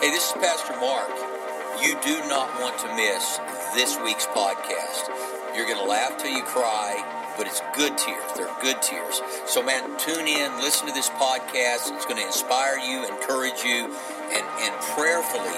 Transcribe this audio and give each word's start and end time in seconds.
Hey, 0.00 0.10
this 0.10 0.26
is 0.26 0.32
Pastor 0.32 0.74
Mark. 0.80 1.08
You 1.80 1.94
do 2.02 2.18
not 2.28 2.50
want 2.60 2.76
to 2.80 2.88
miss 2.96 3.38
this 3.74 3.96
week's 4.02 4.26
podcast. 4.26 5.08
You're 5.54 5.66
going 5.66 5.78
to 5.78 5.88
laugh 5.88 6.18
till 6.18 6.32
you 6.32 6.42
cry, 6.42 6.98
but 7.38 7.46
it's 7.46 7.62
good 7.76 7.96
tears. 7.96 8.24
They're 8.36 8.50
good 8.60 8.82
tears. 8.82 9.22
So, 9.46 9.62
man, 9.62 9.96
tune 9.96 10.26
in, 10.26 10.50
listen 10.58 10.88
to 10.88 10.92
this 10.92 11.08
podcast. 11.10 11.94
It's 11.94 12.06
going 12.06 12.18
to 12.18 12.26
inspire 12.26 12.76
you, 12.76 13.06
encourage 13.06 13.62
you, 13.62 13.86
and, 14.34 14.44
and 14.66 14.74
prayerfully 14.98 15.54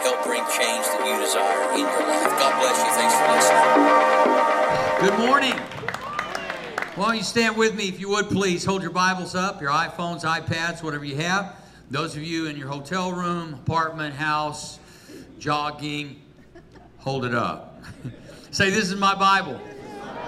help 0.00 0.24
bring 0.24 0.42
change 0.56 0.84
that 0.88 1.04
you 1.04 1.14
desire 1.20 1.76
in 1.76 1.84
your 1.84 2.04
life. 2.08 2.32
God 2.40 2.56
bless 2.64 2.80
you. 2.80 2.90
Thanks 2.96 3.14
for 3.20 3.28
listening. 3.36 3.68
Good 5.04 5.18
morning. 5.28 5.56
Why 6.96 7.06
don't 7.08 7.16
you 7.16 7.22
stand 7.22 7.56
with 7.56 7.74
me, 7.74 7.88
if 7.88 8.00
you 8.00 8.08
would, 8.08 8.28
please? 8.30 8.64
Hold 8.64 8.82
your 8.82 8.92
Bibles 8.92 9.34
up, 9.34 9.60
your 9.60 9.70
iPhones, 9.70 10.24
iPads, 10.24 10.82
whatever 10.82 11.04
you 11.04 11.16
have. 11.16 11.63
Those 11.90 12.16
of 12.16 12.22
you 12.22 12.46
in 12.46 12.56
your 12.56 12.68
hotel 12.68 13.12
room, 13.12 13.54
apartment, 13.54 14.14
house, 14.14 14.78
jogging, 15.38 16.22
hold 16.98 17.24
it 17.24 17.34
up. 17.34 17.82
Say, 18.50 18.70
This 18.70 18.90
is 18.90 18.96
my 18.96 19.14
Bible. 19.14 19.60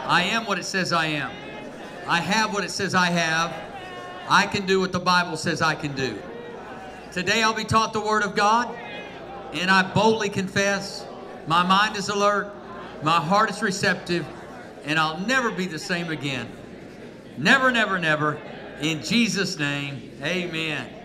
I 0.05 0.23
am 0.25 0.47
what 0.47 0.59
it 0.59 0.65
says 0.65 0.93
I 0.93 1.07
am. 1.07 1.31
I 2.07 2.21
have 2.21 2.53
what 2.53 2.63
it 2.63 2.71
says 2.71 2.95
I 2.95 3.07
have. 3.07 3.53
I 4.29 4.47
can 4.47 4.67
do 4.67 4.81
what 4.81 4.93
the 4.93 5.01
Bible 5.01 5.37
says 5.37 5.63
I 5.63 5.75
can 5.75 5.95
do. 5.95 6.19
Today 7.13 7.43
I'll 7.43 7.55
be 7.55 7.65
taught 7.65 7.93
the 7.93 8.01
Word 8.01 8.23
of 8.23 8.37
God, 8.37 8.77
and 9.53 9.71
I 9.71 9.93
boldly 9.93 10.29
confess 10.29 11.05
my 11.47 11.63
mind 11.63 11.97
is 11.97 12.09
alert, 12.09 12.53
my 13.03 13.21
heart 13.21 13.51
is 13.51 13.63
receptive, 13.63 14.27
and 14.85 14.99
I'll 14.99 15.21
never 15.21 15.51
be 15.51 15.67
the 15.67 15.79
same 15.79 16.11
again. 16.11 16.49
Never, 17.39 17.71
never, 17.71 17.99
never. 17.99 18.39
In 18.81 19.03
Jesus' 19.03 19.59
name, 19.59 20.13
amen. 20.23 20.96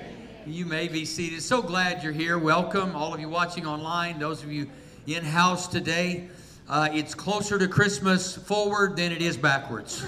You 0.48 0.66
may 0.66 0.88
be 0.88 1.06
seated. 1.06 1.44
So 1.44 1.62
glad 1.62 2.02
you're 2.02 2.12
here. 2.12 2.40
Welcome, 2.40 2.96
all 2.96 3.14
of 3.14 3.20
you 3.20 3.30
watching 3.30 3.68
online, 3.68 4.18
those 4.18 4.42
of 4.42 4.52
you 4.52 4.68
in 5.06 5.24
house 5.24 5.68
today. 5.68 6.30
Uh, 6.68 6.90
it's 6.92 7.14
closer 7.14 7.60
to 7.60 7.68
Christmas 7.68 8.36
forward 8.36 8.98
than 8.98 9.12
it 9.12 9.22
is 9.22 9.38
backwards. 9.38 10.04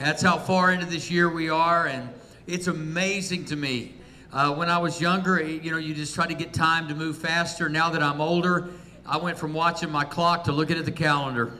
That's 0.00 0.20
how 0.20 0.36
far 0.36 0.72
into 0.72 0.86
this 0.86 1.12
year 1.12 1.30
we 1.30 1.48
are, 1.48 1.86
and 1.86 2.08
it's 2.48 2.66
amazing 2.66 3.44
to 3.46 3.56
me. 3.56 3.94
Uh, 4.32 4.52
when 4.52 4.68
I 4.68 4.78
was 4.78 5.00
younger, 5.00 5.40
you 5.40 5.70
know, 5.70 5.78
you 5.78 5.94
just 5.94 6.12
try 6.12 6.26
to 6.26 6.34
get 6.34 6.52
time 6.52 6.88
to 6.88 6.96
move 6.96 7.16
faster. 7.16 7.68
Now 7.68 7.88
that 7.90 8.02
I'm 8.02 8.20
older, 8.20 8.70
I 9.06 9.16
went 9.16 9.38
from 9.38 9.54
watching 9.54 9.92
my 9.92 10.04
clock 10.04 10.42
to 10.44 10.52
looking 10.52 10.76
at 10.76 10.86
the 10.86 10.92
calendar. 10.92 11.52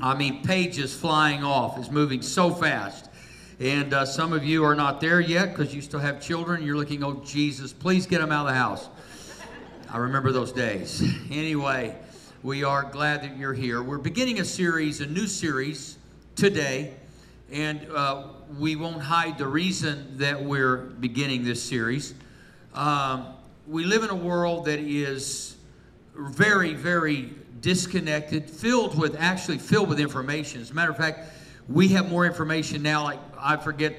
I 0.00 0.16
mean, 0.16 0.42
pages 0.42 0.94
flying 0.94 1.44
off. 1.44 1.78
It's 1.78 1.92
moving 1.92 2.22
so 2.22 2.50
fast. 2.50 3.07
And 3.60 3.92
uh, 3.92 4.06
some 4.06 4.32
of 4.32 4.44
you 4.44 4.64
are 4.64 4.76
not 4.76 5.00
there 5.00 5.20
yet 5.20 5.50
because 5.50 5.74
you 5.74 5.82
still 5.82 5.98
have 5.98 6.20
children. 6.20 6.62
You're 6.62 6.76
looking, 6.76 7.02
oh, 7.02 7.14
Jesus, 7.24 7.72
please 7.72 8.06
get 8.06 8.20
them 8.20 8.30
out 8.30 8.46
of 8.46 8.52
the 8.52 8.58
house. 8.58 8.88
I 9.90 9.98
remember 9.98 10.30
those 10.30 10.52
days. 10.52 11.02
Anyway, 11.30 11.96
we 12.42 12.62
are 12.62 12.84
glad 12.84 13.22
that 13.22 13.36
you're 13.36 13.52
here. 13.52 13.82
We're 13.82 13.98
beginning 13.98 14.38
a 14.38 14.44
series, 14.44 15.00
a 15.00 15.06
new 15.06 15.26
series 15.26 15.98
today. 16.36 16.94
And 17.50 17.84
uh, 17.90 18.28
we 18.58 18.76
won't 18.76 19.02
hide 19.02 19.38
the 19.38 19.46
reason 19.46 20.18
that 20.18 20.40
we're 20.40 20.76
beginning 20.76 21.44
this 21.44 21.62
series. 21.62 22.14
Um, 22.74 23.26
we 23.66 23.84
live 23.84 24.04
in 24.04 24.10
a 24.10 24.16
world 24.16 24.66
that 24.66 24.78
is 24.78 25.56
very, 26.14 26.74
very 26.74 27.30
disconnected, 27.60 28.48
filled 28.48 28.96
with 28.96 29.16
actually 29.18 29.58
filled 29.58 29.88
with 29.88 29.98
information. 29.98 30.60
As 30.60 30.70
a 30.70 30.74
matter 30.74 30.92
of 30.92 30.96
fact, 30.96 31.20
we 31.68 31.88
have 31.88 32.08
more 32.08 32.24
information 32.26 32.82
now. 32.82 33.04
Like 33.04 33.18
I 33.38 33.56
forget 33.56 33.94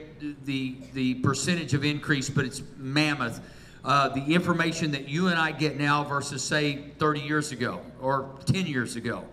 the 0.46 0.76
the 0.94 1.16
percentage 1.16 1.74
of 1.74 1.86
increase, 1.86 2.30
but 2.30 2.46
it's 2.46 2.62
mammoth. 2.78 3.40
Uh, 3.84 4.10
the 4.10 4.34
information 4.34 4.92
that 4.92 5.08
you 5.08 5.28
and 5.28 5.40
I 5.40 5.52
get 5.52 5.78
now 5.78 6.04
versus 6.04 6.44
say 6.44 6.92
30 7.00 7.22
years 7.22 7.54
ago 7.54 7.82
or 8.02 8.30
10 8.46 8.66
years 8.66 8.98
ago. 8.98 9.24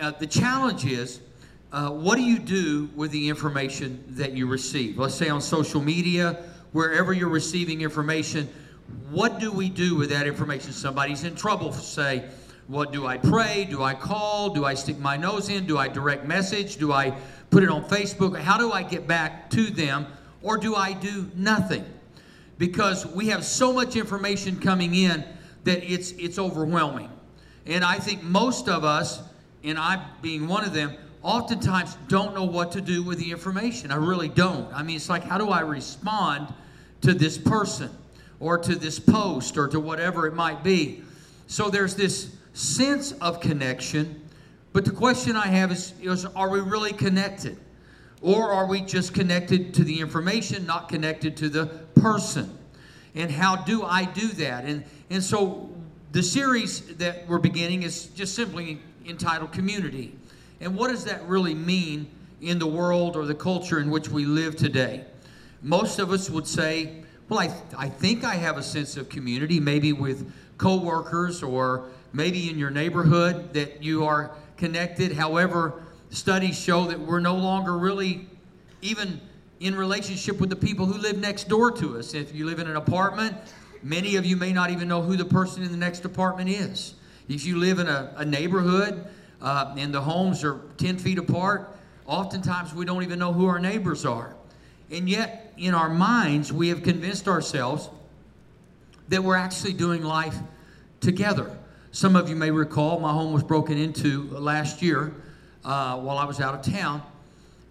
Uh, 0.00 0.10
the 0.12 0.26
challenge 0.26 0.86
is. 0.86 1.20
Uh, 1.70 1.90
what 1.90 2.14
do 2.14 2.22
you 2.22 2.38
do 2.38 2.88
with 2.94 3.10
the 3.10 3.28
information 3.28 4.04
that 4.10 4.30
you 4.30 4.46
receive? 4.46 4.96
Let's 4.96 5.16
say 5.16 5.28
on 5.28 5.40
social 5.40 5.80
media, 5.80 6.38
wherever 6.70 7.12
you're 7.12 7.28
receiving 7.28 7.80
information, 7.80 8.48
what 9.10 9.40
do 9.40 9.50
we 9.50 9.70
do 9.70 9.96
with 9.96 10.10
that 10.10 10.28
information? 10.28 10.70
Somebody's 10.70 11.24
in 11.24 11.34
trouble, 11.34 11.72
say, 11.72 12.26
what 12.68 12.92
do 12.92 13.06
I 13.06 13.18
pray? 13.18 13.66
Do 13.68 13.82
I 13.82 13.94
call? 13.94 14.50
Do 14.50 14.64
I 14.64 14.74
stick 14.74 14.98
my 14.98 15.16
nose 15.16 15.48
in? 15.48 15.66
Do 15.66 15.76
I 15.76 15.88
direct 15.88 16.26
message? 16.26 16.76
Do 16.76 16.92
I 16.92 17.14
put 17.54 17.62
it 17.62 17.70
on 17.70 17.84
Facebook? 17.84 18.36
How 18.36 18.58
do 18.58 18.72
I 18.72 18.82
get 18.82 19.06
back 19.06 19.48
to 19.50 19.70
them? 19.70 20.08
Or 20.42 20.58
do 20.58 20.74
I 20.74 20.92
do 20.92 21.30
nothing? 21.36 21.84
Because 22.58 23.06
we 23.06 23.28
have 23.28 23.44
so 23.44 23.72
much 23.72 23.94
information 23.94 24.58
coming 24.58 24.96
in 24.96 25.24
that 25.62 25.84
it's 25.84 26.10
it's 26.12 26.36
overwhelming. 26.36 27.10
And 27.64 27.84
I 27.84 28.00
think 28.00 28.24
most 28.24 28.68
of 28.68 28.82
us, 28.82 29.22
and 29.62 29.78
I 29.78 30.04
being 30.20 30.48
one 30.48 30.64
of 30.64 30.72
them, 30.72 30.96
oftentimes 31.22 31.96
don't 32.08 32.34
know 32.34 32.42
what 32.42 32.72
to 32.72 32.80
do 32.80 33.04
with 33.04 33.20
the 33.20 33.30
information. 33.30 33.92
I 33.92 33.96
really 33.96 34.28
don't. 34.28 34.66
I 34.74 34.82
mean, 34.82 34.96
it's 34.96 35.08
like, 35.08 35.22
how 35.22 35.38
do 35.38 35.48
I 35.50 35.60
respond 35.60 36.52
to 37.02 37.14
this 37.14 37.38
person 37.38 37.88
or 38.40 38.58
to 38.58 38.74
this 38.74 38.98
post 38.98 39.56
or 39.56 39.68
to 39.68 39.78
whatever 39.78 40.26
it 40.26 40.34
might 40.34 40.64
be? 40.64 41.04
So 41.46 41.70
there's 41.70 41.94
this 41.94 42.34
sense 42.52 43.12
of 43.12 43.40
connection. 43.40 44.23
But 44.74 44.84
the 44.84 44.90
question 44.90 45.36
I 45.36 45.46
have 45.46 45.70
is, 45.70 45.94
is 46.02 46.26
are 46.26 46.50
we 46.50 46.60
really 46.60 46.92
connected? 46.92 47.56
Or 48.20 48.50
are 48.50 48.66
we 48.66 48.80
just 48.80 49.14
connected 49.14 49.72
to 49.74 49.84
the 49.84 50.00
information, 50.00 50.66
not 50.66 50.88
connected 50.88 51.36
to 51.38 51.48
the 51.48 51.66
person? 51.94 52.58
And 53.14 53.30
how 53.30 53.54
do 53.54 53.84
I 53.84 54.04
do 54.04 54.26
that? 54.28 54.64
And, 54.64 54.84
and 55.10 55.22
so 55.22 55.70
the 56.10 56.24
series 56.24 56.96
that 56.96 57.28
we're 57.28 57.38
beginning 57.38 57.84
is 57.84 58.06
just 58.06 58.34
simply 58.34 58.80
entitled 59.06 59.52
Community. 59.52 60.12
And 60.60 60.76
what 60.76 60.90
does 60.90 61.04
that 61.04 61.24
really 61.28 61.54
mean 61.54 62.08
in 62.40 62.58
the 62.58 62.66
world 62.66 63.14
or 63.14 63.26
the 63.26 63.34
culture 63.34 63.78
in 63.78 63.90
which 63.90 64.08
we 64.08 64.24
live 64.24 64.56
today? 64.56 65.04
Most 65.62 66.00
of 66.00 66.10
us 66.10 66.28
would 66.28 66.48
say, 66.48 67.04
well, 67.28 67.38
I, 67.38 67.54
I 67.78 67.88
think 67.88 68.24
I 68.24 68.34
have 68.34 68.58
a 68.58 68.62
sense 68.62 68.96
of 68.96 69.08
community, 69.08 69.60
maybe 69.60 69.92
with 69.92 70.32
coworkers 70.58 71.44
or 71.44 71.90
maybe 72.12 72.50
in 72.50 72.58
your 72.58 72.70
neighborhood 72.70 73.52
that 73.54 73.80
you 73.80 74.04
are 74.04 74.32
connected. 74.56 75.12
However, 75.12 75.82
studies 76.10 76.58
show 76.58 76.86
that 76.86 76.98
we're 76.98 77.20
no 77.20 77.36
longer 77.36 77.76
really 77.76 78.28
even 78.82 79.20
in 79.60 79.74
relationship 79.74 80.40
with 80.40 80.50
the 80.50 80.56
people 80.56 80.86
who 80.86 80.98
live 80.98 81.18
next 81.18 81.48
door 81.48 81.70
to 81.70 81.98
us. 81.98 82.14
If 82.14 82.34
you 82.34 82.46
live 82.46 82.58
in 82.58 82.68
an 82.68 82.76
apartment, 82.76 83.36
many 83.82 84.16
of 84.16 84.26
you 84.26 84.36
may 84.36 84.52
not 84.52 84.70
even 84.70 84.88
know 84.88 85.02
who 85.02 85.16
the 85.16 85.24
person 85.24 85.62
in 85.62 85.70
the 85.70 85.78
next 85.78 86.04
apartment 86.04 86.50
is. 86.50 86.94
If 87.28 87.46
you 87.46 87.56
live 87.58 87.78
in 87.78 87.88
a, 87.88 88.12
a 88.16 88.24
neighborhood 88.24 89.06
uh, 89.40 89.74
and 89.78 89.94
the 89.94 90.00
homes 90.00 90.44
are 90.44 90.60
10 90.76 90.98
feet 90.98 91.18
apart, 91.18 91.74
oftentimes 92.06 92.74
we 92.74 92.84
don't 92.84 93.02
even 93.02 93.18
know 93.18 93.32
who 93.32 93.46
our 93.46 93.58
neighbors 93.58 94.04
are. 94.04 94.34
And 94.90 95.08
yet, 95.08 95.54
in 95.56 95.74
our 95.74 95.88
minds, 95.88 96.52
we 96.52 96.68
have 96.68 96.82
convinced 96.82 97.26
ourselves 97.26 97.88
that 99.08 99.22
we're 99.22 99.36
actually 99.36 99.72
doing 99.72 100.02
life 100.02 100.36
together. 101.00 101.56
Some 101.94 102.16
of 102.16 102.28
you 102.28 102.34
may 102.34 102.50
recall 102.50 102.98
my 102.98 103.12
home 103.12 103.32
was 103.32 103.44
broken 103.44 103.78
into 103.78 104.28
last 104.30 104.82
year 104.82 105.14
uh, 105.64 105.96
while 106.00 106.18
I 106.18 106.24
was 106.24 106.40
out 106.40 106.52
of 106.52 106.74
town. 106.74 107.00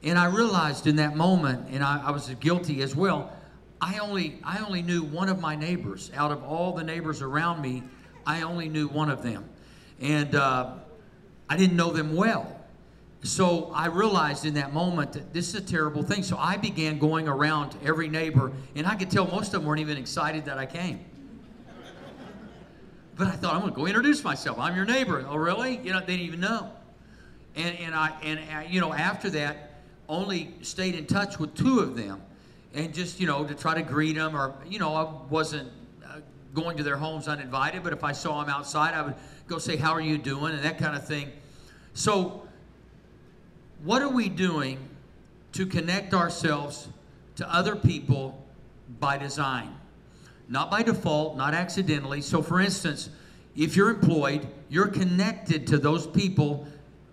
And 0.01 0.17
I 0.17 0.28
realized 0.28 0.88
in 0.88 0.95
that 0.95 1.17
moment, 1.17 1.67
and 1.72 1.84
I, 1.84 2.03
I, 2.06 2.11
was 2.11 2.29
guilty 2.39 2.81
as 2.83 2.95
well, 2.95 3.33
I 3.81 3.97
only, 3.97 4.39
I 4.41 4.59
only 4.59 4.81
knew 4.81 5.03
one 5.03 5.28
of 5.28 5.41
my 5.41 5.57
neighbors. 5.57 6.09
Out 6.16 6.31
of 6.31 6.41
all 6.41 6.72
the 6.72 6.85
neighbors 6.85 7.22
around 7.22 7.62
me, 7.62 7.83
I 8.25 8.44
only 8.44 8.69
knew 8.69 8.88
one 8.88 9.09
of 9.09 9.23
them. 9.23 9.44
And 10.00 10.33
uh, 10.35 10.72
I 11.50 11.57
didn't 11.57 11.75
know 11.75 11.91
them 11.91 12.16
well. 12.16 12.62
So 13.23 13.73
I 13.75 13.88
realized 13.88 14.45
in 14.45 14.53
that 14.53 14.72
moment 14.72 15.12
that 15.13 15.33
this 15.33 15.50
is 15.50 15.56
a 15.56 15.62
terrible 15.62 16.01
thing. 16.01 16.23
So 16.23 16.38
I 16.38 16.56
began 16.56 16.97
going 16.97 17.28
around 17.28 17.75
every 17.83 18.07
neighbor, 18.07 18.53
and 18.73 18.88
I 18.88 18.95
could 18.95 19.12
tell 19.12 19.28
most 19.28 19.47
of 19.47 19.51
them 19.59 19.66
weren't 19.66 19.81
even 19.81 19.97
excited 19.97 20.45
that 20.45 20.57
I 20.57 20.66
came. 20.66 21.03
But 23.15 23.27
I 23.27 23.31
thought, 23.31 23.54
I'm 23.54 23.62
going 23.62 23.74
to 23.74 23.80
go 23.80 23.86
introduce 23.86 24.24
myself. 24.24 24.57
I'm 24.60 24.75
your 24.75 24.86
neighbor. 24.86 25.25
Oh, 25.27 25.36
really? 25.36 25.77
You 25.83 25.94
know, 25.94 26.00
they 26.00 26.18
didn't 26.18 26.25
even 26.25 26.39
know. 26.39 26.71
And, 27.56 27.77
and, 27.80 27.94
I, 27.94 28.12
and 28.24 28.39
uh, 28.39 28.68
you 28.68 28.81
know, 28.81 28.94
after 28.94 29.30
that, 29.31 29.71
only 30.10 30.56
stayed 30.62 30.95
in 30.95 31.06
touch 31.06 31.39
with 31.39 31.54
two 31.56 31.80
of 31.80 31.95
them. 31.95 32.21
And 32.74 32.94
just, 32.94 33.19
you 33.19 33.27
know, 33.27 33.45
to 33.45 33.54
try 33.54 33.75
to 33.75 33.83
greet 33.83 34.15
them 34.15 34.36
or, 34.36 34.56
you 34.68 34.80
know, 34.80 34.95
I 34.95 35.04
wasn't 35.30 35.69
uh, 36.04 36.21
going 36.56 36.77
to 36.77 36.83
their 36.83 36.98
homes 36.98 37.27
uninvited, 37.27 37.83
but 37.83 37.94
if 37.94 38.04
I 38.04 38.13
saw 38.13 38.42
them 38.42 38.50
outside, 38.50 38.95
I 38.95 39.04
would 39.04 39.16
go 39.48 39.59
say, 39.59 39.75
how 39.75 39.92
are 39.92 40.01
you 40.01 40.18
doing? 40.18 40.56
And 40.56 40.63
that 40.63 40.80
kind 40.80 40.95
of 40.95 41.06
thing. 41.06 41.31
So 41.94 42.48
what 43.83 44.01
are 44.01 44.09
we 44.09 44.27
doing 44.30 44.80
to 45.51 45.68
connect 45.68 46.16
ourselves 46.16 46.88
to 47.36 47.54
other 47.54 47.75
people 47.75 48.44
by 49.00 49.18
design? 49.18 49.75
Not 50.50 50.69
by 50.69 50.84
default, 50.84 51.38
not 51.38 51.54
accidentally. 51.54 52.22
So, 52.22 52.42
for 52.42 52.60
instance, 52.60 53.10
if 53.56 53.75
you're 53.75 53.90
employed, 53.90 54.48
you're 54.69 54.88
connected 54.88 55.68
to 55.68 55.78
those 55.78 56.07
people 56.07 56.68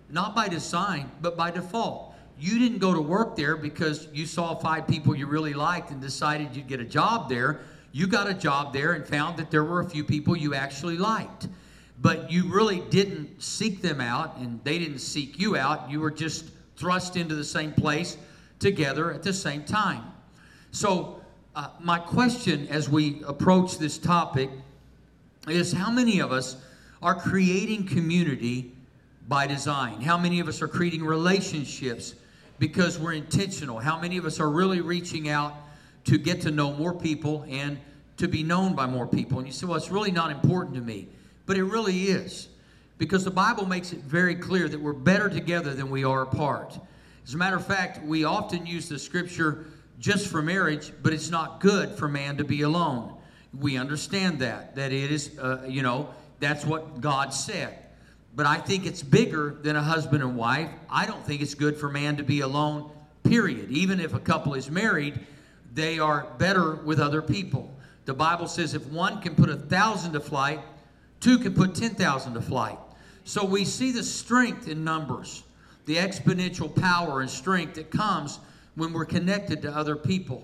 not 0.09 0.35
by 0.35 0.47
design, 0.47 1.09
but 1.21 1.37
by 1.37 1.51
default. 1.51 2.13
You 2.39 2.59
didn't 2.59 2.79
go 2.79 2.93
to 2.93 3.01
work 3.01 3.35
there 3.35 3.55
because 3.55 4.07
you 4.11 4.25
saw 4.25 4.55
five 4.55 4.87
people 4.87 5.15
you 5.15 5.27
really 5.27 5.53
liked 5.53 5.91
and 5.91 6.01
decided 6.01 6.55
you'd 6.55 6.67
get 6.67 6.79
a 6.79 6.85
job 6.85 7.29
there. 7.29 7.61
You 7.91 8.07
got 8.07 8.27
a 8.27 8.33
job 8.33 8.73
there 8.73 8.93
and 8.93 9.05
found 9.05 9.37
that 9.37 9.51
there 9.51 9.63
were 9.63 9.81
a 9.81 9.89
few 9.89 10.03
people 10.03 10.35
you 10.35 10.55
actually 10.55 10.97
liked. 10.97 11.47
But 12.01 12.31
you 12.31 12.51
really 12.51 12.79
didn't 12.89 13.41
seek 13.41 13.81
them 13.81 14.01
out 14.01 14.37
and 14.37 14.59
they 14.63 14.79
didn't 14.79 14.99
seek 14.99 15.39
you 15.39 15.55
out. 15.55 15.89
You 15.91 15.99
were 15.99 16.11
just 16.11 16.45
thrust 16.75 17.15
into 17.15 17.35
the 17.35 17.43
same 17.43 17.73
place 17.73 18.17
together 18.59 19.13
at 19.13 19.21
the 19.21 19.33
same 19.33 19.63
time. 19.63 20.03
So, 20.71 21.20
uh, 21.55 21.69
my 21.79 21.99
question 21.99 22.67
as 22.69 22.89
we 22.89 23.21
approach 23.27 23.77
this 23.77 23.97
topic 23.97 24.49
is 25.47 25.73
how 25.73 25.91
many 25.91 26.19
of 26.19 26.31
us 26.31 26.55
are 27.01 27.15
creating 27.15 27.85
community 27.85 28.71
by 29.27 29.47
design? 29.47 30.01
How 30.01 30.17
many 30.17 30.39
of 30.39 30.47
us 30.47 30.61
are 30.61 30.67
creating 30.67 31.03
relationships 31.03 32.15
because 32.59 32.99
we're 32.99 33.13
intentional? 33.13 33.79
How 33.79 33.99
many 33.99 34.17
of 34.17 34.25
us 34.25 34.39
are 34.39 34.49
really 34.49 34.81
reaching 34.81 35.29
out 35.29 35.53
to 36.05 36.17
get 36.17 36.41
to 36.41 36.51
know 36.51 36.73
more 36.73 36.93
people 36.93 37.45
and 37.49 37.77
to 38.17 38.27
be 38.27 38.43
known 38.43 38.73
by 38.73 38.85
more 38.85 39.07
people? 39.07 39.39
And 39.39 39.47
you 39.47 39.53
say, 39.53 39.65
well, 39.65 39.77
it's 39.77 39.91
really 39.91 40.11
not 40.11 40.31
important 40.31 40.75
to 40.75 40.81
me. 40.81 41.07
But 41.45 41.57
it 41.57 41.63
really 41.63 42.03
is. 42.03 42.47
Because 42.97 43.25
the 43.25 43.31
Bible 43.31 43.65
makes 43.65 43.93
it 43.93 43.99
very 43.99 44.35
clear 44.35 44.69
that 44.69 44.79
we're 44.79 44.93
better 44.93 45.27
together 45.27 45.73
than 45.73 45.89
we 45.89 46.03
are 46.03 46.21
apart. 46.21 46.79
As 47.25 47.33
a 47.33 47.37
matter 47.37 47.55
of 47.55 47.65
fact, 47.65 48.05
we 48.05 48.23
often 48.23 48.65
use 48.65 48.87
the 48.87 48.99
scripture 48.99 49.65
just 49.99 50.27
for 50.27 50.41
marriage, 50.41 50.91
but 51.01 51.13
it's 51.13 51.29
not 51.29 51.59
good 51.59 51.91
for 51.91 52.07
man 52.07 52.37
to 52.37 52.43
be 52.43 52.61
alone. 52.61 53.15
We 53.57 53.77
understand 53.77 54.39
that, 54.39 54.75
that 54.75 54.91
it 54.91 55.11
is, 55.11 55.37
uh, 55.37 55.65
you 55.67 55.81
know, 55.81 56.13
that's 56.39 56.65
what 56.65 57.01
God 57.01 57.33
said. 57.33 57.77
But 58.35 58.45
I 58.45 58.57
think 58.57 58.85
it's 58.85 59.03
bigger 59.03 59.57
than 59.61 59.75
a 59.75 59.81
husband 59.81 60.23
and 60.23 60.35
wife. 60.37 60.69
I 60.89 61.05
don't 61.05 61.23
think 61.25 61.41
it's 61.41 61.53
good 61.53 61.77
for 61.77 61.89
man 61.89 62.17
to 62.17 62.23
be 62.23 62.39
alone, 62.39 62.89
period. 63.23 63.69
Even 63.69 63.99
if 63.99 64.13
a 64.13 64.19
couple 64.19 64.53
is 64.53 64.71
married, 64.71 65.19
they 65.73 65.99
are 65.99 66.27
better 66.37 66.75
with 66.75 66.99
other 66.99 67.21
people. 67.21 67.73
The 68.05 68.13
Bible 68.13 68.47
says 68.47 68.73
if 68.73 68.85
one 68.87 69.21
can 69.21 69.35
put 69.35 69.49
a 69.49 69.55
thousand 69.55 70.13
to 70.13 70.19
flight, 70.19 70.59
two 71.19 71.37
can 71.37 71.53
put 71.53 71.75
10,000 71.75 72.33
to 72.33 72.41
flight. 72.41 72.79
So 73.23 73.45
we 73.45 73.65
see 73.65 73.91
the 73.91 74.03
strength 74.03 74.67
in 74.67 74.83
numbers, 74.83 75.43
the 75.85 75.97
exponential 75.97 76.73
power 76.81 77.21
and 77.21 77.29
strength 77.29 77.75
that 77.75 77.91
comes 77.91 78.39
when 78.81 78.93
we're 78.93 79.05
connected 79.05 79.61
to 79.61 79.69
other 79.69 79.95
people. 79.95 80.43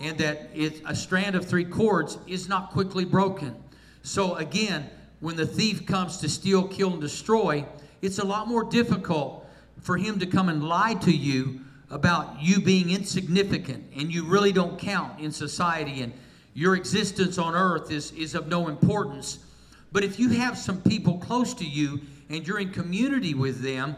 And 0.00 0.18
that 0.18 0.50
it, 0.54 0.82
a 0.84 0.94
strand 0.94 1.34
of 1.34 1.46
three 1.46 1.64
cords 1.64 2.18
is 2.26 2.46
not 2.46 2.72
quickly 2.72 3.06
broken. 3.06 3.56
So 4.02 4.34
again, 4.34 4.90
when 5.20 5.34
the 5.34 5.46
thief 5.46 5.86
comes 5.86 6.18
to 6.18 6.28
steal, 6.28 6.68
kill, 6.68 6.92
and 6.92 7.00
destroy, 7.00 7.64
it's 8.02 8.18
a 8.18 8.24
lot 8.24 8.48
more 8.48 8.64
difficult 8.64 9.46
for 9.80 9.96
him 9.96 10.18
to 10.18 10.26
come 10.26 10.50
and 10.50 10.62
lie 10.62 10.92
to 10.92 11.10
you 11.10 11.60
about 11.88 12.38
you 12.38 12.60
being 12.60 12.90
insignificant 12.90 13.82
and 13.96 14.12
you 14.12 14.26
really 14.26 14.52
don't 14.52 14.78
count 14.78 15.18
in 15.18 15.32
society 15.32 16.02
and 16.02 16.12
your 16.52 16.76
existence 16.76 17.38
on 17.38 17.54
earth 17.54 17.90
is, 17.90 18.12
is 18.12 18.34
of 18.34 18.46
no 18.46 18.68
importance. 18.68 19.38
But 19.90 20.04
if 20.04 20.20
you 20.20 20.28
have 20.28 20.58
some 20.58 20.82
people 20.82 21.16
close 21.16 21.54
to 21.54 21.64
you 21.64 22.02
and 22.28 22.46
you're 22.46 22.58
in 22.60 22.72
community 22.72 23.32
with 23.32 23.62
them, 23.62 23.96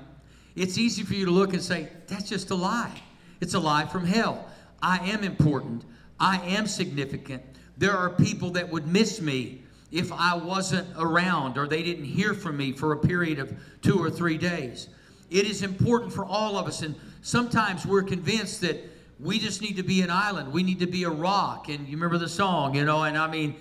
it's 0.54 0.78
easy 0.78 1.02
for 1.02 1.14
you 1.14 1.24
to 1.24 1.32
look 1.32 1.52
and 1.52 1.60
say, 1.60 1.88
that's 2.06 2.28
just 2.28 2.50
a 2.50 2.54
lie. 2.54 3.02
It's 3.42 3.54
a 3.54 3.58
lie 3.58 3.86
from 3.86 4.06
hell. 4.06 4.46
I 4.80 4.98
am 5.10 5.24
important. 5.24 5.84
I 6.20 6.36
am 6.46 6.68
significant. 6.68 7.42
There 7.76 7.90
are 7.90 8.10
people 8.10 8.50
that 8.50 8.70
would 8.70 8.86
miss 8.86 9.20
me 9.20 9.62
if 9.90 10.12
I 10.12 10.36
wasn't 10.36 10.86
around 10.96 11.58
or 11.58 11.66
they 11.66 11.82
didn't 11.82 12.04
hear 12.04 12.34
from 12.34 12.56
me 12.56 12.70
for 12.70 12.92
a 12.92 12.96
period 12.96 13.40
of 13.40 13.52
two 13.82 13.98
or 13.98 14.10
three 14.10 14.38
days. 14.38 14.86
It 15.28 15.50
is 15.50 15.64
important 15.64 16.12
for 16.12 16.24
all 16.24 16.56
of 16.56 16.68
us. 16.68 16.82
And 16.82 16.94
sometimes 17.22 17.84
we're 17.84 18.04
convinced 18.04 18.60
that 18.60 18.80
we 19.18 19.40
just 19.40 19.60
need 19.60 19.76
to 19.76 19.82
be 19.82 20.02
an 20.02 20.10
island. 20.10 20.52
We 20.52 20.62
need 20.62 20.78
to 20.78 20.86
be 20.86 21.02
a 21.02 21.10
rock. 21.10 21.68
And 21.68 21.88
you 21.88 21.96
remember 21.96 22.18
the 22.18 22.28
song, 22.28 22.76
you 22.76 22.84
know, 22.84 23.02
and 23.02 23.18
I 23.18 23.28
mean, 23.28 23.56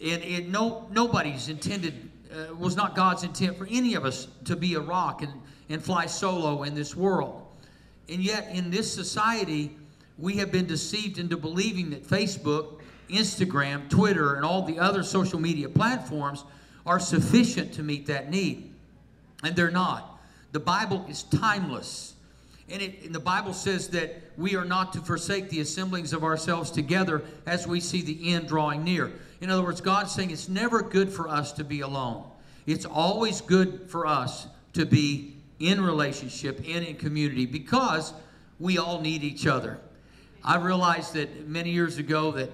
and, 0.00 0.22
and 0.22 0.52
no, 0.52 0.86
nobody's 0.92 1.48
intended, 1.48 2.12
uh, 2.32 2.54
was 2.54 2.76
not 2.76 2.94
God's 2.94 3.24
intent 3.24 3.58
for 3.58 3.66
any 3.68 3.94
of 3.94 4.04
us 4.04 4.28
to 4.44 4.54
be 4.54 4.74
a 4.74 4.80
rock 4.80 5.22
and, 5.22 5.32
and 5.68 5.82
fly 5.82 6.06
solo 6.06 6.62
in 6.62 6.76
this 6.76 6.94
world. 6.94 7.45
And 8.08 8.22
yet, 8.22 8.48
in 8.52 8.70
this 8.70 8.92
society, 8.92 9.76
we 10.18 10.36
have 10.36 10.52
been 10.52 10.66
deceived 10.66 11.18
into 11.18 11.36
believing 11.36 11.90
that 11.90 12.04
Facebook 12.04 12.80
Instagram, 13.10 13.88
Twitter, 13.88 14.34
and 14.34 14.44
all 14.44 14.62
the 14.62 14.78
other 14.78 15.02
social 15.02 15.38
media 15.38 15.68
platforms 15.68 16.44
are 16.84 16.98
sufficient 17.00 17.72
to 17.74 17.82
meet 17.82 18.06
that 18.06 18.30
need. 18.30 18.72
And 19.42 19.54
they're 19.54 19.70
not. 19.70 20.20
The 20.52 20.60
Bible 20.60 21.04
is 21.08 21.24
timeless. 21.24 22.14
And, 22.68 22.82
it, 22.82 23.04
and, 23.04 23.14
the 23.14 23.20
Bible 23.20 23.52
says 23.52 23.88
that 23.88 24.20
we 24.36 24.56
are 24.56 24.64
not 24.64 24.92
to 24.94 25.00
forsake 25.00 25.50
the 25.50 25.60
assemblings 25.60 26.12
of 26.12 26.24
ourselves 26.24 26.70
together 26.70 27.22
as 27.46 27.66
we 27.66 27.80
see 27.80 28.02
the 28.02 28.32
end 28.32 28.48
drawing 28.48 28.82
near. 28.82 29.12
In 29.40 29.50
other 29.50 29.62
words, 29.62 29.80
God's 29.80 30.12
saying 30.12 30.30
it's 30.30 30.48
never 30.48 30.82
good 30.82 31.12
for 31.12 31.28
us 31.28 31.52
to 31.52 31.64
be 31.64 31.80
alone. 31.80 32.24
It's 32.66 32.84
always 32.84 33.40
good 33.40 33.88
for 33.88 34.06
us 34.06 34.48
to 34.72 34.84
be 34.84 35.35
in 35.58 35.80
relationship 35.80 36.58
and 36.66 36.84
in 36.84 36.96
community 36.96 37.46
because 37.46 38.12
we 38.58 38.78
all 38.78 39.00
need 39.00 39.22
each 39.22 39.46
other. 39.46 39.78
I 40.44 40.56
realized 40.56 41.14
that 41.14 41.48
many 41.48 41.70
years 41.70 41.98
ago 41.98 42.30
that 42.32 42.50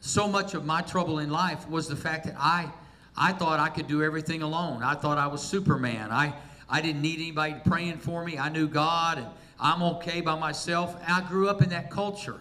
so 0.00 0.28
much 0.28 0.54
of 0.54 0.64
my 0.64 0.82
trouble 0.82 1.18
in 1.18 1.30
life 1.30 1.68
was 1.68 1.88
the 1.88 1.96
fact 1.96 2.26
that 2.26 2.34
I, 2.38 2.70
I 3.16 3.32
thought 3.32 3.60
I 3.60 3.68
could 3.68 3.86
do 3.86 4.02
everything 4.02 4.42
alone. 4.42 4.82
I 4.82 4.94
thought 4.94 5.18
I 5.18 5.26
was 5.26 5.42
Superman. 5.42 6.10
I, 6.10 6.34
I 6.68 6.80
didn't 6.80 7.02
need 7.02 7.20
anybody 7.20 7.56
praying 7.64 7.98
for 7.98 8.24
me. 8.24 8.38
I 8.38 8.48
knew 8.48 8.68
God 8.68 9.18
and 9.18 9.26
I'm 9.60 9.82
okay 9.82 10.20
by 10.20 10.38
myself. 10.38 10.96
I 11.06 11.20
grew 11.22 11.48
up 11.48 11.62
in 11.62 11.70
that 11.70 11.90
culture. 11.90 12.40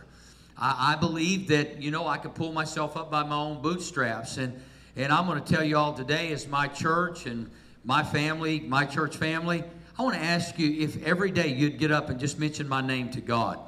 I, 0.57 0.93
I 0.93 0.95
believed 0.99 1.49
that, 1.49 1.81
you 1.81 1.91
know, 1.91 2.07
I 2.07 2.17
could 2.17 2.35
pull 2.35 2.51
myself 2.51 2.97
up 2.97 3.11
by 3.11 3.23
my 3.23 3.35
own 3.35 3.61
bootstraps. 3.61 4.37
And, 4.37 4.59
and 4.95 5.11
I'm 5.11 5.25
going 5.25 5.41
to 5.41 5.53
tell 5.53 5.63
you 5.63 5.77
all 5.77 5.93
today, 5.93 6.31
as 6.31 6.47
my 6.47 6.67
church 6.67 7.25
and 7.25 7.49
my 7.83 8.03
family, 8.03 8.59
my 8.61 8.85
church 8.85 9.17
family, 9.17 9.63
I 10.01 10.03
want 10.03 10.15
to 10.15 10.23
ask 10.23 10.57
you 10.57 10.81
if 10.81 11.03
every 11.03 11.29
day 11.29 11.49
you'd 11.49 11.77
get 11.77 11.91
up 11.91 12.09
and 12.09 12.19
just 12.19 12.39
mention 12.39 12.67
my 12.67 12.81
name 12.81 13.11
to 13.11 13.21
God. 13.21 13.59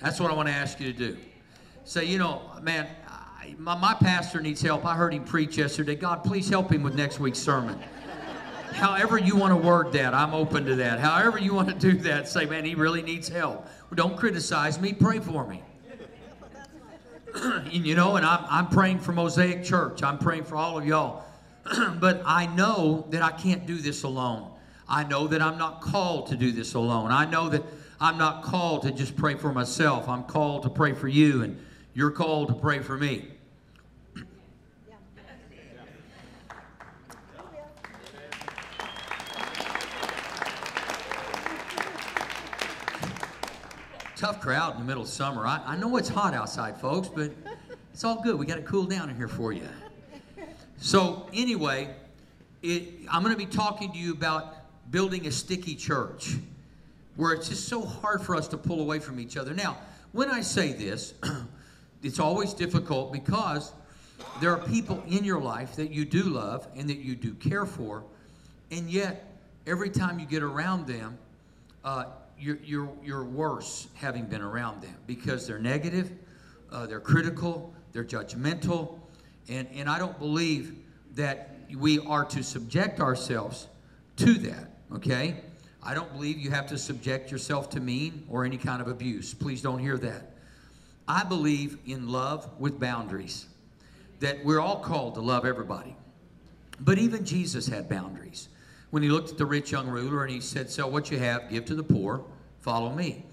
That's 0.00 0.18
what 0.18 0.32
I 0.32 0.34
want 0.34 0.48
to 0.48 0.52
ask 0.52 0.80
you 0.80 0.92
to 0.92 0.98
do. 0.98 1.16
Say, 1.84 2.06
you 2.06 2.18
know, 2.18 2.42
man, 2.60 2.88
I, 3.06 3.54
my, 3.56 3.78
my 3.78 3.94
pastor 3.94 4.40
needs 4.40 4.60
help. 4.60 4.84
I 4.84 4.96
heard 4.96 5.14
him 5.14 5.22
preach 5.22 5.56
yesterday. 5.56 5.94
God, 5.94 6.24
please 6.24 6.48
help 6.48 6.72
him 6.72 6.82
with 6.82 6.96
next 6.96 7.20
week's 7.20 7.38
sermon. 7.38 7.80
However 8.72 9.16
you 9.16 9.36
want 9.36 9.52
to 9.52 9.56
word 9.56 9.92
that, 9.92 10.12
I'm 10.12 10.34
open 10.34 10.64
to 10.64 10.74
that. 10.74 10.98
However 10.98 11.38
you 11.38 11.54
want 11.54 11.68
to 11.68 11.76
do 11.76 11.96
that, 11.98 12.26
say, 12.26 12.46
man, 12.46 12.64
he 12.64 12.74
really 12.74 13.02
needs 13.02 13.28
help. 13.28 13.64
Well, 13.90 13.94
don't 13.94 14.16
criticize 14.16 14.80
me. 14.80 14.92
Pray 14.92 15.20
for 15.20 15.46
me. 15.46 15.62
And, 17.36 17.72
you 17.86 17.94
know, 17.94 18.16
and 18.16 18.26
I'm, 18.26 18.44
I'm 18.50 18.66
praying 18.66 18.98
for 18.98 19.12
Mosaic 19.12 19.62
Church. 19.62 20.02
I'm 20.02 20.18
praying 20.18 20.42
for 20.42 20.56
all 20.56 20.76
of 20.76 20.84
y'all. 20.84 21.22
but 22.00 22.22
I 22.26 22.46
know 22.46 23.06
that 23.10 23.22
I 23.22 23.30
can't 23.30 23.66
do 23.66 23.76
this 23.76 24.02
alone. 24.02 24.50
I 24.88 25.04
know 25.04 25.26
that 25.28 25.40
I'm 25.40 25.58
not 25.58 25.80
called 25.80 26.26
to 26.28 26.36
do 26.36 26.52
this 26.52 26.74
alone. 26.74 27.10
I 27.12 27.24
know 27.24 27.48
that 27.48 27.62
I'm 28.00 28.18
not 28.18 28.42
called 28.42 28.82
to 28.82 28.90
just 28.90 29.16
pray 29.16 29.36
for 29.36 29.52
myself. 29.52 30.08
I'm 30.08 30.24
called 30.24 30.64
to 30.64 30.70
pray 30.70 30.92
for 30.92 31.06
you, 31.08 31.42
and 31.42 31.64
you're 31.94 32.10
called 32.10 32.48
to 32.48 32.54
pray 32.54 32.80
for 32.80 32.96
me. 32.96 33.28
Tough 44.16 44.40
crowd 44.40 44.74
in 44.74 44.80
the 44.80 44.86
middle 44.86 45.04
of 45.04 45.08
summer. 45.08 45.46
I, 45.46 45.62
I 45.64 45.76
know 45.76 45.96
it's 45.96 46.08
hot 46.08 46.34
outside, 46.34 46.80
folks, 46.80 47.06
but 47.08 47.30
it's 47.92 48.02
all 48.02 48.20
good. 48.20 48.36
We 48.36 48.46
got 48.46 48.58
it 48.58 48.66
cooled 48.66 48.90
down 48.90 49.10
in 49.10 49.16
here 49.16 49.28
for 49.28 49.52
you. 49.52 49.68
So, 50.82 51.28
anyway, 51.32 51.94
it, 52.60 52.82
I'm 53.08 53.22
going 53.22 53.32
to 53.32 53.38
be 53.38 53.46
talking 53.46 53.92
to 53.92 53.98
you 53.98 54.12
about 54.12 54.56
building 54.90 55.28
a 55.28 55.30
sticky 55.30 55.76
church 55.76 56.34
where 57.14 57.32
it's 57.32 57.48
just 57.48 57.68
so 57.68 57.82
hard 57.82 58.20
for 58.20 58.34
us 58.34 58.48
to 58.48 58.56
pull 58.56 58.80
away 58.80 58.98
from 58.98 59.20
each 59.20 59.36
other. 59.36 59.54
Now, 59.54 59.78
when 60.10 60.28
I 60.28 60.40
say 60.40 60.72
this, 60.72 61.14
it's 62.02 62.18
always 62.18 62.52
difficult 62.52 63.12
because 63.12 63.70
there 64.40 64.50
are 64.50 64.58
people 64.58 65.00
in 65.06 65.22
your 65.22 65.40
life 65.40 65.76
that 65.76 65.92
you 65.92 66.04
do 66.04 66.24
love 66.24 66.66
and 66.74 66.90
that 66.90 66.98
you 66.98 67.14
do 67.14 67.34
care 67.34 67.64
for, 67.64 68.02
and 68.72 68.90
yet 68.90 69.38
every 69.68 69.88
time 69.88 70.18
you 70.18 70.26
get 70.26 70.42
around 70.42 70.88
them, 70.88 71.16
uh, 71.84 72.06
you're, 72.40 72.58
you're, 72.64 72.90
you're 73.04 73.24
worse 73.24 73.86
having 73.94 74.24
been 74.24 74.42
around 74.42 74.82
them 74.82 74.96
because 75.06 75.46
they're 75.46 75.60
negative, 75.60 76.10
uh, 76.72 76.86
they're 76.86 76.98
critical, 76.98 77.72
they're 77.92 78.02
judgmental, 78.02 78.98
and, 79.48 79.68
and 79.74 79.88
I 79.88 79.98
don't 79.98 80.18
believe 80.18 80.76
that 81.14 81.56
we 81.76 81.98
are 82.00 82.24
to 82.26 82.42
subject 82.42 83.00
ourselves 83.00 83.68
to 84.16 84.34
that, 84.34 84.70
okay? 84.94 85.36
I 85.82 85.94
don't 85.94 86.12
believe 86.12 86.38
you 86.38 86.50
have 86.50 86.66
to 86.68 86.78
subject 86.78 87.30
yourself 87.30 87.70
to 87.70 87.80
mean 87.80 88.24
or 88.28 88.44
any 88.44 88.56
kind 88.56 88.80
of 88.80 88.88
abuse. 88.88 89.34
Please 89.34 89.62
don't 89.62 89.78
hear 89.78 89.98
that. 89.98 90.32
I 91.08 91.24
believe 91.24 91.78
in 91.86 92.08
love 92.08 92.48
with 92.58 92.78
boundaries, 92.78 93.46
that 94.20 94.44
we're 94.44 94.60
all 94.60 94.80
called 94.80 95.14
to 95.16 95.20
love 95.20 95.44
everybody. 95.44 95.96
But 96.80 96.98
even 96.98 97.24
Jesus 97.24 97.66
had 97.66 97.88
boundaries. 97.88 98.48
When 98.90 99.02
he 99.02 99.08
looked 99.08 99.30
at 99.30 99.38
the 99.38 99.46
rich 99.46 99.72
young 99.72 99.88
ruler 99.88 100.22
and 100.22 100.32
he 100.32 100.40
said, 100.40 100.70
Sell 100.70 100.90
what 100.90 101.10
you 101.10 101.18
have, 101.18 101.48
give 101.50 101.64
to 101.66 101.74
the 101.74 101.82
poor, 101.82 102.24
follow 102.60 102.92
me. 102.92 103.24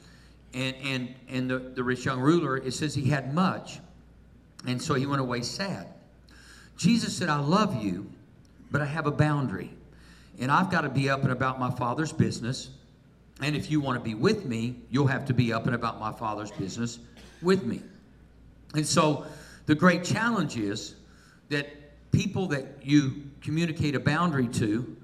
And, 0.53 0.75
and, 0.83 1.15
and 1.27 1.49
the, 1.49 1.59
the 1.59 1.83
rich 1.83 2.05
young 2.05 2.19
ruler, 2.19 2.57
it 2.57 2.73
says 2.73 2.95
he 2.95 3.09
had 3.09 3.33
much. 3.33 3.79
And 4.65 4.81
so 4.81 4.95
he 4.95 5.05
went 5.05 5.21
away 5.21 5.41
sad. 5.41 5.87
Jesus 6.79 7.13
said, 7.13 7.27
I 7.27 7.39
love 7.39 7.83
you, 7.83 8.09
but 8.71 8.79
I 8.79 8.85
have 8.85 9.05
a 9.05 9.11
boundary. 9.11 9.69
And 10.39 10.49
I've 10.49 10.71
got 10.71 10.81
to 10.81 10.89
be 10.89 11.09
up 11.09 11.23
and 11.23 11.31
about 11.33 11.59
my 11.59 11.69
Father's 11.69 12.13
business. 12.13 12.69
And 13.41 13.53
if 13.53 13.69
you 13.69 13.81
want 13.81 13.99
to 13.99 14.03
be 14.03 14.13
with 14.13 14.45
me, 14.45 14.77
you'll 14.89 15.07
have 15.07 15.25
to 15.25 15.33
be 15.33 15.51
up 15.51 15.65
and 15.65 15.75
about 15.75 15.99
my 15.99 16.13
Father's 16.13 16.51
business 16.51 16.99
with 17.41 17.65
me. 17.65 17.81
And 18.75 18.87
so 18.87 19.25
the 19.65 19.75
great 19.75 20.05
challenge 20.05 20.55
is 20.55 20.95
that 21.49 21.67
people 22.13 22.47
that 22.47 22.65
you 22.81 23.23
communicate 23.41 23.93
a 23.93 23.99
boundary 23.99 24.47
to 24.47 24.95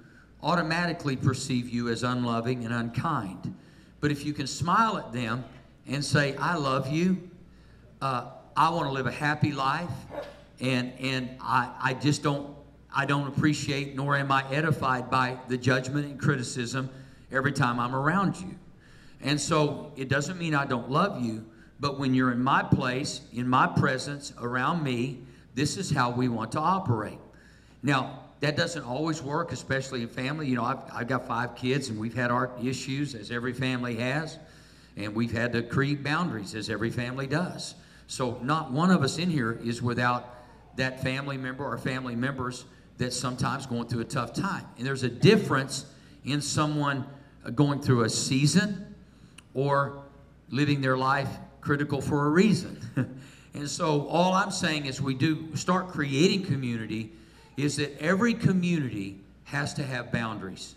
automatically 0.42 1.18
perceive 1.18 1.68
you 1.68 1.90
as 1.90 2.04
unloving 2.04 2.64
and 2.64 2.74
unkind. 2.74 3.54
But 4.00 4.12
if 4.12 4.24
you 4.24 4.32
can 4.32 4.48
smile 4.48 4.98
at 4.98 5.12
them 5.12 5.44
and 5.88 6.04
say, 6.06 6.38
I 6.38 6.56
love 6.56 6.88
you, 6.90 7.30
uh, 8.02 8.28
I 8.56 8.70
want 8.70 8.88
to 8.88 8.94
live 8.94 9.08
a 9.08 9.12
happy 9.12 9.52
life, 9.52 9.90
and, 10.60 10.94
and 11.00 11.38
I, 11.42 11.72
I 11.82 11.94
just 11.94 12.24
don't, 12.24 12.56
I 12.96 13.06
don't 13.06 13.28
appreciate 13.28 13.96
nor 13.96 14.16
am 14.16 14.32
I 14.32 14.50
edified 14.52 15.10
by 15.10 15.38
the 15.48 15.58
judgment 15.58 16.06
and 16.06 16.20
criticism 16.20 16.90
every 17.32 17.52
time 17.52 17.80
I'm 17.80 17.96
around 17.96 18.38
you. 18.38 18.56
And 19.22 19.40
so 19.40 19.92
it 19.96 20.10
doesn't 20.10 20.38
mean 20.38 20.56
I 20.56 20.66
don't 20.66 20.90
love 20.90 21.22
you, 21.24 21.46
but 21.80 22.00
when 22.00 22.14
you're 22.14 22.32
in 22.32 22.42
my 22.42 22.64
place, 22.64 23.22
in 23.34 23.48
my 23.48 23.68
presence, 23.68 24.34
around 24.40 24.84
me, 24.84 25.20
this 25.56 25.78
is 25.78 25.90
how 25.90 26.12
we 26.12 26.28
want 26.28 26.52
to 26.54 26.60
operate. 26.60 27.20
Now, 27.82 28.22
that 28.42 28.58
doesn't 28.58 28.84
always 28.84 29.24
work, 29.24 29.52
especially 29.52 30.02
in 30.02 30.08
family. 30.08 30.48
You 30.48 30.56
know, 30.56 30.64
I've, 30.64 30.80
I've 30.94 31.08
got 31.08 31.28
five 31.28 31.56
kids, 31.56 31.90
and 31.90 32.00
we've 32.00 32.14
had 32.14 32.32
our 32.32 32.52
issues, 32.62 33.16
as 33.16 33.32
every 33.32 33.54
family 33.54 33.96
has, 33.96 34.38
and 34.98 35.16
we've 35.16 35.32
had 35.32 35.54
to 35.54 35.64
create 35.64 36.04
boundaries, 36.04 36.54
as 36.54 36.70
every 36.70 36.90
family 36.90 37.28
does. 37.28 37.76
So, 38.08 38.38
not 38.44 38.72
one 38.72 38.92
of 38.92 39.02
us 39.02 39.18
in 39.18 39.30
here 39.30 39.54
is 39.64 39.82
without 39.82 40.35
that 40.78 41.02
family 41.02 41.38
member 41.38 41.64
or 41.64 41.78
family 41.78 42.16
members 42.16 42.66
that's 42.98 43.18
sometimes 43.18 43.66
going 43.66 43.88
through 43.88 44.02
a 44.02 44.06
tough 44.06 44.34
time. 44.34 44.66
And 44.78 44.86
there's 44.86 45.04
a 45.04 45.10
difference 45.10 45.86
in 46.24 46.42
someone 46.42 47.06
uh, 47.46 47.50
going 47.50 47.82
through 47.82 48.04
a 48.04 48.10
season 48.10 48.96
or 49.54 50.04
living 50.50 50.82
their 50.82 50.98
life 50.98 51.30
critical 51.62 52.02
for 52.02 52.28
a 52.28 52.30
reason. 52.30 52.80
and 53.54 53.70
so, 53.70 54.08
all 54.08 54.34
I'm 54.34 54.52
saying 54.52 54.86
is 54.86 55.02
we 55.02 55.16
do 55.16 55.56
start 55.56 55.88
creating 55.90 56.46
community 56.46 57.12
is 57.58 57.78
that 57.78 57.98
every 58.02 58.34
community 58.34 59.20
has 59.46 59.74
to 59.76 59.84
have 59.84 60.12
boundaries. 60.12 60.76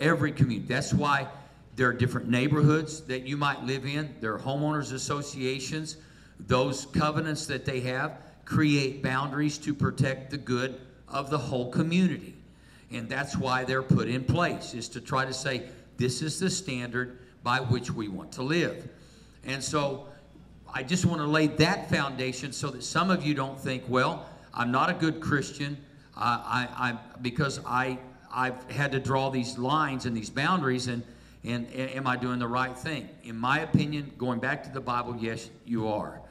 Every 0.00 0.32
community. 0.32 0.66
That's 0.68 0.92
why 0.92 1.28
there 1.76 1.88
are 1.88 1.92
different 1.92 2.28
neighborhoods 2.28 3.02
that 3.02 3.22
you 3.22 3.36
might 3.36 3.62
live 3.62 3.86
in, 3.86 4.14
there 4.20 4.34
are 4.34 4.38
homeowners 4.38 4.92
associations. 4.92 5.96
Those 6.40 6.86
covenants 6.86 7.46
that 7.46 7.64
they 7.64 7.80
have 7.80 8.18
create 8.48 9.02
boundaries 9.02 9.58
to 9.58 9.74
protect 9.74 10.30
the 10.30 10.38
good 10.38 10.80
of 11.06 11.28
the 11.28 11.36
whole 11.36 11.70
community. 11.70 12.34
And 12.90 13.06
that's 13.06 13.36
why 13.36 13.64
they're 13.64 13.82
put 13.82 14.08
in 14.08 14.24
place, 14.24 14.72
is 14.72 14.88
to 14.88 15.02
try 15.02 15.26
to 15.26 15.34
say, 15.34 15.64
this 15.98 16.22
is 16.22 16.40
the 16.40 16.48
standard 16.48 17.18
by 17.42 17.60
which 17.60 17.90
we 17.90 18.08
want 18.08 18.32
to 18.32 18.42
live. 18.42 18.88
And 19.44 19.62
so 19.62 20.06
I 20.72 20.82
just 20.82 21.04
want 21.04 21.20
to 21.20 21.26
lay 21.26 21.48
that 21.48 21.90
foundation 21.90 22.52
so 22.52 22.70
that 22.70 22.82
some 22.82 23.10
of 23.10 23.22
you 23.22 23.34
don't 23.34 23.60
think, 23.60 23.82
well, 23.86 24.26
I'm 24.54 24.72
not 24.72 24.88
a 24.88 24.94
good 24.94 25.20
Christian. 25.20 25.76
I, 26.16 26.68
I, 26.74 26.98
because 27.20 27.60
I, 27.66 27.98
I've 28.32 28.70
had 28.70 28.92
to 28.92 28.98
draw 28.98 29.28
these 29.28 29.58
lines 29.58 30.06
and 30.06 30.16
these 30.16 30.30
boundaries, 30.30 30.86
and, 30.86 31.02
and, 31.44 31.66
and 31.66 31.90
am 31.90 32.06
I 32.06 32.16
doing 32.16 32.38
the 32.38 32.48
right 32.48 32.76
thing? 32.76 33.10
In 33.24 33.36
my 33.36 33.60
opinion, 33.60 34.10
going 34.16 34.40
back 34.40 34.64
to 34.64 34.70
the 34.70 34.80
Bible, 34.80 35.16
yes, 35.20 35.50
you 35.66 35.86
are. 35.88 36.22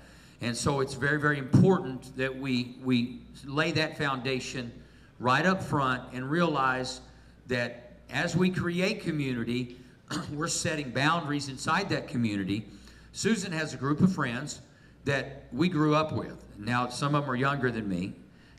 And 0.41 0.55
so 0.55 0.81
it's 0.81 0.93
very, 0.93 1.19
very 1.19 1.39
important 1.39 2.15
that 2.17 2.35
we, 2.35 2.75
we 2.83 3.19
lay 3.45 3.71
that 3.71 3.97
foundation 3.97 4.71
right 5.19 5.45
up 5.45 5.63
front 5.63 6.03
and 6.13 6.29
realize 6.29 7.01
that 7.47 7.93
as 8.09 8.35
we 8.35 8.49
create 8.49 9.01
community, 9.01 9.77
we're 10.33 10.47
setting 10.47 10.91
boundaries 10.91 11.49
inside 11.49 11.89
that 11.89 12.07
community. 12.07 12.65
Susan 13.13 13.51
has 13.51 13.73
a 13.73 13.77
group 13.77 13.99
of 14.01 14.13
friends 14.13 14.61
that 15.05 15.45
we 15.51 15.69
grew 15.69 15.95
up 15.95 16.11
with. 16.11 16.43
Now, 16.57 16.87
some 16.89 17.15
of 17.15 17.23
them 17.23 17.31
are 17.31 17.35
younger 17.35 17.71
than 17.71 17.87
me, 17.87 18.13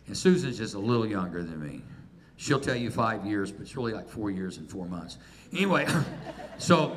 and 0.06 0.16
Susan's 0.16 0.58
just 0.58 0.74
a 0.74 0.78
little 0.78 1.06
younger 1.06 1.42
than 1.42 1.64
me. 1.64 1.82
She'll 2.36 2.60
tell 2.60 2.76
you 2.76 2.90
five 2.90 3.26
years, 3.26 3.50
but 3.52 3.62
it's 3.62 3.76
really 3.76 3.92
like 3.92 4.08
four 4.08 4.30
years 4.30 4.58
and 4.58 4.68
four 4.68 4.86
months. 4.86 5.18
Anyway, 5.52 5.86
so 6.58 6.96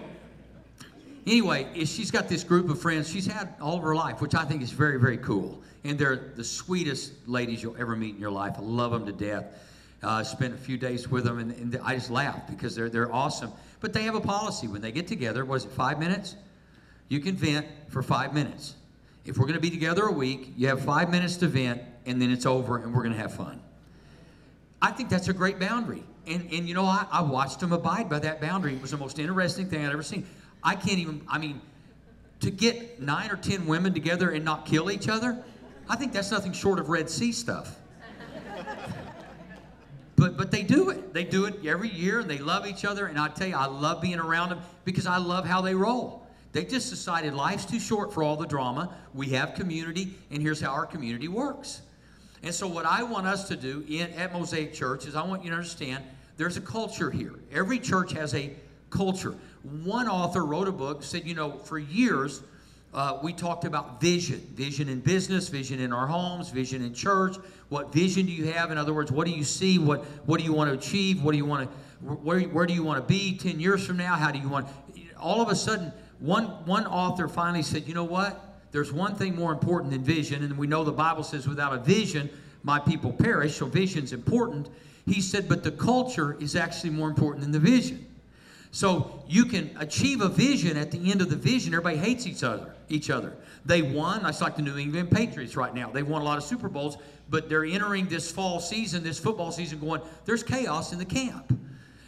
anyway, 1.28 1.86
she's 1.86 2.12
got 2.12 2.28
this 2.28 2.44
group 2.44 2.70
of 2.70 2.82
friends 2.82 3.10
she's 3.10 3.26
had 3.26 3.54
all 3.62 3.78
of 3.78 3.84
her 3.84 3.96
life, 3.96 4.22
which 4.22 4.36
I 4.36 4.44
think 4.46 4.62
is 4.62 4.72
very, 4.72 5.00
very 5.00 5.18
cool. 5.18 5.62
And 5.84 5.98
they're 5.98 6.32
the 6.36 6.44
sweetest 6.44 7.14
ladies 7.28 7.64
you'll 7.64 7.78
ever 7.78 7.96
meet 7.96 8.16
in 8.16 8.22
your 8.22 8.32
life. 8.32 8.56
I 8.58 8.62
love 8.62 8.92
them 8.92 9.06
to 9.06 9.12
death. 9.12 9.46
Uh, 10.04 10.24
spent 10.24 10.54
a 10.54 10.58
few 10.58 10.78
days 10.78 11.10
with 11.10 11.26
them, 11.26 11.38
and, 11.38 11.52
and, 11.52 11.80
I 11.84 11.94
just 11.94 12.10
laugh 12.10 12.48
because 12.50 12.76
they're, 12.76 12.90
they're 12.90 13.14
awesome. 13.14 13.52
But 13.82 13.94
they 13.94 14.02
have 14.04 14.16
a 14.16 14.22
policy 14.22 14.68
when 14.68 14.82
they 14.82 14.92
get 14.92 15.08
together. 15.08 15.46
Was 15.46 15.66
it 15.66 15.72
five 15.72 16.00
minutes? 16.00 16.36
You 17.08 17.20
can 17.20 17.36
vent 17.36 17.68
for 17.90 18.02
five 18.02 18.34
minutes. 18.34 18.76
If 19.26 19.38
we're 19.38 19.46
going 19.46 19.56
to 19.56 19.62
be 19.62 19.70
together 19.70 20.06
a 20.06 20.12
week, 20.12 20.54
you 20.58 20.68
have 20.70 20.84
five 20.84 21.12
minutes 21.12 21.38
to 21.38 21.48
vent, 21.48 21.82
and 22.06 22.22
then 22.22 22.32
it's 22.32 22.46
over 22.46 22.78
and 22.78 22.94
we're 22.94 23.04
going 23.04 23.14
to 23.14 23.20
have 23.20 23.34
fun. 23.34 23.62
I 24.82 24.92
think 24.92 25.10
that's 25.10 25.28
a 25.28 25.34
great 25.34 25.60
boundary. 25.60 26.04
And, 26.26 26.52
and 26.52 26.68
you 26.68 26.74
know, 26.74 26.86
I, 26.86 27.06
I 27.12 27.22
watched 27.22 27.60
them 27.60 27.72
abide 27.72 28.10
by 28.10 28.20
that 28.20 28.42
boundary. 28.42 28.74
It 28.74 28.82
was 28.82 28.92
the 28.92 28.98
most 28.98 29.20
interesting 29.20 29.68
thing 29.68 29.86
I'd 29.86 29.94
ever 29.94 30.04
seen. 30.04 30.26
I 30.64 30.76
can't 30.76 31.00
even, 31.00 31.22
I 31.28 31.38
mean, 31.38 31.62
to 32.42 32.52
get 32.52 33.02
nine 33.02 33.30
or 33.30 33.38
ten 33.38 33.66
women 33.68 33.94
together 33.94 34.32
and 34.32 34.44
not 34.44 34.66
kill 34.66 34.92
each 34.92 35.08
other, 35.08 35.44
I 35.90 35.96
think 35.96 36.14
that's 36.14 36.32
nothing 36.32 36.54
short 36.54 36.80
of 36.80 36.90
Red 36.90 37.10
Sea 37.10 37.32
stuff. 37.32 37.78
but 40.16 40.38
but 40.38 40.52
they 40.52 40.64
do 40.64 40.90
it. 40.90 41.14
They 41.14 41.24
do 41.24 41.46
it 41.46 41.66
every 41.66 41.90
year 41.90 42.20
and 42.20 42.30
they 42.30 42.38
love 42.38 42.66
each 42.68 42.86
other. 42.86 43.08
And 43.08 43.20
I 43.20 43.28
tell 43.30 43.48
you, 43.48 43.56
I 43.56 43.66
love 43.66 44.02
being 44.02 44.20
around 44.20 44.50
them 44.50 44.62
because 44.86 45.06
I 45.06 45.18
love 45.18 45.46
how 45.46 45.62
they 45.62 45.76
roll. 45.76 46.22
They 46.54 46.66
just 46.66 46.90
decided 46.90 47.34
life's 47.34 47.66
too 47.66 47.80
short 47.80 48.14
for 48.14 48.24
all 48.24 48.36
the 48.36 48.48
drama. 48.48 48.94
We 49.14 49.30
have 49.30 49.54
community, 49.54 50.16
and 50.32 50.42
here's 50.42 50.60
how 50.60 50.72
our 50.72 50.86
community 50.86 51.28
works. 51.28 51.82
And 52.44 52.54
so, 52.54 52.68
what 52.68 52.86
I 52.86 53.04
want 53.04 53.28
us 53.28 53.48
to 53.50 53.56
do 53.56 53.86
in, 53.88 54.10
at 54.14 54.34
Mosaic 54.34 54.74
Church 54.74 55.06
is 55.06 55.16
I 55.16 55.24
want 55.24 55.44
you 55.44 55.52
to 55.52 55.56
understand 55.56 56.04
there's 56.38 56.58
a 56.58 56.62
culture 56.62 57.12
here. 57.12 57.36
Every 57.52 57.80
church 57.80 58.14
has 58.14 58.34
a 58.34 58.52
culture. 58.90 59.36
One 59.64 60.08
author 60.08 60.44
wrote 60.46 60.68
a 60.68 60.72
book, 60.72 61.04
said, 61.04 61.26
you 61.26 61.36
know, 61.36 61.52
for 61.52 61.78
years, 61.78 62.42
uh, 62.94 63.20
we 63.24 63.32
talked 63.32 63.64
about 63.64 64.02
vision 64.02 64.40
vision 64.54 64.90
in 64.90 65.00
business, 65.00 65.48
vision 65.48 65.80
in 65.80 65.94
our 65.94 66.08
homes, 66.08 66.50
vision 66.50 66.84
in 66.84 66.94
church. 66.94 67.38
What 67.70 67.94
vision 67.94 68.26
do 68.26 68.32
you 68.32 68.52
have? 68.52 68.72
In 68.72 68.78
other 68.78 68.94
words, 68.94 69.12
what 69.12 69.28
do 69.28 69.34
you 69.34 69.46
see? 69.46 69.80
What, 69.80 70.04
what 70.26 70.40
do 70.40 70.44
you 70.44 70.52
want 70.52 70.72
to 70.72 70.78
achieve? 70.78 71.24
What 71.24 71.32
do 71.32 71.38
you 71.38 71.46
want 71.46 71.70
to, 71.70 72.08
where, 72.08 72.42
where 72.42 72.66
do 72.66 72.74
you 72.74 72.84
want 72.84 73.02
to 73.02 73.08
be 73.08 73.38
10 73.38 73.60
years 73.60 73.86
from 73.86 73.98
now? 73.98 74.16
How 74.16 74.32
do 74.32 74.40
you 74.40 74.50
want, 74.50 74.68
all 75.18 75.42
of 75.42 75.50
a 75.50 75.56
sudden, 75.56 75.94
one, 76.20 76.46
one 76.66 76.86
author 76.86 77.28
finally 77.28 77.64
said, 77.64 77.88
you 77.88 77.94
know 77.94 78.04
what? 78.04 78.58
There's 78.72 78.92
one 78.92 79.16
thing 79.16 79.36
more 79.36 79.52
important 79.52 79.92
than 79.92 80.04
vision, 80.04 80.44
and 80.44 80.58
we 80.58 80.68
know 80.68 80.84
the 80.84 80.92
Bible 80.92 81.24
says, 81.24 81.48
without 81.48 81.74
a 81.74 81.80
vision, 81.80 82.30
my 82.64 82.80
people 82.80 83.12
perish, 83.12 83.58
so 83.58 83.66
vision's 83.66 84.14
important. 84.14 84.70
He 85.06 85.22
said, 85.22 85.48
but 85.48 85.64
the 85.64 85.72
culture 85.72 86.38
is 86.40 86.56
actually 86.56 86.92
more 86.92 87.10
important 87.10 87.42
than 87.42 87.52
the 87.52 87.60
vision. 87.60 88.06
So 88.72 89.24
you 89.28 89.46
can 89.46 89.76
achieve 89.80 90.22
a 90.22 90.30
vision 90.30 90.78
at 90.78 90.92
the 90.92 91.12
end 91.12 91.22
of 91.22 91.30
the 91.30 91.36
vision. 91.36 91.74
Everybody 91.74 91.98
hates 91.98 92.26
each 92.26 92.44
other. 92.44 92.74
Each 92.88 93.10
other. 93.10 93.34
They 93.66 93.82
won. 93.82 94.24
That's 94.24 94.42
like 94.42 94.56
the 94.56 94.62
New 94.62 94.78
England 94.78 95.12
Patriots 95.12 95.56
right 95.56 95.74
now. 95.74 95.92
They've 95.92 96.08
won 96.08 96.22
a 96.22 96.26
lot 96.26 96.38
of 96.38 96.44
Super 96.44 96.70
Bowls, 96.70 96.98
but 97.30 97.50
they're 97.50 97.66
entering 97.66 98.08
this 98.08 98.32
fall 98.32 98.60
season, 98.60 99.04
this 99.04 99.20
football 99.20 99.52
season, 99.52 99.80
going. 99.80 100.02
There's 100.26 100.42
chaos 100.42 100.94
in 100.94 101.00
the 101.00 101.06
camp, 101.06 101.58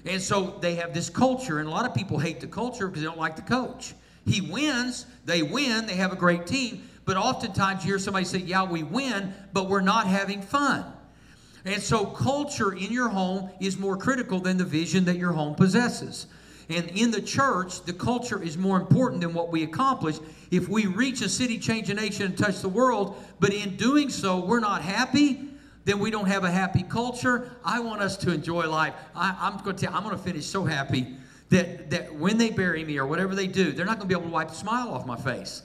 and 0.05 0.21
so 0.21 0.57
they 0.61 0.75
have 0.75 0.93
this 0.93 1.09
culture. 1.09 1.59
And 1.59 1.67
a 1.67 1.71
lot 1.71 1.85
of 1.85 1.93
people 1.93 2.17
hate 2.17 2.39
the 2.39 2.47
culture 2.47 2.87
because 2.87 3.01
they 3.01 3.07
don't 3.07 3.19
like 3.19 3.35
the 3.35 3.43
coach. 3.43 3.93
He 4.25 4.41
wins, 4.41 5.05
they 5.25 5.41
win, 5.41 5.85
they 5.85 5.95
have 5.95 6.13
a 6.13 6.17
great 6.17 6.47
team. 6.47 6.89
But 7.05 7.17
oftentimes 7.17 7.83
you 7.83 7.91
hear 7.91 7.99
somebody 7.99 8.25
say, 8.25 8.39
Yeah, 8.39 8.63
we 8.63 8.83
win, 8.83 9.33
but 9.51 9.69
we're 9.69 9.81
not 9.81 10.07
having 10.07 10.41
fun. 10.41 10.85
And 11.65 11.81
so 11.81 12.05
culture 12.05 12.73
in 12.73 12.91
your 12.91 13.09
home 13.09 13.49
is 13.59 13.77
more 13.77 13.95
critical 13.95 14.39
than 14.39 14.57
the 14.57 14.65
vision 14.65 15.05
that 15.05 15.17
your 15.17 15.31
home 15.31 15.55
possesses. 15.55 16.27
And 16.69 16.89
in 16.91 17.11
the 17.11 17.21
church, 17.21 17.83
the 17.83 17.93
culture 17.93 18.41
is 18.41 18.57
more 18.57 18.77
important 18.77 19.21
than 19.21 19.33
what 19.33 19.51
we 19.51 19.63
accomplish. 19.63 20.17
If 20.49 20.69
we 20.69 20.85
reach 20.85 21.21
a 21.21 21.29
city, 21.29 21.59
change 21.59 21.89
a 21.89 21.93
nation, 21.93 22.27
and 22.27 22.37
touch 22.37 22.61
the 22.61 22.69
world, 22.69 23.21
but 23.39 23.53
in 23.53 23.75
doing 23.75 24.09
so, 24.09 24.39
we're 24.39 24.59
not 24.59 24.81
happy, 24.81 25.49
then 25.85 25.99
we 25.99 26.09
don't 26.09 26.27
have 26.27 26.43
a 26.43 26.51
happy 26.51 26.83
culture. 26.83 27.51
I 27.65 27.79
want 27.81 28.01
us 28.01 28.15
to 28.17 28.31
enjoy 28.31 28.69
life. 28.69 28.93
I, 29.15 29.49
am 29.51 29.63
going 29.63 29.75
to 29.77 29.93
I'm 29.93 30.03
going 30.03 30.15
to 30.15 30.23
finish 30.23 30.45
so 30.45 30.63
happy 30.63 31.17
that, 31.49 31.89
that 31.89 32.15
when 32.15 32.37
they 32.37 32.49
bury 32.49 32.83
me 32.85 32.97
or 32.97 33.05
whatever 33.05 33.35
they 33.35 33.47
do, 33.47 33.71
they're 33.71 33.85
not 33.85 33.97
going 33.97 34.09
to 34.09 34.15
be 34.15 34.19
able 34.19 34.29
to 34.29 34.33
wipe 34.33 34.49
the 34.49 34.55
smile 34.55 34.89
off 34.89 35.05
my 35.05 35.17
face. 35.17 35.63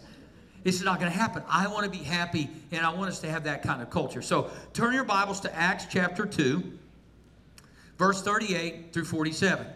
This 0.64 0.75
is 0.75 0.83
not 0.83 0.99
going 0.99 1.11
to 1.11 1.17
happen. 1.17 1.43
I 1.49 1.69
want 1.69 1.85
to 1.85 1.90
be 1.90 2.05
happy, 2.05 2.50
and 2.73 2.85
I 2.85 2.93
want 2.93 3.09
us 3.09 3.21
to 3.21 3.31
have 3.31 3.45
that 3.45 3.62
kind 3.62 3.81
of 3.81 3.90
culture. 3.90 4.21
So 4.21 4.50
turn 4.73 4.93
your 4.93 5.05
Bibles 5.05 5.40
to 5.40 5.55
Acts 5.55 5.87
chapter 5.88 6.26
2, 6.26 6.62
verse 7.97 8.21
38 8.21 8.93
through 8.93 9.05
47. 9.05 9.67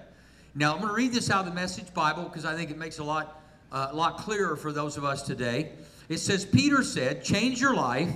Now, 0.54 0.72
I'm 0.72 0.78
going 0.78 0.88
to 0.88 0.94
read 0.94 1.12
this 1.12 1.30
out 1.30 1.40
of 1.40 1.46
the 1.46 1.54
Message 1.54 1.94
Bible 1.94 2.24
because 2.24 2.44
I 2.44 2.54
think 2.54 2.70
it 2.70 2.76
makes 2.76 2.98
a 2.98 3.04
lot 3.04 3.42
uh, 3.72 3.88
lot 3.94 4.18
clearer 4.18 4.54
for 4.54 4.70
those 4.70 4.98
of 4.98 5.04
us 5.04 5.22
today. 5.22 5.70
It 6.10 6.18
says, 6.18 6.44
Peter 6.44 6.82
said, 6.82 7.24
Change 7.24 7.60
your 7.60 7.74
life, 7.74 8.10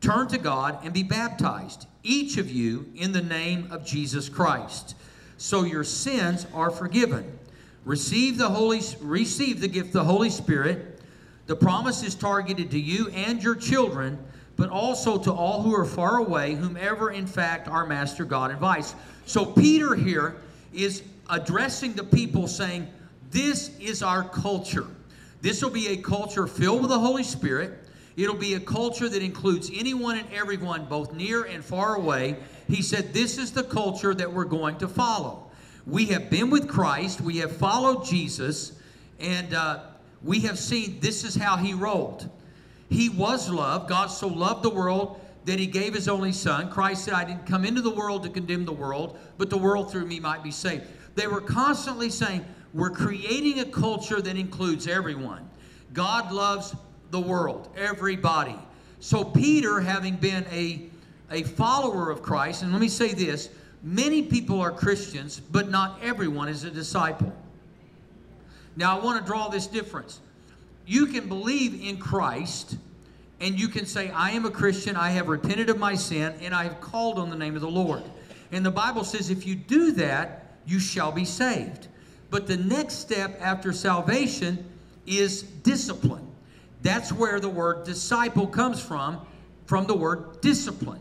turn 0.00 0.28
to 0.28 0.38
God, 0.38 0.78
and 0.82 0.94
be 0.94 1.02
baptized, 1.02 1.86
each 2.02 2.38
of 2.38 2.50
you, 2.50 2.90
in 2.94 3.12
the 3.12 3.20
name 3.20 3.68
of 3.70 3.84
Jesus 3.84 4.30
Christ. 4.30 4.96
So 5.36 5.64
your 5.64 5.84
sins 5.84 6.46
are 6.54 6.70
forgiven. 6.70 7.38
Receive 7.84 8.38
the 8.38 8.48
Holy 8.48 8.80
receive 9.02 9.60
the 9.60 9.68
gift 9.68 9.88
of 9.88 9.92
the 9.92 10.04
Holy 10.04 10.30
Spirit. 10.30 11.02
The 11.46 11.56
promise 11.56 12.02
is 12.02 12.14
targeted 12.14 12.70
to 12.70 12.80
you 12.80 13.10
and 13.10 13.42
your 13.42 13.54
children, 13.54 14.18
but 14.56 14.70
also 14.70 15.18
to 15.18 15.30
all 15.30 15.60
who 15.60 15.74
are 15.74 15.84
far 15.84 16.16
away, 16.16 16.54
whomever 16.54 17.10
in 17.10 17.26
fact 17.26 17.68
our 17.68 17.84
master 17.84 18.24
God 18.24 18.50
invites. 18.50 18.94
So 19.26 19.44
Peter 19.44 19.94
here 19.94 20.36
is 20.72 21.02
addressing 21.30 21.94
the 21.94 22.04
people 22.04 22.46
saying, 22.48 22.88
This 23.30 23.76
is 23.78 24.02
our 24.02 24.24
culture. 24.24 24.86
This 25.40 25.62
will 25.62 25.70
be 25.70 25.88
a 25.88 25.96
culture 25.96 26.46
filled 26.46 26.80
with 26.80 26.90
the 26.90 26.98
Holy 26.98 27.22
Spirit. 27.22 27.80
It'll 28.16 28.36
be 28.36 28.54
a 28.54 28.60
culture 28.60 29.08
that 29.08 29.22
includes 29.22 29.70
anyone 29.74 30.18
and 30.18 30.32
everyone, 30.32 30.86
both 30.86 31.12
near 31.12 31.44
and 31.44 31.64
far 31.64 31.96
away. 31.96 32.36
He 32.68 32.80
said, 32.80 33.12
This 33.12 33.38
is 33.38 33.52
the 33.52 33.64
culture 33.64 34.14
that 34.14 34.32
we're 34.32 34.44
going 34.44 34.78
to 34.78 34.88
follow. 34.88 35.50
We 35.86 36.06
have 36.06 36.30
been 36.30 36.48
with 36.48 36.68
Christ, 36.68 37.20
we 37.20 37.38
have 37.38 37.54
followed 37.54 38.06
Jesus, 38.06 38.72
and 39.20 39.52
uh, 39.52 39.80
we 40.22 40.40
have 40.40 40.58
seen 40.58 40.98
this 41.00 41.24
is 41.24 41.34
how 41.34 41.56
he 41.56 41.74
rolled. 41.74 42.30
He 42.88 43.08
was 43.08 43.50
love. 43.50 43.88
God 43.88 44.06
so 44.06 44.28
loved 44.28 44.62
the 44.62 44.70
world 44.70 45.20
that 45.44 45.58
he 45.58 45.66
gave 45.66 45.92
his 45.92 46.08
only 46.08 46.32
son. 46.32 46.70
Christ 46.70 47.04
said, 47.04 47.14
I 47.14 47.24
didn't 47.24 47.46
come 47.46 47.64
into 47.64 47.82
the 47.82 47.90
world 47.90 48.22
to 48.22 48.30
condemn 48.30 48.64
the 48.64 48.72
world, 48.72 49.18
but 49.36 49.50
the 49.50 49.58
world 49.58 49.90
through 49.90 50.06
me 50.06 50.20
might 50.20 50.42
be 50.42 50.50
saved. 50.50 50.84
They 51.14 51.26
were 51.26 51.40
constantly 51.40 52.10
saying, 52.10 52.44
We're 52.72 52.90
creating 52.90 53.60
a 53.60 53.64
culture 53.64 54.20
that 54.20 54.36
includes 54.36 54.86
everyone. 54.86 55.48
God 55.92 56.32
loves 56.32 56.74
the 57.10 57.20
world, 57.20 57.68
everybody. 57.76 58.56
So, 59.00 59.24
Peter, 59.24 59.80
having 59.80 60.16
been 60.16 60.46
a, 60.50 60.82
a 61.30 61.42
follower 61.42 62.10
of 62.10 62.22
Christ, 62.22 62.62
and 62.62 62.72
let 62.72 62.80
me 62.80 62.88
say 62.88 63.12
this 63.12 63.50
many 63.82 64.22
people 64.22 64.60
are 64.60 64.72
Christians, 64.72 65.40
but 65.40 65.70
not 65.70 65.98
everyone 66.02 66.48
is 66.48 66.64
a 66.64 66.70
disciple. 66.70 67.32
Now, 68.76 68.98
I 68.98 69.04
want 69.04 69.20
to 69.20 69.26
draw 69.26 69.48
this 69.48 69.66
difference. 69.66 70.20
You 70.86 71.06
can 71.06 71.28
believe 71.28 71.80
in 71.82 71.98
Christ 71.98 72.76
and 73.40 73.58
you 73.58 73.68
can 73.68 73.84
say, 73.84 74.10
I 74.10 74.30
am 74.30 74.44
a 74.44 74.50
Christian, 74.50 74.96
I 74.96 75.10
have 75.10 75.28
repented 75.28 75.68
of 75.68 75.78
my 75.78 75.94
sin, 75.94 76.34
and 76.40 76.54
I 76.54 76.64
have 76.64 76.80
called 76.80 77.18
on 77.18 77.30
the 77.30 77.36
name 77.36 77.56
of 77.56 77.60
the 77.60 77.68
Lord. 77.68 78.02
And 78.52 78.64
the 78.64 78.70
Bible 78.70 79.04
says, 79.04 79.28
if 79.28 79.46
you 79.46 79.54
do 79.54 79.92
that, 79.92 80.43
you 80.66 80.78
shall 80.78 81.12
be 81.12 81.24
saved. 81.24 81.88
But 82.30 82.46
the 82.46 82.56
next 82.56 82.94
step 82.94 83.38
after 83.40 83.72
salvation 83.72 84.64
is 85.06 85.42
discipline. 85.42 86.26
That's 86.82 87.12
where 87.12 87.40
the 87.40 87.48
word 87.48 87.84
disciple 87.84 88.46
comes 88.46 88.80
from, 88.80 89.20
from 89.66 89.86
the 89.86 89.94
word 89.94 90.40
discipline. 90.40 91.00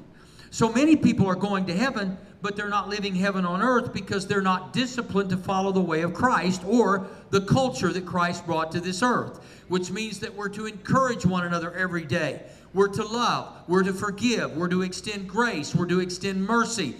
So 0.51 0.71
many 0.71 0.95
people 0.95 1.27
are 1.27 1.35
going 1.35 1.65
to 1.65 1.75
heaven, 1.75 2.17
but 2.41 2.55
they're 2.55 2.69
not 2.69 2.89
living 2.89 3.15
heaven 3.15 3.45
on 3.45 3.61
earth 3.61 3.93
because 3.93 4.27
they're 4.27 4.41
not 4.41 4.73
disciplined 4.73 5.29
to 5.31 5.37
follow 5.37 5.71
the 5.71 5.81
way 5.81 6.01
of 6.01 6.13
Christ 6.13 6.61
or 6.65 7.07
the 7.31 7.41
culture 7.41 7.91
that 7.91 8.05
Christ 8.05 8.45
brought 8.45 8.71
to 8.73 8.79
this 8.79 9.01
earth, 9.01 9.39
which 9.67 9.91
means 9.91 10.19
that 10.19 10.35
we're 10.35 10.49
to 10.49 10.65
encourage 10.65 11.25
one 11.25 11.45
another 11.45 11.73
every 11.73 12.05
day. 12.05 12.43
We're 12.73 12.89
to 12.89 13.03
love, 13.03 13.63
we're 13.67 13.83
to 13.83 13.93
forgive, 13.93 14.55
we're 14.55 14.67
to 14.67 14.81
extend 14.81 15.27
grace, 15.27 15.73
we're 15.73 15.85
to 15.87 15.99
extend 15.99 16.45
mercy 16.45 16.95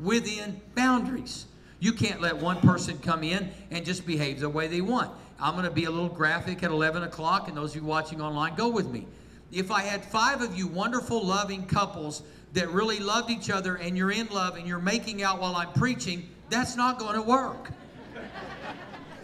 within 0.00 0.60
boundaries. 0.74 1.46
You 1.80 1.92
can't 1.92 2.20
let 2.20 2.36
one 2.36 2.60
person 2.60 2.98
come 2.98 3.22
in 3.22 3.50
and 3.70 3.84
just 3.84 4.06
behave 4.06 4.40
the 4.40 4.48
way 4.48 4.66
they 4.66 4.80
want. 4.80 5.10
I'm 5.40 5.52
going 5.52 5.64
to 5.64 5.70
be 5.70 5.84
a 5.84 5.90
little 5.90 6.08
graphic 6.08 6.62
at 6.64 6.70
11 6.70 7.04
o'clock, 7.04 7.48
and 7.48 7.56
those 7.56 7.70
of 7.70 7.82
you 7.82 7.86
watching 7.86 8.20
online, 8.20 8.56
go 8.56 8.68
with 8.68 8.88
me. 8.88 9.06
If 9.52 9.70
I 9.70 9.82
had 9.82 10.04
five 10.04 10.42
of 10.42 10.56
you 10.56 10.66
wonderful, 10.66 11.24
loving 11.24 11.66
couples 11.66 12.22
that 12.54 12.68
really 12.70 12.98
loved 12.98 13.30
each 13.30 13.50
other 13.50 13.76
and 13.76 13.96
you're 13.96 14.10
in 14.10 14.26
love 14.28 14.56
and 14.56 14.66
you're 14.66 14.78
making 14.78 15.22
out 15.22 15.40
while 15.40 15.54
I'm 15.54 15.72
preaching, 15.72 16.28
that's 16.50 16.76
not 16.76 16.98
going 16.98 17.14
to 17.14 17.22
work. 17.22 17.70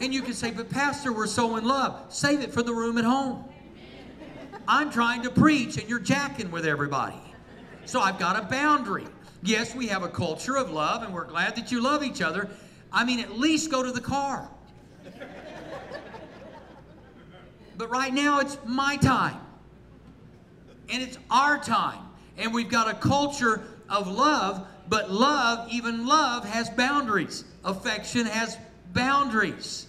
And 0.01 0.13
you 0.13 0.23
can 0.23 0.35
say, 0.35 0.51
but 0.51 0.71
Pastor, 0.71 1.13
we're 1.13 1.27
so 1.27 1.57
in 1.57 1.65
love. 1.65 2.07
Save 2.09 2.41
it 2.41 2.53
for 2.53 2.63
the 2.63 2.73
room 2.73 2.99
at 2.99 3.05
home. 3.05 3.45
I'm 4.67 4.91
trying 4.91 5.23
to 5.23 5.31
preach 5.31 5.77
and 5.77 5.89
you're 5.89 5.99
jacking 5.99 6.51
with 6.51 6.65
everybody. 6.65 7.21
So 7.85 8.01
I've 8.01 8.19
got 8.19 8.37
a 8.37 8.43
boundary. 8.47 9.07
Yes, 9.45 9.75
we 9.75 9.89
have 9.89 10.03
a 10.03 10.09
culture 10.09 10.57
of 10.57 10.71
love 10.71 11.03
and 11.03 11.13
we're 11.13 11.27
glad 11.27 11.55
that 11.57 11.71
you 11.71 11.83
love 11.83 12.03
each 12.03 12.23
other. 12.23 12.49
I 12.91 13.05
mean, 13.05 13.21
at 13.21 13.39
least 13.39 13.71
go 13.71 13.83
to 13.83 13.93
the 13.93 14.01
car. 14.01 14.49
But 17.77 17.91
right 17.91 18.15
now, 18.15 18.39
it's 18.41 18.57
my 18.65 18.97
time. 18.97 19.37
And 20.89 21.03
it's 21.03 21.19
our 21.31 21.59
time 21.59 21.99
and 22.39 22.55
we've 22.55 22.71
got 22.71 22.89
a 22.89 22.95
culture 22.95 23.63
of 23.89 24.09
love, 24.09 24.67
but 24.89 25.11
love, 25.11 25.71
even 25.71 26.07
love, 26.07 26.47
has 26.47 26.71
boundaries. 26.71 27.45
Affection 27.65 28.27
has 28.27 28.57
boundaries. 28.95 29.89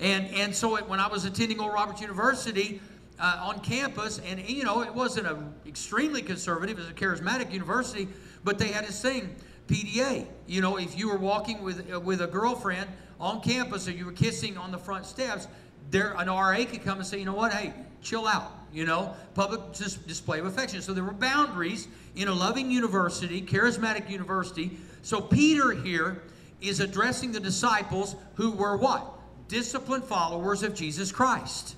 And, 0.00 0.26
and 0.34 0.54
so 0.54 0.76
it, 0.76 0.88
when 0.88 0.98
I 0.98 1.06
was 1.06 1.24
attending 1.24 1.60
Oral 1.60 1.74
Roberts 1.74 2.00
University 2.00 2.80
uh, 3.18 3.38
on 3.42 3.60
campus, 3.60 4.18
and 4.26 4.40
you 4.48 4.64
know, 4.64 4.82
it 4.82 4.94
wasn't 4.94 5.26
an 5.26 5.54
extremely 5.66 6.22
conservative, 6.22 6.78
it 6.78 6.82
was 6.82 6.90
a 6.90 6.94
charismatic 6.94 7.52
university, 7.52 8.08
but 8.44 8.58
they 8.58 8.68
had 8.68 8.86
this 8.86 9.00
thing, 9.00 9.34
PDA. 9.68 10.26
You 10.46 10.60
know, 10.60 10.76
if 10.76 10.98
you 10.98 11.08
were 11.08 11.18
walking 11.18 11.62
with, 11.62 11.92
uh, 11.92 12.00
with 12.00 12.20
a 12.20 12.26
girlfriend 12.26 12.88
on 13.18 13.40
campus 13.40 13.86
or 13.88 13.92
you 13.92 14.06
were 14.06 14.12
kissing 14.12 14.56
on 14.56 14.72
the 14.72 14.78
front 14.78 15.06
steps, 15.06 15.46
there 15.90 16.14
an 16.18 16.28
RA 16.28 16.64
could 16.64 16.84
come 16.84 16.98
and 16.98 17.06
say, 17.06 17.18
you 17.18 17.24
know 17.24 17.34
what, 17.34 17.52
hey, 17.52 17.72
chill 18.02 18.26
out 18.26 18.60
you 18.72 18.86
know, 18.86 19.14
public 19.34 19.72
display 19.72 20.38
of 20.38 20.46
affection. 20.46 20.80
So 20.80 20.92
there 20.94 21.04
were 21.04 21.12
boundaries 21.12 21.88
in 22.14 22.28
a 22.28 22.34
loving 22.34 22.70
university, 22.70 23.42
charismatic 23.42 24.08
university. 24.08 24.78
So 25.02 25.20
Peter 25.20 25.72
here 25.72 26.22
is 26.60 26.80
addressing 26.80 27.32
the 27.32 27.40
disciples 27.40 28.16
who 28.34 28.52
were 28.52 28.76
what? 28.76 29.04
Disciplined 29.48 30.04
followers 30.04 30.62
of 30.62 30.74
Jesus 30.74 31.10
Christ. 31.10 31.74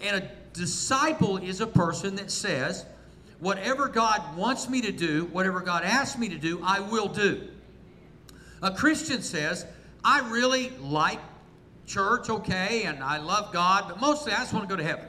And 0.00 0.24
a 0.24 0.30
disciple 0.52 1.36
is 1.36 1.60
a 1.60 1.66
person 1.66 2.16
that 2.16 2.30
says, 2.30 2.84
whatever 3.40 3.88
God 3.88 4.36
wants 4.36 4.68
me 4.68 4.80
to 4.82 4.92
do, 4.92 5.24
whatever 5.26 5.60
God 5.60 5.84
asks 5.84 6.18
me 6.18 6.28
to 6.28 6.38
do, 6.38 6.60
I 6.62 6.80
will 6.80 7.08
do. 7.08 7.48
A 8.62 8.70
Christian 8.70 9.22
says, 9.22 9.66
I 10.04 10.20
really 10.30 10.70
like 10.80 11.20
church, 11.86 12.30
okay, 12.30 12.84
and 12.84 13.02
I 13.02 13.18
love 13.18 13.52
God, 13.52 13.84
but 13.88 14.00
mostly 14.00 14.32
I 14.32 14.36
just 14.36 14.52
want 14.52 14.68
to 14.68 14.74
go 14.74 14.76
to 14.76 14.84
heaven. 14.84 15.06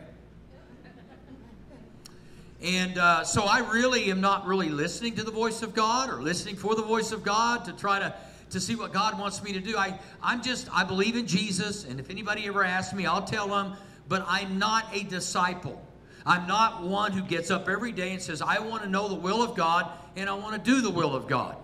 And 2.61 2.97
uh, 2.97 3.23
so 3.23 3.43
I 3.43 3.59
really 3.59 4.09
am 4.09 4.21
not 4.21 4.47
really 4.47 4.69
listening 4.69 5.15
to 5.15 5.23
the 5.23 5.31
voice 5.31 5.61
of 5.61 5.75
God 5.75 6.09
or 6.09 6.21
listening 6.21 6.55
for 6.55 6.75
the 6.75 6.81
voice 6.81 7.11
of 7.11 7.23
God 7.23 7.65
to 7.65 7.73
try 7.73 7.99
to, 7.99 8.15
to 8.49 8.59
see 8.59 8.75
what 8.75 8.91
God 8.91 9.19
wants 9.19 9.43
me 9.43 9.53
to 9.53 9.59
do. 9.59 9.77
I, 9.77 9.99
I'm 10.23 10.41
just, 10.41 10.67
I 10.73 10.83
believe 10.83 11.15
in 11.15 11.27
Jesus, 11.27 11.85
and 11.85 11.99
if 11.99 12.09
anybody 12.09 12.47
ever 12.47 12.63
asks 12.63 12.93
me, 12.93 13.05
I'll 13.05 13.23
tell 13.23 13.47
them, 13.47 13.75
but 14.07 14.25
I'm 14.27 14.57
not 14.57 14.85
a 14.93 15.03
disciple. 15.03 15.81
I'm 16.25 16.47
not 16.47 16.83
one 16.83 17.11
who 17.11 17.21
gets 17.21 17.51
up 17.51 17.69
every 17.69 17.91
day 17.91 18.11
and 18.11 18.21
says, 18.21 18.41
I 18.41 18.59
want 18.59 18.83
to 18.83 18.89
know 18.89 19.07
the 19.07 19.15
will 19.15 19.43
of 19.43 19.55
God 19.55 19.91
and 20.15 20.29
I 20.29 20.33
want 20.33 20.55
to 20.55 20.71
do 20.71 20.81
the 20.81 20.89
will 20.89 21.15
of 21.15 21.27
God. 21.27 21.55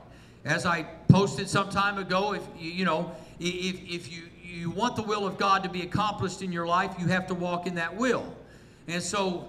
As 0.45 0.65
I 0.65 0.83
posted 1.07 1.49
some 1.49 1.69
time 1.69 1.97
ago, 1.97 2.33
if 2.33 2.43
you 2.59 2.85
know, 2.85 3.11
if, 3.39 3.81
if 3.89 4.11
you, 4.11 4.23
you 4.43 4.69
want 4.69 4.95
the 4.95 5.03
will 5.03 5.25
of 5.25 5.37
God 5.37 5.63
to 5.63 5.69
be 5.69 5.81
accomplished 5.81 6.41
in 6.41 6.51
your 6.51 6.67
life, 6.67 6.93
you 6.99 7.07
have 7.07 7.27
to 7.27 7.33
walk 7.33 7.67
in 7.67 7.75
that 7.75 7.95
will. 7.95 8.35
And 8.87 9.01
so 9.01 9.47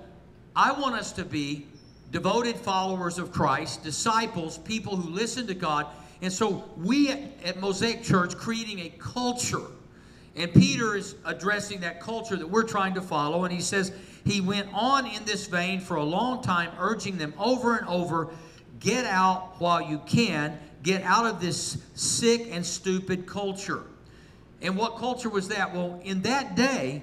I 0.54 0.72
want 0.72 0.94
us 0.94 1.12
to 1.12 1.24
be 1.24 1.66
devoted 2.10 2.56
followers 2.56 3.18
of 3.18 3.32
Christ, 3.32 3.82
disciples, 3.82 4.58
people 4.58 4.96
who 4.96 5.10
listen 5.10 5.46
to 5.46 5.54
God. 5.54 5.86
And 6.20 6.32
so 6.32 6.70
we 6.76 7.10
at 7.10 7.58
Mosaic 7.58 8.02
Church 8.02 8.36
creating 8.36 8.80
a 8.80 8.90
culture. 8.98 9.66
And 10.36 10.52
Peter 10.52 10.94
is 10.94 11.16
addressing 11.24 11.80
that 11.80 12.00
culture 12.00 12.36
that 12.36 12.48
we're 12.48 12.62
trying 12.62 12.94
to 12.94 13.02
follow. 13.02 13.44
And 13.44 13.52
he 13.52 13.60
says 13.60 13.92
he 14.24 14.40
went 14.40 14.68
on 14.72 15.06
in 15.06 15.24
this 15.24 15.46
vein 15.46 15.80
for 15.80 15.96
a 15.96 16.04
long 16.04 16.42
time, 16.42 16.70
urging 16.78 17.18
them 17.18 17.34
over 17.38 17.76
and 17.76 17.88
over 17.88 18.30
get 18.82 19.04
out 19.06 19.60
while 19.60 19.80
you 19.80 20.00
can, 20.06 20.58
get 20.82 21.02
out 21.02 21.24
of 21.24 21.40
this 21.40 21.78
sick 21.94 22.48
and 22.50 22.66
stupid 22.66 23.26
culture. 23.26 23.84
And 24.60 24.76
what 24.76 24.96
culture 24.96 25.28
was 25.28 25.48
that? 25.48 25.72
Well, 25.72 26.00
in 26.04 26.22
that 26.22 26.56
day, 26.56 27.02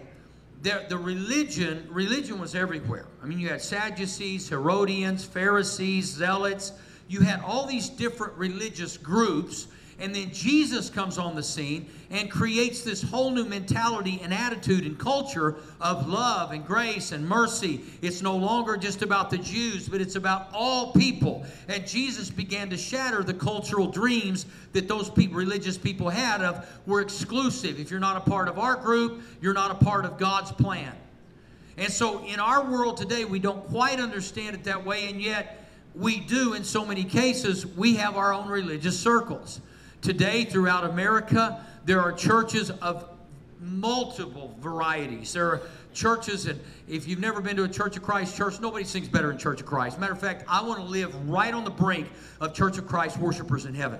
the, 0.61 0.85
the 0.89 0.97
religion, 0.97 1.87
religion 1.89 2.39
was 2.39 2.53
everywhere. 2.53 3.05
I 3.23 3.25
mean, 3.25 3.39
you 3.39 3.47
had 3.47 3.61
Sadducees, 3.61 4.49
Herodians, 4.49 5.23
Pharisees, 5.23 6.05
Zealots. 6.05 6.73
You 7.07 7.21
had 7.21 7.41
all 7.41 7.65
these 7.65 7.89
different 7.89 8.33
religious 8.37 8.97
groups 8.97 9.67
and 9.99 10.15
then 10.15 10.31
Jesus 10.31 10.89
comes 10.89 11.17
on 11.17 11.35
the 11.35 11.43
scene 11.43 11.89
and 12.09 12.31
creates 12.31 12.81
this 12.81 13.01
whole 13.01 13.31
new 13.31 13.45
mentality 13.45 14.19
and 14.23 14.33
attitude 14.33 14.85
and 14.85 14.97
culture 14.97 15.57
of 15.79 16.07
love 16.07 16.51
and 16.51 16.65
grace 16.65 17.11
and 17.11 17.27
mercy. 17.27 17.81
It's 18.01 18.21
no 18.21 18.35
longer 18.35 18.77
just 18.77 19.01
about 19.01 19.29
the 19.29 19.37
Jews, 19.37 19.87
but 19.87 20.01
it's 20.01 20.15
about 20.15 20.49
all 20.53 20.91
people. 20.93 21.45
And 21.67 21.87
Jesus 21.87 22.29
began 22.29 22.69
to 22.69 22.77
shatter 22.77 23.23
the 23.23 23.33
cultural 23.33 23.87
dreams 23.87 24.45
that 24.73 24.87
those 24.87 25.09
people, 25.09 25.37
religious 25.37 25.77
people 25.77 26.09
had 26.09 26.41
of 26.41 26.67
we're 26.85 27.01
exclusive. 27.01 27.79
If 27.79 27.91
you're 27.91 27.99
not 27.99 28.17
a 28.17 28.29
part 28.29 28.47
of 28.47 28.57
our 28.57 28.75
group, 28.75 29.21
you're 29.41 29.53
not 29.53 29.71
a 29.71 29.85
part 29.85 30.05
of 30.05 30.17
God's 30.17 30.51
plan. 30.51 30.93
And 31.77 31.91
so 31.91 32.25
in 32.25 32.39
our 32.39 32.65
world 32.69 32.97
today, 32.97 33.23
we 33.23 33.39
don't 33.39 33.65
quite 33.67 33.99
understand 33.99 34.55
it 34.55 34.65
that 34.65 34.85
way, 34.85 35.09
and 35.09 35.21
yet 35.21 35.65
we 35.95 36.19
do 36.19 36.53
in 36.53 36.63
so 36.63 36.85
many 36.85 37.03
cases. 37.03 37.65
We 37.65 37.95
have 37.95 38.17
our 38.17 38.33
own 38.33 38.49
religious 38.49 38.99
circles. 38.99 39.61
Today, 40.01 40.45
throughout 40.45 40.85
America, 40.85 41.65
there 41.85 41.99
are 41.99 42.11
churches 42.11 42.69
of 42.69 43.09
multiple 43.59 44.55
varieties. 44.59 45.33
There 45.33 45.47
are 45.47 45.61
churches, 45.93 46.45
and 46.45 46.59
if 46.87 47.07
you've 47.07 47.19
never 47.19 47.41
been 47.41 47.55
to 47.57 47.63
a 47.63 47.69
Church 47.69 47.97
of 47.97 48.03
Christ 48.03 48.35
church, 48.37 48.59
nobody 48.59 48.85
sings 48.85 49.07
better 49.07 49.27
than 49.27 49.37
Church 49.37 49.59
of 49.59 49.67
Christ. 49.67 49.99
Matter 49.99 50.13
of 50.13 50.19
fact, 50.19 50.45
I 50.47 50.61
want 50.61 50.79
to 50.79 50.85
live 50.85 51.13
right 51.29 51.53
on 51.53 51.63
the 51.63 51.71
brink 51.71 52.07
of 52.39 52.53
Church 52.53 52.77
of 52.77 52.87
Christ 52.87 53.17
worshipers 53.17 53.65
in 53.65 53.73
heaven. 53.73 53.99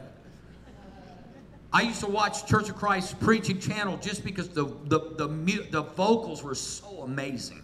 I 1.72 1.82
used 1.82 2.00
to 2.00 2.08
watch 2.08 2.48
Church 2.48 2.70
of 2.70 2.76
Christ 2.76 3.20
preaching 3.20 3.60
channel 3.60 3.98
just 3.98 4.24
because 4.24 4.50
the, 4.50 4.66
the, 4.86 5.00
the, 5.18 5.68
the 5.70 5.82
vocals 5.82 6.42
were 6.42 6.56
so 6.56 7.04
amazing. 7.04 7.64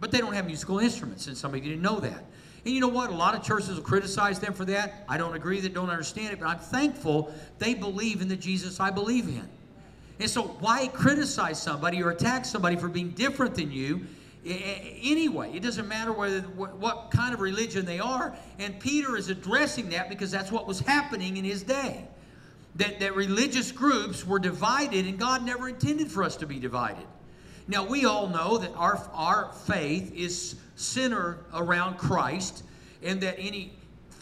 But 0.00 0.10
they 0.10 0.18
don't 0.18 0.34
have 0.34 0.46
musical 0.46 0.78
instruments, 0.78 1.26
and 1.26 1.36
some 1.36 1.54
of 1.54 1.64
you 1.64 1.70
didn't 1.70 1.82
know 1.82 2.00
that. 2.00 2.24
And 2.66 2.74
you 2.74 2.80
know 2.80 2.88
what? 2.88 3.10
A 3.10 3.14
lot 3.14 3.36
of 3.36 3.44
churches 3.44 3.76
will 3.76 3.82
criticize 3.82 4.40
them 4.40 4.52
for 4.52 4.64
that. 4.64 5.04
I 5.08 5.18
don't 5.18 5.36
agree 5.36 5.60
that 5.60 5.72
don't 5.72 5.88
understand 5.88 6.32
it, 6.32 6.40
but 6.40 6.48
I'm 6.48 6.58
thankful 6.58 7.32
they 7.60 7.74
believe 7.74 8.20
in 8.20 8.26
the 8.26 8.34
Jesus 8.34 8.80
I 8.80 8.90
believe 8.90 9.28
in. 9.28 9.48
And 10.18 10.28
so, 10.28 10.42
why 10.42 10.88
criticize 10.88 11.62
somebody 11.62 12.02
or 12.02 12.10
attack 12.10 12.44
somebody 12.44 12.74
for 12.74 12.88
being 12.88 13.10
different 13.10 13.54
than 13.54 13.70
you? 13.70 14.06
Anyway, 14.44 15.52
it 15.54 15.62
doesn't 15.62 15.86
matter 15.86 16.12
whether 16.12 16.40
what 16.40 17.12
kind 17.12 17.32
of 17.32 17.40
religion 17.40 17.86
they 17.86 18.00
are. 18.00 18.34
And 18.58 18.80
Peter 18.80 19.16
is 19.16 19.28
addressing 19.28 19.90
that 19.90 20.08
because 20.08 20.32
that's 20.32 20.50
what 20.50 20.66
was 20.66 20.80
happening 20.80 21.36
in 21.36 21.44
his 21.44 21.62
day. 21.62 22.04
That, 22.74 22.98
that 22.98 23.14
religious 23.14 23.70
groups 23.70 24.26
were 24.26 24.40
divided, 24.40 25.06
and 25.06 25.20
God 25.20 25.44
never 25.44 25.68
intended 25.68 26.10
for 26.10 26.24
us 26.24 26.34
to 26.38 26.46
be 26.46 26.58
divided. 26.58 27.06
Now, 27.68 27.84
we 27.84 28.04
all 28.04 28.28
know 28.28 28.58
that 28.58 28.72
our, 28.74 29.08
our 29.12 29.52
faith 29.66 30.14
is 30.14 30.56
centered 30.76 31.38
around 31.52 31.98
Christ, 31.98 32.62
and 33.02 33.20
that 33.22 33.36
any 33.38 33.72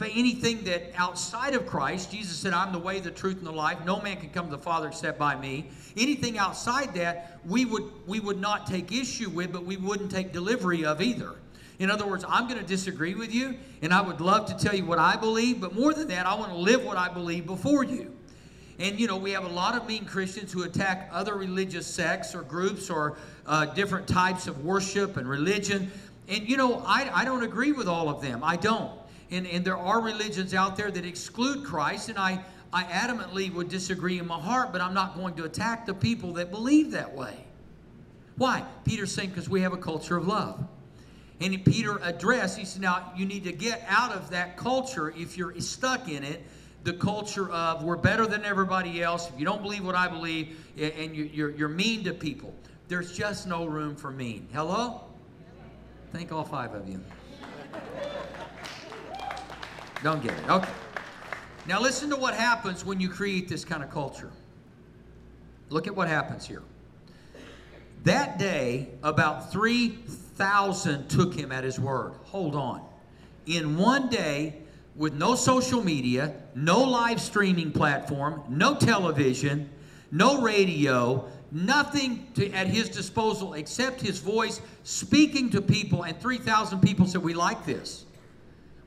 anything 0.02 0.64
that 0.64 0.90
outside 0.96 1.54
of 1.54 1.66
Christ, 1.66 2.10
Jesus 2.10 2.36
said, 2.36 2.52
I'm 2.52 2.72
the 2.72 2.78
way, 2.78 3.00
the 3.00 3.10
truth, 3.10 3.38
and 3.38 3.46
the 3.46 3.52
life. 3.52 3.78
No 3.84 4.00
man 4.00 4.16
can 4.16 4.30
come 4.30 4.46
to 4.46 4.50
the 4.50 4.62
Father 4.62 4.88
except 4.88 5.18
by 5.18 5.36
me. 5.36 5.70
Anything 5.96 6.36
outside 6.36 6.94
that, 6.94 7.38
we 7.46 7.64
would, 7.64 7.84
we 8.06 8.20
would 8.20 8.40
not 8.40 8.66
take 8.66 8.92
issue 8.92 9.30
with, 9.30 9.52
but 9.52 9.64
we 9.64 9.76
wouldn't 9.76 10.10
take 10.10 10.32
delivery 10.32 10.84
of 10.84 11.00
either. 11.00 11.34
In 11.78 11.90
other 11.90 12.06
words, 12.06 12.24
I'm 12.28 12.48
going 12.48 12.60
to 12.60 12.66
disagree 12.66 13.14
with 13.14 13.32
you, 13.32 13.56
and 13.82 13.92
I 13.92 14.00
would 14.00 14.20
love 14.20 14.46
to 14.46 14.56
tell 14.56 14.74
you 14.74 14.84
what 14.84 14.98
I 14.98 15.16
believe, 15.16 15.60
but 15.60 15.74
more 15.74 15.94
than 15.94 16.08
that, 16.08 16.26
I 16.26 16.34
want 16.34 16.50
to 16.50 16.58
live 16.58 16.84
what 16.84 16.96
I 16.96 17.08
believe 17.08 17.46
before 17.46 17.84
you. 17.84 18.16
And, 18.78 18.98
you 18.98 19.06
know, 19.06 19.16
we 19.16 19.30
have 19.32 19.44
a 19.44 19.48
lot 19.48 19.76
of 19.76 19.86
mean 19.86 20.04
Christians 20.04 20.52
who 20.52 20.64
attack 20.64 21.08
other 21.12 21.34
religious 21.34 21.86
sects 21.86 22.34
or 22.34 22.42
groups 22.42 22.90
or 22.90 23.16
uh, 23.46 23.66
different 23.66 24.08
types 24.08 24.46
of 24.46 24.64
worship 24.64 25.16
and 25.16 25.28
religion. 25.28 25.92
And, 26.28 26.48
you 26.48 26.56
know, 26.56 26.82
I, 26.84 27.10
I 27.12 27.24
don't 27.24 27.44
agree 27.44 27.72
with 27.72 27.86
all 27.86 28.08
of 28.08 28.20
them. 28.20 28.42
I 28.42 28.56
don't 28.56 28.90
and, 29.30 29.46
and 29.46 29.64
there 29.64 29.76
are 29.76 30.00
religions 30.00 30.54
out 30.54 30.76
there 30.76 30.90
that 30.90 31.04
exclude 31.04 31.64
Christ, 31.64 32.08
and 32.08 32.18
I, 32.18 32.40
I 32.72 32.84
adamantly 32.84 33.52
would 33.52 33.68
disagree 33.68 34.18
in 34.18 34.26
my 34.26 34.38
heart, 34.40 34.72
but 34.72 34.80
I'm 34.80 34.94
not 34.94 35.16
going 35.16 35.34
to 35.34 35.44
attack 35.44 35.86
the 35.86 35.94
people 35.94 36.34
that 36.34 36.50
believe 36.50 36.92
that 36.92 37.14
way. 37.14 37.44
Why? 38.36 38.64
Peter's 38.84 39.12
saying 39.12 39.30
because 39.30 39.48
we 39.48 39.62
have 39.62 39.72
a 39.72 39.78
culture 39.78 40.16
of 40.16 40.26
love. 40.26 40.64
And 41.40 41.64
Peter 41.64 41.98
addressed, 42.02 42.58
he 42.58 42.64
said, 42.64 42.82
now 42.82 43.12
you 43.16 43.26
need 43.26 43.44
to 43.44 43.52
get 43.52 43.84
out 43.88 44.12
of 44.12 44.30
that 44.30 44.56
culture 44.56 45.12
if 45.16 45.36
you're 45.36 45.58
stuck 45.60 46.08
in 46.08 46.22
it, 46.22 46.44
the 46.84 46.92
culture 46.92 47.50
of 47.50 47.82
we're 47.82 47.96
better 47.96 48.26
than 48.26 48.44
everybody 48.44 49.02
else. 49.02 49.30
If 49.30 49.38
you 49.38 49.44
don't 49.46 49.62
believe 49.62 49.84
what 49.84 49.94
I 49.94 50.06
believe 50.06 50.58
and 50.78 51.16
you're, 51.16 51.50
you're 51.50 51.68
mean 51.68 52.04
to 52.04 52.12
people, 52.12 52.54
there's 52.88 53.16
just 53.16 53.46
no 53.48 53.64
room 53.64 53.96
for 53.96 54.10
mean. 54.10 54.46
Hello? 54.52 55.00
Thank 56.12 56.30
all 56.30 56.44
five 56.44 56.74
of 56.74 56.88
you. 56.88 57.02
Don't 60.02 60.22
get 60.22 60.32
it. 60.32 60.50
Okay. 60.50 60.70
Now 61.66 61.80
listen 61.80 62.10
to 62.10 62.16
what 62.16 62.34
happens 62.34 62.84
when 62.84 63.00
you 63.00 63.08
create 63.08 63.48
this 63.48 63.64
kind 63.64 63.82
of 63.82 63.90
culture. 63.90 64.30
Look 65.70 65.86
at 65.86 65.96
what 65.96 66.08
happens 66.08 66.46
here. 66.46 66.62
That 68.02 68.38
day, 68.38 68.90
about 69.02 69.50
3,000 69.50 71.08
took 71.08 71.32
him 71.32 71.50
at 71.50 71.64
his 71.64 71.80
word. 71.80 72.12
Hold 72.24 72.54
on. 72.54 72.82
In 73.46 73.78
one 73.78 74.10
day, 74.10 74.60
with 74.96 75.14
no 75.14 75.34
social 75.34 75.82
media, 75.82 76.34
no 76.54 76.82
live 76.82 77.20
streaming 77.20 77.72
platform, 77.72 78.42
no 78.48 78.76
television, 78.76 79.68
no 80.10 80.40
radio, 80.40 81.28
nothing 81.50 82.28
to, 82.34 82.50
at 82.52 82.66
his 82.66 82.88
disposal 82.88 83.54
except 83.54 84.00
his 84.00 84.20
voice 84.20 84.60
speaking 84.84 85.50
to 85.50 85.60
people, 85.60 86.04
and 86.04 86.18
3,000 86.20 86.80
people 86.80 87.06
said, 87.06 87.22
We 87.22 87.34
like 87.34 87.66
this. 87.66 88.04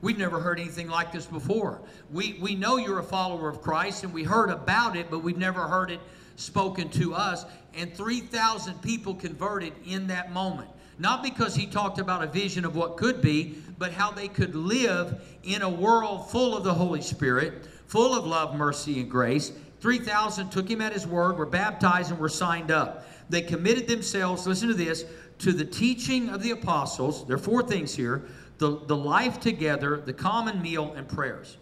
We've 0.00 0.18
never 0.18 0.40
heard 0.40 0.60
anything 0.60 0.88
like 0.88 1.12
this 1.12 1.26
before. 1.26 1.80
We, 2.12 2.38
we 2.40 2.54
know 2.54 2.76
you're 2.76 3.00
a 3.00 3.04
follower 3.04 3.48
of 3.48 3.60
Christ 3.60 4.04
and 4.04 4.12
we 4.12 4.22
heard 4.22 4.48
about 4.48 4.96
it, 4.96 5.10
but 5.10 5.24
we've 5.24 5.36
never 5.36 5.62
heard 5.62 5.90
it 5.90 5.98
spoken 6.36 6.88
to 6.90 7.14
us. 7.14 7.44
And 7.74 7.92
3,000 7.92 8.80
people 8.80 9.14
converted 9.14 9.72
in 9.84 10.06
that 10.06 10.32
moment. 10.32 10.68
Not 10.98 11.22
because 11.22 11.54
he 11.54 11.66
talked 11.66 11.98
about 11.98 12.24
a 12.24 12.26
vision 12.26 12.64
of 12.64 12.74
what 12.74 12.96
could 12.96 13.20
be, 13.20 13.58
but 13.78 13.92
how 13.92 14.10
they 14.10 14.28
could 14.28 14.54
live 14.54 15.22
in 15.44 15.62
a 15.62 15.68
world 15.68 16.30
full 16.30 16.56
of 16.56 16.64
the 16.64 16.74
Holy 16.74 17.02
Spirit, 17.02 17.68
full 17.86 18.16
of 18.16 18.26
love, 18.26 18.56
mercy, 18.56 19.00
and 19.00 19.10
grace. 19.10 19.52
3,000 19.80 20.50
took 20.50 20.68
him 20.68 20.80
at 20.80 20.92
his 20.92 21.06
word, 21.06 21.38
were 21.38 21.46
baptized, 21.46 22.10
and 22.10 22.18
were 22.18 22.28
signed 22.28 22.72
up. 22.72 23.06
They 23.30 23.42
committed 23.42 23.86
themselves, 23.86 24.46
listen 24.46 24.68
to 24.68 24.74
this, 24.74 25.04
to 25.38 25.52
the 25.52 25.64
teaching 25.64 26.30
of 26.30 26.42
the 26.42 26.50
apostles. 26.50 27.24
There 27.26 27.36
are 27.36 27.38
four 27.38 27.62
things 27.62 27.94
here 27.94 28.24
the, 28.58 28.80
the 28.86 28.96
life 28.96 29.38
together, 29.38 29.98
the 30.04 30.12
common 30.12 30.60
meal, 30.60 30.92
and 30.94 31.08
prayers. 31.08 31.58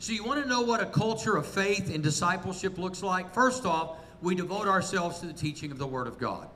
So, 0.00 0.12
you 0.12 0.24
want 0.24 0.42
to 0.42 0.48
know 0.48 0.62
what 0.62 0.80
a 0.80 0.86
culture 0.86 1.36
of 1.36 1.46
faith 1.46 1.94
and 1.94 2.02
discipleship 2.02 2.78
looks 2.78 3.04
like? 3.04 3.32
First 3.32 3.64
off, 3.64 3.98
we 4.20 4.34
devote 4.34 4.66
ourselves 4.66 5.20
to 5.20 5.26
the 5.26 5.32
teaching 5.32 5.70
of 5.70 5.78
the 5.78 5.86
Word 5.86 6.08
of 6.08 6.18
God. 6.18 6.48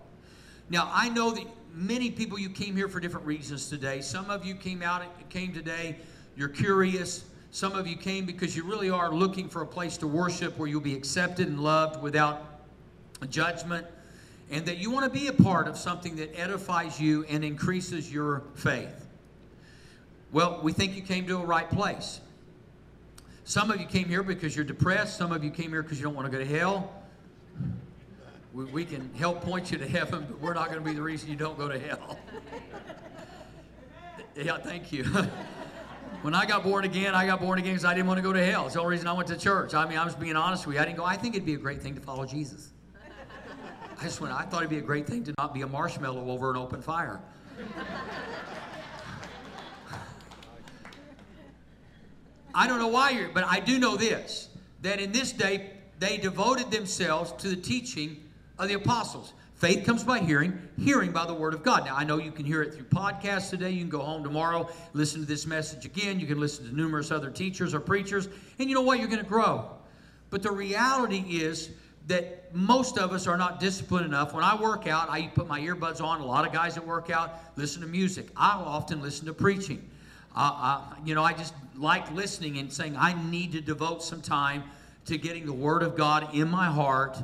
Now, 0.68 0.90
I 0.92 1.08
know 1.08 1.30
that 1.30 1.44
many 1.72 2.10
people 2.10 2.38
you 2.38 2.50
came 2.50 2.74
here 2.74 2.88
for 2.88 3.00
different 3.00 3.26
reasons 3.26 3.68
today. 3.68 4.00
Some 4.00 4.30
of 4.30 4.44
you 4.44 4.54
came 4.54 4.82
out 4.82 5.02
came 5.30 5.52
today, 5.52 5.96
you're 6.36 6.48
curious. 6.48 7.24
Some 7.50 7.72
of 7.72 7.86
you 7.86 7.96
came 7.96 8.26
because 8.26 8.56
you 8.56 8.64
really 8.64 8.90
are 8.90 9.14
looking 9.14 9.48
for 9.48 9.62
a 9.62 9.66
place 9.66 9.96
to 9.98 10.06
worship 10.06 10.58
where 10.58 10.68
you'll 10.68 10.80
be 10.80 10.94
accepted 10.94 11.48
and 11.48 11.60
loved 11.60 12.02
without 12.02 12.60
judgment 13.30 13.86
and 14.50 14.66
that 14.66 14.78
you 14.78 14.90
want 14.90 15.10
to 15.10 15.18
be 15.18 15.28
a 15.28 15.32
part 15.32 15.66
of 15.66 15.76
something 15.76 16.16
that 16.16 16.38
edifies 16.38 17.00
you 17.00 17.24
and 17.24 17.44
increases 17.44 18.12
your 18.12 18.42
faith. 18.54 19.06
Well, 20.32 20.60
we 20.62 20.72
think 20.72 20.94
you 20.94 21.02
came 21.02 21.26
to 21.28 21.38
a 21.38 21.44
right 21.44 21.68
place. 21.70 22.20
Some 23.44 23.70
of 23.70 23.80
you 23.80 23.86
came 23.86 24.08
here 24.08 24.22
because 24.22 24.54
you're 24.54 24.64
depressed. 24.64 25.16
Some 25.16 25.32
of 25.32 25.42
you 25.42 25.50
came 25.50 25.70
here 25.70 25.82
because 25.82 25.98
you 25.98 26.04
don't 26.04 26.14
want 26.14 26.30
to 26.30 26.32
go 26.32 26.44
to 26.44 26.58
hell. 26.58 26.92
We, 28.56 28.64
we 28.64 28.84
can 28.86 29.12
help 29.18 29.42
point 29.42 29.70
you 29.70 29.76
to 29.76 29.86
heaven, 29.86 30.26
but 30.30 30.40
we're 30.40 30.54
not 30.54 30.70
going 30.70 30.82
to 30.82 30.84
be 30.84 30.94
the 30.94 31.02
reason 31.02 31.28
you 31.28 31.36
don't 31.36 31.58
go 31.58 31.68
to 31.68 31.78
hell. 31.78 32.18
yeah, 34.34 34.56
thank 34.56 34.90
you. 34.92 35.04
when 36.22 36.34
I 36.34 36.46
got 36.46 36.62
born 36.62 36.86
again, 36.86 37.14
I 37.14 37.26
got 37.26 37.38
born 37.40 37.58
again 37.58 37.72
because 37.72 37.84
I 37.84 37.92
didn't 37.92 38.06
want 38.06 38.16
to 38.16 38.22
go 38.22 38.32
to 38.32 38.42
hell. 38.42 38.64
It's 38.64 38.72
the 38.72 38.80
only 38.80 38.92
reason 38.92 39.08
I 39.08 39.12
went 39.12 39.28
to 39.28 39.36
church. 39.36 39.74
I 39.74 39.86
mean, 39.86 39.98
I 39.98 40.06
was 40.06 40.14
being 40.14 40.36
honest 40.36 40.66
with 40.66 40.76
you. 40.76 40.80
I 40.80 40.86
didn't 40.86 40.96
go, 40.96 41.04
I 41.04 41.16
think 41.18 41.34
it'd 41.34 41.44
be 41.44 41.52
a 41.52 41.58
great 41.58 41.82
thing 41.82 41.94
to 41.96 42.00
follow 42.00 42.24
Jesus. 42.24 42.72
I 44.00 44.04
just 44.04 44.22
went, 44.22 44.32
I 44.32 44.44
thought 44.44 44.60
it'd 44.60 44.70
be 44.70 44.78
a 44.78 44.80
great 44.80 45.06
thing 45.06 45.22
to 45.24 45.34
not 45.36 45.52
be 45.52 45.60
a 45.60 45.66
marshmallow 45.66 46.30
over 46.30 46.50
an 46.50 46.56
open 46.56 46.80
fire. 46.80 47.20
I 52.54 52.66
don't 52.66 52.78
know 52.78 52.88
why 52.88 53.10
you're, 53.10 53.28
but 53.28 53.44
I 53.44 53.60
do 53.60 53.78
know 53.78 53.98
this 53.98 54.48
that 54.80 54.98
in 54.98 55.12
this 55.12 55.32
day 55.32 55.72
they 55.98 56.16
devoted 56.16 56.70
themselves 56.70 57.32
to 57.42 57.48
the 57.48 57.56
teaching 57.56 58.22
of 58.58 58.68
the 58.68 58.74
apostles. 58.74 59.32
Faith 59.54 59.86
comes 59.86 60.04
by 60.04 60.18
hearing, 60.18 60.58
hearing 60.78 61.12
by 61.12 61.26
the 61.26 61.32
word 61.32 61.54
of 61.54 61.62
God. 61.62 61.86
Now, 61.86 61.96
I 61.96 62.04
know 62.04 62.18
you 62.18 62.30
can 62.30 62.44
hear 62.44 62.62
it 62.62 62.74
through 62.74 62.84
podcasts 62.84 63.48
today. 63.48 63.70
You 63.70 63.80
can 63.80 63.88
go 63.88 64.00
home 64.00 64.22
tomorrow, 64.22 64.68
listen 64.92 65.20
to 65.22 65.26
this 65.26 65.46
message 65.46 65.86
again. 65.86 66.20
You 66.20 66.26
can 66.26 66.38
listen 66.38 66.68
to 66.68 66.76
numerous 66.76 67.10
other 67.10 67.30
teachers 67.30 67.72
or 67.72 67.80
preachers, 67.80 68.28
and 68.58 68.68
you 68.68 68.74
know 68.74 68.82
what? 68.82 68.98
You're 68.98 69.08
going 69.08 69.22
to 69.22 69.28
grow. 69.28 69.70
But 70.28 70.42
the 70.42 70.50
reality 70.50 71.24
is, 71.28 71.70
that 72.06 72.54
most 72.54 72.98
of 72.98 73.12
us 73.12 73.26
are 73.26 73.36
not 73.36 73.58
disciplined 73.58 74.06
enough. 74.06 74.32
When 74.32 74.44
I 74.44 74.60
work 74.60 74.86
out, 74.86 75.10
I 75.10 75.26
put 75.26 75.48
my 75.48 75.60
earbuds 75.60 76.00
on. 76.00 76.20
A 76.20 76.24
lot 76.24 76.46
of 76.46 76.52
guys 76.52 76.74
that 76.76 76.86
work 76.86 77.10
out 77.10 77.40
listen 77.56 77.82
to 77.82 77.88
music. 77.88 78.28
I 78.36 78.52
often 78.52 79.02
listen 79.02 79.26
to 79.26 79.32
preaching. 79.32 79.88
Uh, 80.34 80.52
uh, 80.54 80.94
you 81.04 81.14
know, 81.14 81.24
I 81.24 81.32
just 81.32 81.54
like 81.76 82.10
listening 82.12 82.58
and 82.58 82.72
saying 82.72 82.96
I 82.96 83.20
need 83.30 83.52
to 83.52 83.60
devote 83.60 84.02
some 84.04 84.22
time 84.22 84.62
to 85.06 85.18
getting 85.18 85.46
the 85.46 85.52
Word 85.52 85.82
of 85.82 85.96
God 85.96 86.34
in 86.34 86.48
my 86.48 86.66
heart 86.66 87.18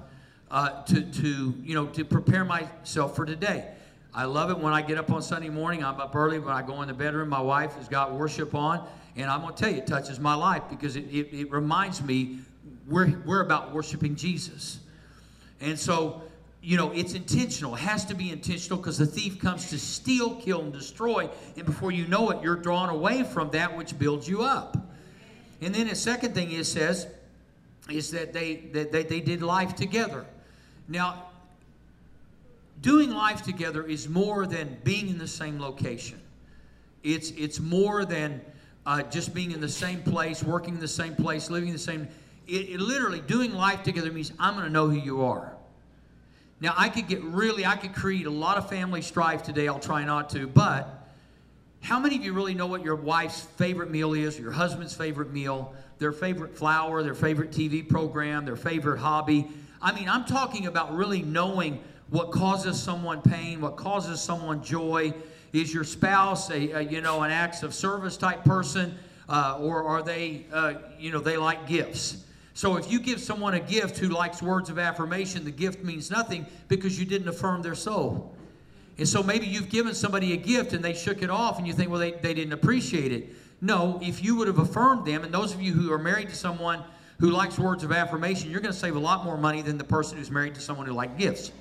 uh, 0.52 0.84
to, 0.84 1.02
to, 1.02 1.54
you 1.64 1.74
know, 1.74 1.86
to 1.86 2.04
prepare 2.04 2.44
myself 2.44 3.16
for 3.16 3.26
today. 3.26 3.66
I 4.14 4.26
love 4.26 4.50
it 4.50 4.58
when 4.58 4.72
I 4.72 4.82
get 4.82 4.98
up 4.98 5.10
on 5.10 5.22
Sunday 5.22 5.48
morning. 5.48 5.82
I'm 5.82 5.98
up 5.98 6.14
early. 6.14 6.38
When 6.38 6.54
I 6.54 6.62
go 6.62 6.82
in 6.82 6.88
the 6.88 6.94
bedroom, 6.94 7.30
my 7.30 7.40
wife 7.40 7.74
has 7.76 7.88
got 7.88 8.12
worship 8.12 8.54
on. 8.54 8.86
And 9.16 9.30
I'm 9.30 9.40
going 9.40 9.54
to 9.54 9.60
tell 9.60 9.72
you, 9.72 9.78
it 9.78 9.86
touches 9.86 10.20
my 10.20 10.34
life 10.34 10.62
because 10.70 10.94
it, 10.96 11.06
it, 11.06 11.32
it 11.32 11.50
reminds 11.50 12.02
me 12.02 12.38
we're, 12.86 13.20
we're 13.24 13.40
about 13.40 13.74
worshiping 13.74 14.14
Jesus. 14.14 14.78
And 15.60 15.78
so 15.78 16.22
you 16.62 16.76
know, 16.76 16.92
it's 16.92 17.14
intentional. 17.14 17.74
It 17.74 17.80
has 17.80 18.04
to 18.04 18.14
be 18.14 18.30
intentional 18.30 18.78
because 18.78 18.96
the 18.96 19.06
thief 19.06 19.40
comes 19.40 19.70
to 19.70 19.78
steal, 19.78 20.36
kill, 20.36 20.60
and 20.60 20.72
destroy. 20.72 21.28
And 21.56 21.66
before 21.66 21.90
you 21.90 22.06
know 22.06 22.30
it, 22.30 22.40
you're 22.40 22.56
drawn 22.56 22.88
away 22.88 23.24
from 23.24 23.50
that 23.50 23.76
which 23.76 23.98
builds 23.98 24.28
you 24.28 24.42
up. 24.42 24.76
And 25.60 25.74
then 25.74 25.88
the 25.88 25.96
second 25.96 26.34
thing 26.34 26.52
it 26.52 26.64
says 26.64 27.08
is 27.90 28.12
that 28.12 28.32
they, 28.32 28.56
that 28.72 28.92
they, 28.92 29.02
they 29.02 29.20
did 29.20 29.42
life 29.42 29.74
together. 29.74 30.24
Now, 30.88 31.24
doing 32.80 33.10
life 33.10 33.42
together 33.42 33.84
is 33.84 34.08
more 34.08 34.46
than 34.46 34.78
being 34.84 35.08
in 35.08 35.18
the 35.18 35.28
same 35.28 35.60
location. 35.60 36.20
It's, 37.02 37.30
it's 37.32 37.60
more 37.60 38.04
than 38.04 38.40
uh, 38.86 39.02
just 39.02 39.34
being 39.34 39.52
in 39.52 39.60
the 39.60 39.68
same 39.68 40.02
place, 40.02 40.42
working 40.42 40.74
in 40.74 40.80
the 40.80 40.88
same 40.88 41.14
place, 41.14 41.50
living 41.50 41.68
in 41.68 41.74
the 41.74 41.80
same. 41.80 42.08
It, 42.46 42.70
it 42.70 42.80
literally, 42.80 43.20
doing 43.20 43.54
life 43.54 43.82
together 43.82 44.10
means 44.12 44.32
I'm 44.38 44.54
going 44.54 44.66
to 44.66 44.72
know 44.72 44.88
who 44.88 44.96
you 44.96 45.22
are. 45.22 45.52
Now, 46.60 46.74
I 46.76 46.88
could 46.88 47.08
get 47.08 47.22
really, 47.22 47.66
I 47.66 47.76
could 47.76 47.94
create 47.94 48.26
a 48.26 48.30
lot 48.30 48.56
of 48.56 48.68
family 48.68 49.02
strife 49.02 49.42
today. 49.42 49.66
I'll 49.66 49.80
try 49.80 50.04
not 50.04 50.30
to. 50.30 50.46
But 50.46 51.08
how 51.80 51.98
many 51.98 52.16
of 52.16 52.24
you 52.24 52.32
really 52.32 52.54
know 52.54 52.68
what 52.68 52.84
your 52.84 52.94
wife's 52.94 53.40
favorite 53.40 53.90
meal 53.90 54.14
is, 54.14 54.38
your 54.38 54.52
husband's 54.52 54.94
favorite 54.94 55.32
meal, 55.32 55.74
their 55.98 56.12
favorite 56.12 56.56
flower, 56.56 57.02
their 57.02 57.16
favorite 57.16 57.50
TV 57.50 57.88
program, 57.88 58.44
their 58.44 58.56
favorite 58.56 58.98
hobby? 58.98 59.48
I 59.82 59.92
mean, 59.92 60.08
I'm 60.08 60.24
talking 60.24 60.66
about 60.66 60.94
really 60.94 61.22
knowing 61.22 61.82
what 62.10 62.30
causes 62.30 62.80
someone 62.80 63.20
pain, 63.20 63.60
what 63.60 63.76
causes 63.76 64.20
someone 64.20 64.62
joy. 64.62 65.12
Is 65.52 65.74
your 65.74 65.84
spouse 65.84 66.50
a, 66.50 66.70
a 66.70 66.80
you 66.80 67.00
know 67.00 67.22
an 67.22 67.30
acts 67.30 67.62
of 67.62 67.74
service 67.74 68.16
type 68.16 68.44
person, 68.44 68.96
uh, 69.28 69.58
or 69.60 69.84
are 69.84 70.02
they 70.02 70.46
uh, 70.52 70.74
you 70.98 71.10
know 71.10 71.18
they 71.18 71.36
like 71.36 71.66
gifts? 71.66 72.24
So 72.54 72.76
if 72.76 72.90
you 72.90 73.00
give 73.00 73.20
someone 73.20 73.54
a 73.54 73.60
gift 73.60 73.98
who 73.98 74.08
likes 74.08 74.40
words 74.40 74.70
of 74.70 74.78
affirmation, 74.78 75.44
the 75.44 75.50
gift 75.50 75.82
means 75.82 76.10
nothing 76.10 76.46
because 76.68 76.98
you 76.98 77.04
didn't 77.04 77.28
affirm 77.28 77.62
their 77.62 77.74
soul. 77.74 78.34
And 78.98 79.08
so 79.08 79.22
maybe 79.22 79.46
you've 79.46 79.70
given 79.70 79.94
somebody 79.94 80.34
a 80.34 80.36
gift 80.36 80.74
and 80.74 80.84
they 80.84 80.92
shook 80.92 81.22
it 81.22 81.30
off 81.30 81.58
and 81.58 81.66
you 81.66 81.72
think, 81.72 81.90
well, 81.90 81.98
they, 81.98 82.12
they 82.12 82.34
didn't 82.34 82.52
appreciate 82.52 83.10
it. 83.10 83.30
No, 83.62 83.98
if 84.02 84.22
you 84.22 84.36
would 84.36 84.48
have 84.48 84.58
affirmed 84.58 85.06
them, 85.06 85.24
and 85.24 85.32
those 85.32 85.54
of 85.54 85.62
you 85.62 85.72
who 85.72 85.90
are 85.92 85.98
married 85.98 86.28
to 86.28 86.34
someone 86.34 86.84
who 87.22 87.30
likes 87.30 87.56
words 87.56 87.84
of 87.84 87.92
affirmation, 87.92 88.50
you're 88.50 88.60
going 88.60 88.72
to 88.72 88.78
save 88.78 88.96
a 88.96 88.98
lot 88.98 89.24
more 89.24 89.36
money 89.36 89.62
than 89.62 89.78
the 89.78 89.84
person 89.84 90.18
who's 90.18 90.28
married 90.28 90.56
to 90.56 90.60
someone 90.60 90.86
who 90.86 90.92
likes 90.92 91.12
gifts. 91.16 91.52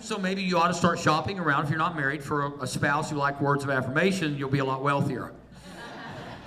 so 0.00 0.18
maybe 0.18 0.42
you 0.42 0.58
ought 0.58 0.66
to 0.66 0.74
start 0.74 0.98
shopping 0.98 1.38
around 1.38 1.62
if 1.62 1.70
you're 1.70 1.78
not 1.78 1.94
married 1.94 2.20
for 2.20 2.46
a, 2.46 2.50
a 2.62 2.66
spouse 2.66 3.10
who 3.10 3.14
likes 3.14 3.40
words 3.40 3.62
of 3.62 3.70
affirmation, 3.70 4.36
you'll 4.36 4.50
be 4.50 4.58
a 4.58 4.64
lot 4.64 4.82
wealthier. 4.82 5.32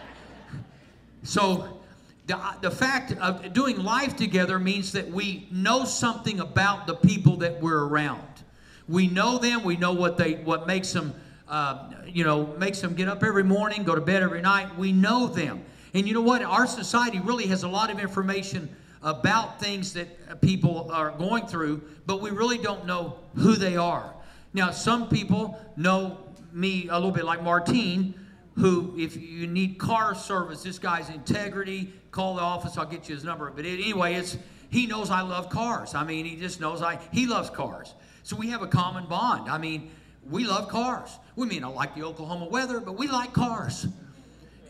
so 1.23 1.81
the, 2.27 2.38
the 2.60 2.69
fact 2.69 3.13
of 3.13 3.53
doing 3.53 3.81
life 3.81 4.17
together 4.17 4.60
means 4.60 4.91
that 4.91 5.10
we 5.10 5.47
know 5.49 5.86
something 5.86 6.41
about 6.41 6.88
the 6.88 6.95
people 6.95 7.38
that 7.38 7.62
we're 7.62 7.86
around. 7.86 8.43
We 8.89 9.07
know 9.07 9.38
them. 9.38 9.63
We 9.63 9.77
know 9.77 9.93
what 9.93 10.17
they 10.17 10.34
what 10.34 10.67
makes 10.67 10.91
them, 10.91 11.13
uh, 11.47 11.89
you 12.05 12.25
know, 12.25 12.47
makes 12.57 12.81
them 12.81 12.95
get 12.95 13.07
up 13.07 13.23
every 13.23 13.45
morning, 13.45 13.84
go 13.84 13.95
to 13.95 14.01
bed 14.01 14.23
every 14.23 14.41
night. 14.41 14.77
We 14.77 14.91
know 14.91 15.27
them. 15.27 15.63
And 15.93 16.08
you 16.08 16.13
know 16.13 16.21
what? 16.21 16.41
Our 16.41 16.67
society 16.67 17.19
really 17.19 17.47
has 17.47 17.63
a 17.63 17.67
lot 17.67 17.91
of 17.91 17.99
information 17.99 18.73
about 19.04 19.60
things 19.60 19.93
that 19.93 20.41
people 20.41 20.89
are 20.91 21.12
going 21.12 21.47
through, 21.47 21.82
but 22.06 22.21
we 22.21 22.30
really 22.30 22.58
don't 22.58 22.86
know 22.86 23.17
who 23.36 23.56
they 23.56 23.75
are. 23.75 24.13
Now, 24.54 24.71
some 24.71 25.10
people 25.10 25.60
know 25.75 26.17
me 26.54 26.88
a 26.89 26.95
little 26.95 27.12
bit 27.12 27.25
like 27.25 27.41
Martine, 27.43 28.13
who, 28.56 28.93
if 28.97 29.15
you 29.15 29.47
need 29.47 29.77
car 29.80 30.13
service, 30.13 30.62
this 30.62 30.77
guy's 30.77 31.10
integrity, 31.10 31.93
call 32.12 32.36
the 32.36 32.41
office, 32.41 32.77
I'll 32.77 32.86
get 32.86 33.08
you 33.08 33.15
his 33.15 33.23
number. 33.23 33.49
But 33.49 33.65
anyway, 33.65 34.15
it's 34.15 34.38
he 34.69 34.88
knows 34.88 35.10
I 35.10 35.21
love 35.21 35.49
cars. 35.49 35.95
I 35.95 36.04
mean, 36.04 36.25
he 36.25 36.36
just 36.36 36.60
knows 36.60 36.82
I 36.82 36.99
he 37.12 37.27
loves 37.27 37.49
cars. 37.49 37.93
So 38.23 38.36
we 38.36 38.49
have 38.49 38.62
a 38.62 38.67
common 38.67 39.06
bond. 39.08 39.49
I 39.49 39.58
mean, 39.58 39.91
we 40.30 40.45
love 40.45 40.69
cars. 40.69 41.17
We 41.36 41.47
may 41.47 41.60
not 41.60 41.73
like 41.73 41.95
the 41.95 42.04
Oklahoma 42.04 42.45
weather, 42.45 42.80
but 42.80 42.97
we 42.97 43.08
like 43.08 43.34
cars. 43.34 43.88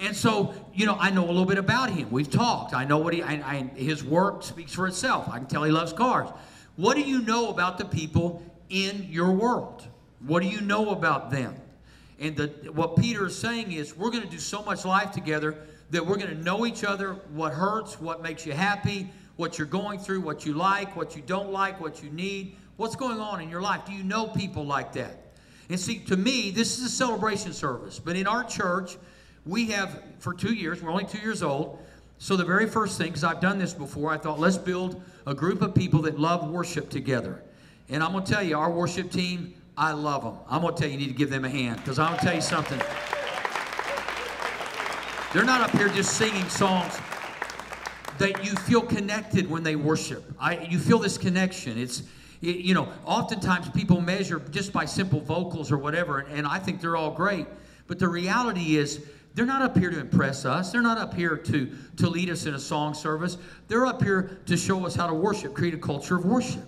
And 0.02 0.16
so, 0.16 0.54
you 0.74 0.88
know, 0.88 0.98
I 1.00 1.12
know 1.12 1.24
a 1.24 1.28
little 1.28 1.46
bit 1.46 1.60
about 1.60 1.92
him. 1.92 2.10
We've 2.10 2.30
talked. 2.30 2.74
I 2.74 2.86
know 2.86 2.98
what 2.98 3.14
he, 3.14 3.22
I, 3.22 3.34
I, 3.34 3.64
his 3.76 4.04
work 4.04 4.42
speaks 4.42 4.74
for 4.74 4.88
itself. 4.88 5.30
I 5.30 5.38
can 5.38 5.46
tell 5.46 5.64
he 5.64 5.72
loves 5.72 5.94
cars. 5.94 6.28
What 6.76 6.96
do 6.96 7.02
you 7.02 7.22
know 7.22 7.50
about 7.50 7.78
the 7.78 7.86
people 7.86 8.44
in 8.70 9.08
your 9.12 9.32
world? 9.32 9.88
What 10.26 10.42
do 10.42 10.50
you 10.50 10.60
know 10.60 10.90
about 10.90 11.30
them? 11.30 11.56
And 12.20 12.36
the, 12.36 12.48
what 12.74 12.98
Peter 12.98 13.28
is 13.28 13.38
saying 13.38 13.72
is, 13.72 13.96
we're 13.96 14.10
going 14.10 14.24
to 14.24 14.30
do 14.30 14.40
so 14.40 14.64
much 14.64 14.86
life 14.86 15.12
together 15.12 15.56
that 15.92 16.06
we're 16.06 16.18
going 16.18 16.36
to 16.36 16.44
know 16.44 16.66
each 16.66 16.84
other, 16.84 17.14
what 17.34 17.54
hurts, 17.54 18.02
what 18.02 18.24
makes 18.24 18.44
you 18.44 18.54
happy, 18.54 19.12
what 19.36 19.60
you're 19.60 19.68
going 19.68 20.00
through, 20.00 20.22
what 20.22 20.46
you 20.46 20.54
like, 20.54 20.96
what 20.96 21.16
you 21.16 21.22
don't 21.22 21.52
like, 21.52 21.80
what 21.80 22.02
you 22.02 22.10
need, 22.10 22.56
what's 22.78 22.96
going 22.96 23.20
on 23.20 23.40
in 23.42 23.50
your 23.50 23.62
life. 23.62 23.86
Do 23.86 23.92
you 23.92 24.04
know 24.04 24.28
people 24.28 24.66
like 24.66 24.94
that? 24.94 25.34
And 25.70 25.80
see, 25.80 26.00
to 26.06 26.18
me, 26.18 26.50
this 26.50 26.80
is 26.80 26.86
a 26.86 26.90
celebration 26.90 27.54
service. 27.54 28.00
But 28.00 28.16
in 28.16 28.26
our 28.26 28.44
church, 28.44 28.98
we 29.46 29.66
have, 29.72 30.04
for 30.20 30.34
two 30.34 30.54
years, 30.54 30.82
we're 30.82 30.92
only 30.92 31.06
two 31.06 31.20
years 31.20 31.42
old. 31.42 31.80
So 32.20 32.36
the 32.36 32.46
very 32.46 32.68
first 32.68 32.98
thing, 32.98 33.08
because 33.08 33.24
I've 33.24 33.42
done 33.42 33.58
this 33.58 33.74
before, 33.74 34.12
I 34.12 34.18
thought, 34.18 34.40
let's 34.40 34.58
build 34.58 35.02
a 35.26 35.34
group 35.34 35.62
of 35.62 35.74
people 35.74 36.02
that 36.04 36.20
love 36.20 36.50
worship 36.50 36.90
together. 36.90 37.42
And 37.90 38.04
I'm 38.04 38.12
going 38.12 38.24
to 38.24 38.32
tell 38.32 38.44
you, 38.44 38.58
our 38.58 38.72
worship 38.72 39.12
team, 39.12 39.54
I 39.76 39.92
love 39.94 40.24
them. 40.24 40.38
I'm 40.48 40.62
going 40.62 40.76
to 40.76 40.80
tell 40.80 40.90
you, 40.90 40.94
you 40.94 41.00
need 41.00 41.12
to 41.12 41.18
give 41.18 41.32
them 41.32 41.46
a 41.46 41.50
hand 41.50 41.78
because 41.78 41.98
I'm 41.98 42.10
going 42.10 42.20
to 42.20 42.26
tell 42.26 42.36
you 42.36 42.42
something. 42.42 42.80
They're 45.34 45.46
not 45.46 45.62
up 45.62 45.72
here 45.72 45.90
just 45.90 46.18
singing 46.18 46.48
songs 46.50 47.00
that 48.20 48.46
you 48.46 48.52
feel 48.52 48.82
connected 48.82 49.50
when 49.50 49.64
they 49.64 49.76
worship. 49.76 50.24
I, 50.40 50.60
you 50.60 50.78
feel 50.78 51.00
this 51.00 51.18
connection. 51.18 51.78
It's, 51.78 52.04
you 52.42 52.74
know, 52.74 52.90
oftentimes 53.06 53.70
people 53.70 54.02
measure 54.02 54.40
just 54.52 54.72
by 54.72 54.86
simple 54.86 55.22
vocals 55.22 55.72
or 55.72 55.78
whatever, 55.78 56.20
and 56.20 56.46
I 56.46 56.60
think 56.60 56.82
they're 56.82 56.98
all 56.98 57.12
great. 57.12 57.48
But 57.88 57.98
the 57.98 58.08
reality 58.08 58.78
is, 58.78 59.04
they're 59.34 59.46
not 59.46 59.62
up 59.62 59.78
here 59.78 59.90
to 59.90 60.00
impress 60.00 60.46
us. 60.46 60.72
They're 60.72 60.82
not 60.82 60.98
up 60.98 61.14
here 61.14 61.38
to, 61.38 61.72
to 61.98 62.10
lead 62.10 62.30
us 62.30 62.46
in 62.46 62.54
a 62.54 62.60
song 62.60 62.94
service. 62.94 63.38
They're 63.68 63.86
up 63.86 64.04
here 64.04 64.42
to 64.46 64.58
show 64.58 64.86
us 64.86 64.96
how 64.96 65.08
to 65.08 65.14
worship, 65.14 65.54
create 65.54 65.74
a 65.74 65.78
culture 65.78 66.18
of 66.18 66.26
worship. 66.26 66.64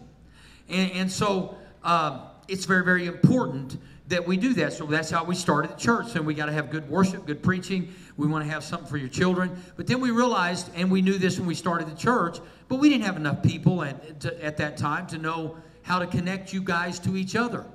And, 0.70 0.92
and 0.92 1.12
so 1.12 1.58
um, 1.84 2.22
it's 2.48 2.66
very, 2.66 2.86
very 2.86 3.06
important 3.06 3.78
that 4.08 4.26
we 4.26 4.38
do 4.38 4.54
that. 4.54 4.74
So 4.74 4.86
that's 4.86 5.10
how 5.10 5.24
we 5.24 5.36
started 5.36 5.72
the 5.72 5.76
church. 5.76 6.16
And 6.16 6.26
we 6.26 6.34
got 6.34 6.46
to 6.46 6.52
have 6.54 6.70
good 6.70 6.90
worship, 6.90 7.26
good 7.26 7.44
preaching. 7.44 7.94
We 8.16 8.28
want 8.28 8.46
to 8.46 8.52
have 8.52 8.64
something 8.64 8.88
for 8.88 8.98
your 8.98 9.10
children. 9.10 9.62
But 9.76 9.88
then 9.88 10.00
we 10.00 10.12
realized, 10.12 10.70
and 10.76 10.90
we 10.90 11.02
knew 11.02 11.18
this 11.18 11.38
when 11.38 11.48
we 11.48 11.56
started 11.56 11.90
the 11.90 11.96
church, 11.96 12.40
but 12.70 12.80
we 12.80 12.90
didn't 12.90 13.06
have 13.06 13.18
enough 13.18 13.44
people 13.44 13.84
at, 13.84 14.20
to, 14.22 14.44
at 14.44 14.58
that 14.58 14.78
time 14.78 15.08
to 15.08 15.18
know 15.18 15.58
how 15.82 16.00
to 16.00 16.08
connect 16.08 16.54
you 16.54 16.62
guys 16.62 17.00
to 17.00 17.18
each 17.18 17.36
other. 17.36 17.66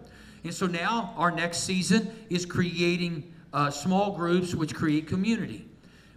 And 0.44 0.54
so 0.54 0.66
now 0.66 1.14
our 1.16 1.30
next 1.30 1.58
season 1.64 2.10
is 2.30 2.46
creating 2.46 3.34
uh, 3.52 3.70
small 3.70 4.12
groups 4.12 4.54
which 4.54 4.74
create 4.74 5.06
community. 5.06 5.66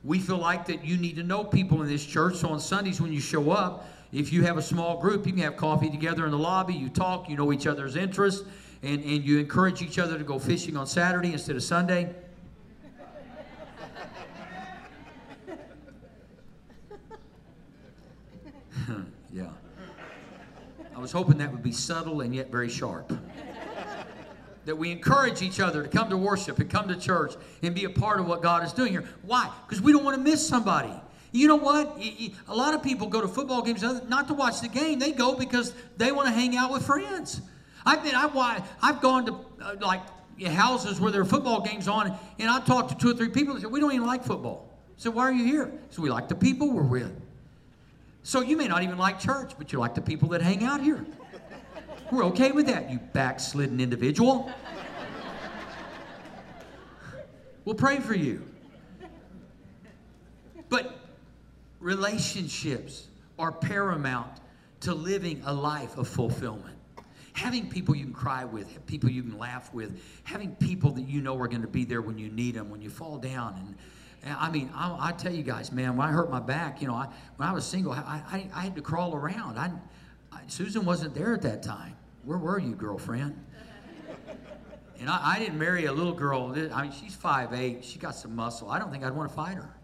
We 0.04 0.20
feel 0.20 0.38
like 0.38 0.66
that 0.66 0.84
you 0.84 0.98
need 0.98 1.16
to 1.18 1.24
know 1.24 1.44
people 1.44 1.82
in 1.82 1.88
this 1.88 2.06
church. 2.06 2.36
So 2.36 2.50
on 2.50 2.60
Sundays 2.60 3.00
when 3.00 3.14
you 3.14 3.20
show 3.20 3.52
up, 3.52 3.88
if 4.12 4.34
you 4.34 4.44
have 4.44 4.58
a 4.58 4.62
small 4.62 5.00
group, 5.00 5.26
you 5.26 5.32
can 5.32 5.42
have 5.44 5.56
coffee 5.56 5.90
together 5.90 6.26
in 6.26 6.32
the 6.32 6.38
lobby. 6.38 6.74
You 6.74 6.90
talk, 6.90 7.30
you 7.30 7.38
know 7.38 7.54
each 7.54 7.66
other's 7.68 7.96
interests, 7.96 8.46
and, 8.84 9.02
and 9.04 9.24
you 9.24 9.40
encourage 9.40 9.82
each 9.82 10.00
other 10.00 10.18
to 10.18 10.24
go 10.24 10.38
fishing 10.38 10.76
on 10.76 10.86
Saturday 10.86 11.32
instead 11.32 11.56
of 11.56 11.64
Sunday. 11.64 12.14
yeah. 19.32 19.48
I 20.94 21.00
was 21.00 21.14
hoping 21.14 21.38
that 21.38 21.52
would 21.52 21.64
be 21.64 21.72
subtle 21.72 22.20
and 22.22 22.36
yet 22.36 22.52
very 22.52 22.70
sharp. 22.70 23.14
That 24.66 24.76
we 24.76 24.92
encourage 24.92 25.42
each 25.42 25.60
other 25.60 25.84
to 25.84 25.90
come 25.90 26.10
to 26.10 26.18
worship 26.18 26.60
and 26.60 26.70
come 26.70 26.88
to 26.88 26.96
church 26.96 27.34
and 27.64 27.74
be 27.74 27.86
a 27.86 27.90
part 27.90 28.20
of 28.20 28.28
what 28.28 28.42
God 28.42 28.64
is 28.64 28.74
doing 28.74 28.92
here. 28.92 29.06
Why? 29.24 29.50
Because 29.68 29.82
we 29.82 29.92
don't 29.92 30.04
want 30.04 30.18
to 30.18 30.24
miss 30.24 30.46
somebody. 30.48 30.94
You 31.32 31.48
know 31.48 31.56
what? 31.56 31.98
A 31.98 32.56
lot 32.56 32.74
of 32.74 32.84
people 32.84 33.08
go 33.08 33.22
to 33.22 33.28
football 33.28 33.62
games 33.62 33.82
not 34.10 34.28
to 34.28 34.34
watch 34.34 34.62
the 34.62 34.68
game. 34.68 35.00
They 35.00 35.12
go 35.12 35.36
because 35.36 35.74
they 35.98 36.12
want 36.12 36.28
to 36.28 36.34
hang 36.34 36.58
out 36.58 36.72
with 36.72 36.86
friends. 36.86 37.42
I've 37.86 38.04
been, 38.04 38.16
I've, 38.16 39.02
gone 39.02 39.26
to 39.26 39.34
uh, 39.62 39.76
like 39.80 40.02
houses 40.46 41.00
where 41.00 41.12
there 41.12 41.22
are 41.22 41.26
football 41.26 41.62
games 41.62 41.88
on, 41.88 42.16
and 42.38 42.50
I 42.50 42.60
talked 42.60 42.90
to 42.90 42.96
two 42.96 43.12
or 43.12 43.14
three 43.14 43.30
people 43.30 43.54
and 43.54 43.62
said, 43.62 43.72
We 43.72 43.80
don't 43.80 43.94
even 43.94 44.06
like 44.06 44.24
football. 44.24 44.70
Said, 44.98 45.14
Why 45.14 45.24
are 45.24 45.32
you 45.32 45.46
here? 45.46 45.72
So 45.90 46.02
we 46.02 46.10
like 46.10 46.28
the 46.28 46.36
people 46.36 46.72
we're 46.72 46.84
with. 46.84 47.12
So 48.24 48.42
you 48.42 48.56
may 48.56 48.68
not 48.68 48.84
even 48.84 48.98
like 48.98 49.20
church, 49.20 49.54
but 49.58 49.72
you 49.74 49.80
like 49.80 49.96
the 49.96 50.02
people 50.02 50.30
that 50.30 50.42
hang 50.42 50.64
out 50.64 50.82
here. 50.82 51.06
We're 52.12 52.26
okay 52.26 52.52
with 52.52 52.68
that, 52.68 52.92
you 52.92 53.00
backslidden 53.14 53.80
individual. 53.80 54.52
We'll 57.64 57.76
pray 57.76 58.00
for 58.00 58.14
you. 58.14 58.44
But 60.68 61.00
relationships 61.80 63.08
are 63.40 63.52
paramount 63.52 64.42
to 64.82 64.94
living 64.94 65.42
a 65.46 65.54
life 65.54 65.98
of 65.98 66.08
fulfillment. 66.08 66.78
Having 67.34 67.70
people 67.70 67.96
you 67.96 68.04
can 68.04 68.14
cry 68.14 68.44
with, 68.44 68.86
people 68.88 69.10
you 69.10 69.24
can 69.24 69.38
laugh 69.38 69.74
with, 69.74 70.02
having 70.26 70.54
people 70.56 70.92
that 70.92 71.08
you 71.08 71.22
know 71.22 71.38
are 71.38 71.48
going 71.48 71.62
to 71.62 71.68
be 71.68 71.86
there 71.86 72.02
when 72.02 72.18
you 72.18 72.30
need 72.30 72.56
them, 72.56 72.70
when 72.70 72.82
you 72.82 72.90
fall 72.90 73.18
down. 73.20 73.56
And, 73.56 73.76
and 74.24 74.38
I 74.38 74.50
mean, 74.52 74.70
I, 74.76 75.10
I, 75.10 75.12
tell 75.14 75.34
you 75.34 75.44
guys, 75.44 75.72
man, 75.72 75.96
when 75.96 76.08
I 76.08 76.12
hurt 76.12 76.30
my 76.30 76.42
back, 76.42 76.82
you 76.82 76.88
know, 76.88 76.94
I, 76.94 77.08
when 77.38 77.48
I 77.48 77.54
was 77.54 77.66
single, 77.66 77.94
I, 77.94 78.22
I, 78.30 78.50
I 78.54 78.64
had 78.64 78.76
to 78.76 78.82
crawl 78.82 79.16
around. 79.16 79.58
I, 79.58 79.72
Susan 80.48 80.84
wasn't 80.84 81.14
there 81.16 81.34
at 81.34 81.42
that 81.44 81.64
time. 81.64 81.96
Where 82.24 82.38
were 82.38 82.60
you, 82.60 82.76
girlfriend? 82.76 83.36
And 85.00 85.10
I, 85.10 85.36
I 85.36 85.40
didn't 85.40 85.58
marry 85.58 85.86
a 85.86 85.92
little 85.92 86.14
girl. 86.14 86.54
I 86.74 86.84
mean, 86.84 86.92
she's 86.92 87.16
5'8". 87.16 87.84
She 87.84 87.98
got 87.98 88.16
some 88.16 88.36
muscle. 88.36 88.70
I 88.70 88.78
don't 88.78 88.92
think 88.92 89.04
I'd 89.04 89.16
want 89.16 89.30
to 89.30 89.36
fight 89.36 89.56
her. 89.56 89.76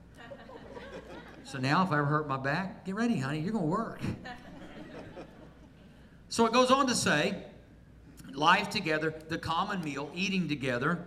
So 1.43 1.57
now, 1.57 1.83
if 1.83 1.91
I 1.91 1.97
ever 1.97 2.05
hurt 2.05 2.27
my 2.27 2.37
back, 2.37 2.85
get 2.85 2.95
ready, 2.95 3.17
honey. 3.17 3.39
You're 3.39 3.53
going 3.53 3.63
to 3.63 3.69
work. 3.69 4.01
So 6.29 6.45
it 6.45 6.51
goes 6.51 6.71
on 6.71 6.87
to 6.87 6.95
say, 6.95 7.41
life 8.33 8.69
together, 8.69 9.15
the 9.29 9.37
common 9.37 9.83
meal, 9.83 10.11
eating 10.13 10.47
together, 10.47 10.99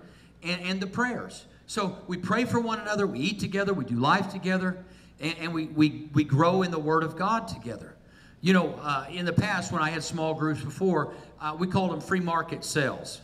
and, 0.43 0.61
and 0.63 0.81
the 0.81 0.87
prayers. 0.87 1.45
So 1.67 1.99
we 2.09 2.17
pray 2.17 2.47
for 2.47 2.59
one 2.59 2.81
another, 2.81 3.07
we 3.07 3.21
eat 3.21 3.39
together, 3.39 3.75
we 3.75 3.85
do 3.85 3.97
life 3.97 4.33
together, 4.33 4.85
and, 5.21 5.35
and 5.39 5.55
we, 5.55 5.67
we, 5.67 6.09
we 6.15 6.25
grow 6.25 6.63
in 6.63 6.71
the 6.71 6.79
Word 6.79 7.05
of 7.05 7.17
God 7.17 7.47
together. 7.47 7.95
You 8.43 8.55
know, 8.55 8.75
uh, 8.81 9.07
in 9.11 9.27
the 9.27 9.33
past, 9.33 9.71
when 9.71 9.83
I 9.83 9.91
had 9.91 10.03
small 10.03 10.33
groups 10.33 10.63
before, 10.63 11.13
uh, 11.41 11.55
we 11.59 11.67
called 11.67 11.93
them 11.93 12.01
free 12.01 12.21
market 12.21 12.65
sales. 12.65 13.21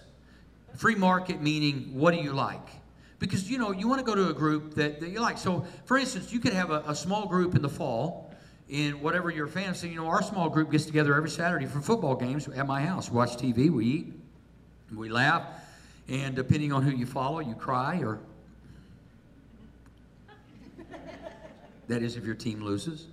Free 0.76 0.94
market 0.94 1.40
meaning, 1.40 1.90
what 1.94 2.12
do 2.12 2.20
you 2.20 2.33
like? 2.33 2.68
Because, 3.18 3.50
you 3.50 3.57
know, 3.57 3.70
you 3.70 3.88
want 3.88 3.98
to 3.98 4.05
go 4.05 4.14
to 4.14 4.29
a 4.29 4.35
group 4.35 4.74
that, 4.74 5.00
that 5.00 5.09
you 5.09 5.20
like. 5.20 5.38
So, 5.38 5.64
for 5.87 5.96
instance, 5.96 6.35
you 6.35 6.38
could 6.38 6.52
have 6.52 6.70
a, 6.70 6.85
a 6.87 6.94
small 6.94 7.26
group 7.26 7.55
in 7.55 7.62
the 7.62 7.68
fall 7.68 8.31
in 8.68 9.00
whatever 9.00 9.31
your 9.31 9.46
fantasy. 9.46 9.88
You 9.88 9.96
know, 9.96 10.07
our 10.07 10.22
small 10.22 10.50
group 10.50 10.70
gets 10.70 10.85
together 10.85 11.14
every 11.14 11.31
Saturday 11.31 11.64
for 11.64 11.81
football 11.81 12.14
games 12.14 12.46
at 12.48 12.66
my 12.66 12.83
house. 12.83 13.11
We 13.11 13.16
watch 13.16 13.38
TV, 13.38 13.70
we 13.70 13.87
eat, 13.87 14.12
we 14.94 15.09
laugh, 15.09 15.46
and 16.09 16.37
depending 16.37 16.72
on 16.72 16.83
who 16.83 16.90
you 16.90 17.07
follow, 17.07 17.40
you 17.40 17.55
cry 17.55 18.00
or. 18.00 18.18
that 21.88 22.02
is, 22.02 22.16
if 22.16 22.24
your 22.24 22.35
team 22.35 22.62
loses. 22.62 23.07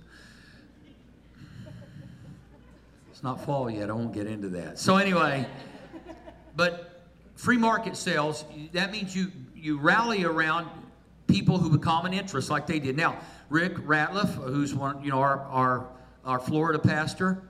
Not 3.24 3.42
fall 3.42 3.70
yet. 3.70 3.88
I 3.88 3.94
won't 3.94 4.12
get 4.12 4.26
into 4.26 4.50
that. 4.50 4.78
So 4.78 4.98
anyway, 4.98 5.46
but 6.54 7.02
free 7.36 7.56
market 7.56 7.96
sales, 7.96 8.44
that 8.72 8.92
means 8.92 9.16
you, 9.16 9.32
you 9.56 9.78
rally 9.78 10.24
around 10.24 10.68
people 11.26 11.56
who 11.56 11.70
have 11.70 11.80
common 11.80 12.12
interests 12.12 12.50
like 12.50 12.66
they 12.66 12.78
did. 12.78 12.98
Now, 12.98 13.16
Rick 13.48 13.76
Ratliff, 13.76 14.34
who's 14.34 14.74
one, 14.74 15.02
you 15.02 15.10
know, 15.10 15.20
our, 15.20 15.40
our, 15.40 15.86
our 16.26 16.38
Florida 16.38 16.78
pastor, 16.78 17.42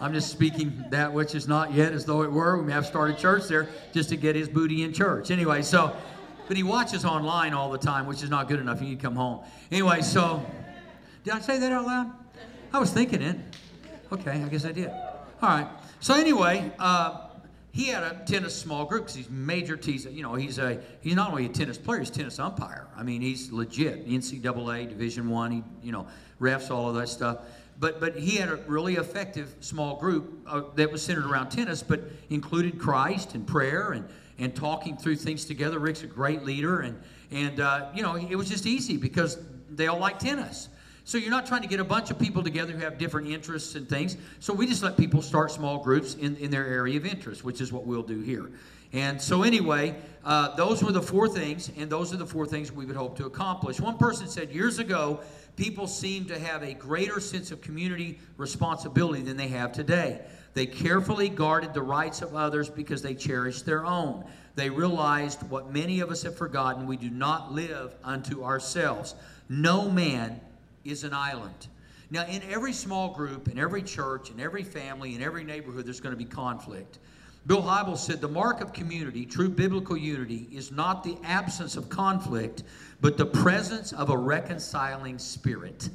I'm 0.00 0.12
just 0.12 0.32
speaking 0.32 0.84
that 0.90 1.12
which 1.12 1.36
is 1.36 1.46
not 1.46 1.72
yet 1.72 1.92
as 1.92 2.04
though 2.04 2.22
it 2.22 2.32
were. 2.32 2.58
We 2.58 2.64
may 2.64 2.72
have 2.72 2.86
started 2.86 3.18
church 3.18 3.46
there 3.46 3.68
just 3.92 4.08
to 4.08 4.16
get 4.16 4.34
his 4.34 4.48
booty 4.48 4.82
in 4.82 4.92
church. 4.92 5.30
Anyway, 5.30 5.62
so, 5.62 5.94
but 6.48 6.56
he 6.56 6.64
watches 6.64 7.04
online 7.04 7.54
all 7.54 7.70
the 7.70 7.78
time, 7.78 8.06
which 8.06 8.24
is 8.24 8.30
not 8.30 8.48
good 8.48 8.58
enough. 8.58 8.80
He 8.80 8.86
need 8.86 8.96
to 8.98 9.02
come 9.02 9.14
home. 9.14 9.44
Anyway, 9.70 10.02
so 10.02 10.44
did 11.24 11.34
I 11.34 11.40
say 11.40 11.58
that 11.58 11.72
out 11.72 11.86
loud? 11.86 12.12
I 12.72 12.78
was 12.78 12.90
thinking 12.90 13.22
it. 13.22 13.36
Okay, 14.10 14.42
I 14.42 14.48
guess 14.48 14.64
I 14.64 14.72
did. 14.72 14.90
All 14.90 15.48
right. 15.48 15.68
So 16.00 16.14
anyway, 16.14 16.72
uh, 16.78 17.28
he 17.72 17.86
had 17.86 18.02
a 18.02 18.22
tennis 18.26 18.54
small 18.54 18.84
group 18.84 19.04
because 19.04 19.14
he's 19.14 19.30
major 19.30 19.76
teaser. 19.76 20.10
You 20.10 20.22
know, 20.22 20.34
he's 20.34 20.58
a 20.58 20.80
he's 21.00 21.14
not 21.14 21.30
only 21.30 21.46
a 21.46 21.48
tennis 21.48 21.78
player, 21.78 22.00
he's 22.00 22.10
a 22.10 22.12
tennis 22.12 22.38
umpire. 22.38 22.86
I 22.96 23.02
mean, 23.02 23.22
he's 23.22 23.50
legit 23.50 24.06
NCAA 24.06 24.88
Division 24.88 25.30
One. 25.30 25.50
He 25.50 25.62
you 25.82 25.92
know 25.92 26.06
refs 26.40 26.70
all 26.70 26.90
of 26.90 26.96
that 26.96 27.08
stuff. 27.08 27.38
But 27.78 28.00
but 28.00 28.16
he 28.16 28.36
had 28.36 28.48
a 28.48 28.56
really 28.66 28.96
effective 28.96 29.54
small 29.60 29.96
group 29.96 30.42
uh, 30.46 30.62
that 30.74 30.92
was 30.92 31.02
centered 31.02 31.24
around 31.24 31.50
tennis, 31.50 31.82
but 31.82 32.00
included 32.30 32.78
Christ 32.78 33.34
and 33.34 33.46
prayer 33.46 33.92
and 33.92 34.06
and 34.38 34.54
talking 34.54 34.96
through 34.96 35.16
things 35.16 35.44
together. 35.44 35.78
Rick's 35.78 36.02
a 36.02 36.06
great 36.06 36.44
leader, 36.44 36.80
and 36.80 37.00
and 37.30 37.60
uh, 37.60 37.90
you 37.94 38.02
know 38.02 38.16
it 38.16 38.36
was 38.36 38.48
just 38.48 38.66
easy 38.66 38.96
because 38.98 39.38
they 39.70 39.86
all 39.86 39.98
like 39.98 40.18
tennis. 40.18 40.68
So 41.12 41.18
you're 41.18 41.30
not 41.30 41.44
trying 41.44 41.60
to 41.60 41.68
get 41.68 41.78
a 41.78 41.84
bunch 41.84 42.10
of 42.10 42.18
people 42.18 42.42
together 42.42 42.72
who 42.72 42.78
have 42.78 42.96
different 42.96 43.28
interests 43.28 43.74
and 43.74 43.86
things. 43.86 44.16
So 44.40 44.54
we 44.54 44.66
just 44.66 44.82
let 44.82 44.96
people 44.96 45.20
start 45.20 45.50
small 45.50 45.76
groups 45.76 46.14
in, 46.14 46.36
in 46.36 46.50
their 46.50 46.64
area 46.64 46.96
of 46.96 47.04
interest, 47.04 47.44
which 47.44 47.60
is 47.60 47.70
what 47.70 47.84
we'll 47.84 48.02
do 48.02 48.22
here. 48.22 48.50
And 48.94 49.20
so 49.20 49.42
anyway, 49.42 49.94
uh, 50.24 50.56
those 50.56 50.82
were 50.82 50.90
the 50.90 51.02
four 51.02 51.28
things, 51.28 51.70
and 51.76 51.90
those 51.90 52.14
are 52.14 52.16
the 52.16 52.24
four 52.24 52.46
things 52.46 52.72
we 52.72 52.86
would 52.86 52.96
hope 52.96 53.18
to 53.18 53.26
accomplish. 53.26 53.78
One 53.78 53.98
person 53.98 54.26
said 54.26 54.52
years 54.52 54.78
ago, 54.78 55.20
people 55.54 55.86
seem 55.86 56.24
to 56.28 56.38
have 56.38 56.62
a 56.62 56.72
greater 56.72 57.20
sense 57.20 57.50
of 57.50 57.60
community 57.60 58.18
responsibility 58.38 59.20
than 59.20 59.36
they 59.36 59.48
have 59.48 59.70
today. 59.72 60.22
They 60.54 60.64
carefully 60.64 61.28
guarded 61.28 61.74
the 61.74 61.82
rights 61.82 62.22
of 62.22 62.34
others 62.34 62.70
because 62.70 63.02
they 63.02 63.14
cherished 63.14 63.66
their 63.66 63.84
own. 63.84 64.24
They 64.54 64.70
realized 64.70 65.42
what 65.50 65.74
many 65.74 66.00
of 66.00 66.10
us 66.10 66.22
have 66.22 66.38
forgotten 66.38 66.86
we 66.86 66.96
do 66.96 67.10
not 67.10 67.52
live 67.52 67.92
unto 68.02 68.44
ourselves. 68.44 69.14
No 69.50 69.90
man 69.90 70.40
is 70.84 71.04
an 71.04 71.14
island. 71.14 71.68
Now, 72.10 72.26
in 72.26 72.42
every 72.50 72.72
small 72.72 73.14
group, 73.14 73.48
in 73.48 73.58
every 73.58 73.82
church, 73.82 74.30
in 74.30 74.38
every 74.38 74.62
family, 74.62 75.14
in 75.14 75.22
every 75.22 75.44
neighborhood, 75.44 75.86
there's 75.86 76.00
going 76.00 76.12
to 76.12 76.18
be 76.18 76.26
conflict. 76.26 76.98
Bill 77.46 77.62
Hybels 77.62 77.98
said 77.98 78.20
the 78.20 78.28
mark 78.28 78.60
of 78.60 78.72
community, 78.72 79.26
true 79.26 79.48
biblical 79.48 79.96
unity, 79.96 80.46
is 80.52 80.70
not 80.70 81.02
the 81.02 81.16
absence 81.24 81.76
of 81.76 81.88
conflict, 81.88 82.62
but 83.00 83.16
the 83.16 83.26
presence 83.26 83.92
of 83.92 84.10
a 84.10 84.16
reconciling 84.16 85.18
spirit. 85.18 85.88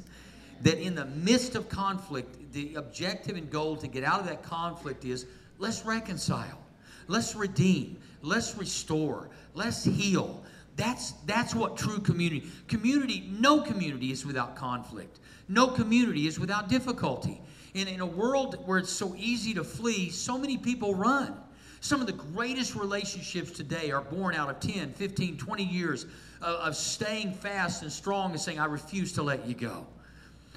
That 0.62 0.78
in 0.78 0.94
the 0.94 1.06
midst 1.06 1.54
of 1.54 1.68
conflict, 1.68 2.52
the 2.52 2.74
objective 2.74 3.36
and 3.36 3.48
goal 3.50 3.76
to 3.76 3.86
get 3.86 4.04
out 4.04 4.20
of 4.20 4.26
that 4.26 4.42
conflict 4.42 5.04
is 5.04 5.24
let's 5.58 5.86
reconcile, 5.86 6.58
let's 7.06 7.34
redeem, 7.34 7.96
let's 8.22 8.56
restore, 8.56 9.30
let's 9.54 9.84
heal, 9.84 10.42
that's, 10.78 11.10
that's 11.26 11.56
what 11.56 11.76
true 11.76 11.98
community. 11.98 12.48
Community, 12.68 13.28
no 13.32 13.60
community 13.60 14.12
is 14.12 14.24
without 14.24 14.54
conflict. 14.54 15.18
No 15.48 15.66
community 15.66 16.28
is 16.28 16.38
without 16.38 16.68
difficulty. 16.68 17.40
And 17.74 17.88
in 17.88 18.00
a 18.00 18.06
world 18.06 18.62
where 18.64 18.78
it's 18.78 18.92
so 18.92 19.12
easy 19.18 19.52
to 19.54 19.64
flee, 19.64 20.08
so 20.08 20.38
many 20.38 20.56
people 20.56 20.94
run. 20.94 21.36
Some 21.80 22.00
of 22.00 22.06
the 22.06 22.12
greatest 22.12 22.76
relationships 22.76 23.50
today 23.50 23.90
are 23.90 24.02
born 24.02 24.36
out 24.36 24.50
of 24.50 24.60
10, 24.60 24.92
15, 24.92 25.36
20 25.36 25.64
years 25.64 26.06
of, 26.40 26.76
staying 26.76 27.32
fast 27.32 27.82
and 27.82 27.90
strong 27.90 28.30
and 28.30 28.40
saying, 28.40 28.60
I 28.60 28.66
refuse 28.66 29.12
to 29.14 29.22
let 29.22 29.46
you 29.46 29.54
go. 29.54 29.84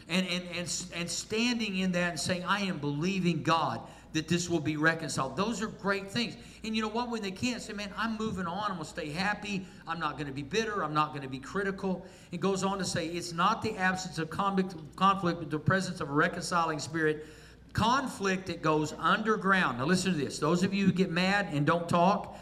And, 0.08 0.28
and, 0.28 0.44
and, 0.56 0.86
and 0.96 1.10
standing 1.10 1.78
in 1.78 1.94
that 1.94 2.12
and 2.12 2.20
saying, 2.20 2.44
I 2.44 2.62
am 2.62 2.78
believing 2.78 3.42
God 3.42 3.82
that 4.14 4.28
this 4.28 4.50
will 4.50 4.60
be 4.60 4.78
reconciled. 4.78 5.38
Those 5.38 5.62
are 5.62 5.68
great 5.68 6.12
things. 6.12 6.36
And 6.64 6.76
you 6.76 6.82
know 6.82 6.90
what? 6.90 7.10
When 7.10 7.22
they 7.22 7.32
can't 7.32 7.62
say, 7.62 7.74
man, 7.74 7.92
I'm 7.98 8.18
moving 8.18 8.46
on, 8.46 8.66
I'm 8.66 8.76
going 8.76 8.80
to 8.80 8.86
stay 8.86 9.10
happy, 9.10 9.66
I'm 9.88 10.00
not 10.00 10.14
going 10.14 10.28
to 10.28 10.34
be 10.34 10.44
bitter, 10.44 10.84
I'm 10.84 10.94
not 10.94 11.10
going 11.10 11.24
to 11.24 11.30
be 11.30 11.40
critical. 11.40 12.06
It 12.32 12.40
goes 12.40 12.64
on 12.64 12.78
to 12.78 12.86
say, 12.86 13.08
it's 13.08 13.34
not 13.34 13.62
the 13.62 13.76
absence 13.78 14.20
of 14.20 14.30
conflict, 14.30 15.40
but 15.40 15.50
the 15.50 15.60
presence 15.60 16.02
of 16.02 16.10
a 16.10 16.14
reconciling 16.14 16.80
spirit. 16.80 17.26
Conflict 17.74 18.48
that 18.48 18.62
goes 18.62 18.94
underground. 19.00 19.78
Now, 19.78 19.86
listen 19.86 20.12
to 20.12 20.18
this. 20.18 20.40
Those 20.40 20.64
of 20.64 20.74
you 20.74 20.86
who 20.86 20.92
get 20.92 21.10
mad 21.10 21.48
and 21.54 21.66
don't 21.66 21.88
talk, 21.88 22.38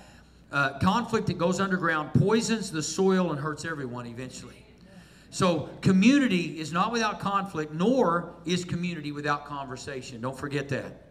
uh, 0.52 0.80
conflict 0.80 1.28
that 1.28 1.38
goes 1.38 1.60
underground 1.60 2.12
poisons 2.16 2.72
the 2.72 2.82
soil 2.82 3.32
and 3.32 3.40
hurts 3.40 3.64
everyone 3.64 4.08
eventually. 4.08 4.66
So, 5.30 5.70
community 5.82 6.60
is 6.60 6.74
not 6.74 6.92
without 6.92 7.20
conflict, 7.20 7.72
nor 7.72 8.34
is 8.46 8.66
community 8.66 9.12
without 9.12 9.46
conversation. 9.46 10.20
Don't 10.22 10.38
forget 10.38 10.68
that. 10.70 11.09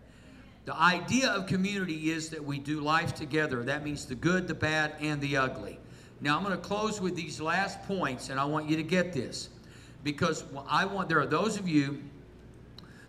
The 0.64 0.76
idea 0.76 1.30
of 1.30 1.46
community 1.46 2.10
is 2.10 2.28
that 2.30 2.44
we 2.44 2.58
do 2.58 2.80
life 2.80 3.14
together. 3.14 3.62
That 3.62 3.84
means 3.84 4.04
the 4.04 4.14
good, 4.14 4.46
the 4.46 4.54
bad, 4.54 4.94
and 5.00 5.20
the 5.20 5.36
ugly. 5.36 5.78
Now, 6.20 6.36
I'm 6.36 6.44
going 6.44 6.54
to 6.54 6.62
close 6.62 7.00
with 7.00 7.14
these 7.14 7.40
last 7.40 7.82
points, 7.84 8.28
and 8.28 8.38
I 8.38 8.44
want 8.44 8.68
you 8.68 8.76
to 8.76 8.82
get 8.82 9.12
this 9.12 9.48
because 10.04 10.44
I 10.68 10.84
want 10.84 11.08
there 11.08 11.20
are 11.20 11.26
those 11.26 11.58
of 11.58 11.68
you 11.68 12.02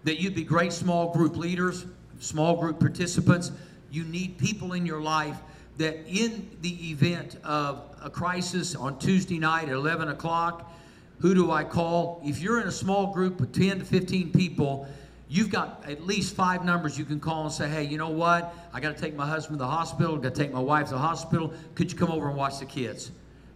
that 0.04 0.20
you'd 0.20 0.36
be 0.36 0.44
great 0.44 0.72
small 0.72 1.12
group 1.12 1.36
leaders, 1.36 1.86
small 2.20 2.56
group 2.56 2.80
participants. 2.80 3.52
You 3.92 4.04
need 4.04 4.38
people 4.38 4.74
in 4.74 4.86
your 4.86 5.02
life 5.02 5.38
that, 5.78 5.98
in 6.08 6.50
the 6.62 6.92
event 6.92 7.38
of 7.44 7.84
a 8.02 8.10
crisis 8.10 8.76
on 8.76 9.00
Tuesday 9.00 9.40
night 9.40 9.70
at 9.70 9.76
11 9.76 10.10
o'clock, 10.10 10.72
who 11.20 11.34
do 11.34 11.52
I 11.52 11.64
call? 11.64 12.22
If 12.24 12.40
you're 12.40 12.62
in 12.62 12.68
a 12.68 12.72
small 12.72 13.14
group 13.14 13.42
of 13.42 13.52
10 13.52 13.80
to 13.80 13.86
15 13.86 14.32
people, 14.32 14.88
you've 15.30 15.52
got 15.52 15.84
at 15.88 16.06
least 16.06 16.36
five 16.36 16.66
numbers 16.66 16.98
you 16.98 17.06
can 17.06 17.20
call 17.20 17.44
and 17.44 17.52
say, 17.52 17.70
hey, 17.70 17.84
you 17.84 17.98
know 17.98 18.10
what? 18.10 18.54
I 18.74 18.80
got 18.80 18.96
to 18.96 19.02
take 19.02 19.16
my 19.16 19.28
husband 19.28 19.60
to 19.60 19.64
the 19.64 19.70
hospital, 19.70 20.18
got 20.18 20.34
to 20.34 20.42
take 20.42 20.52
my 20.52 20.60
wife 20.60 20.88
to 20.88 20.94
the 20.94 21.00
hospital. 21.00 21.54
Could 21.76 21.92
you 21.92 21.98
come 21.98 22.12
over 22.12 22.28
and 22.28 22.36
watch 22.36 22.60
the 22.60 22.66
kids? 22.66 23.12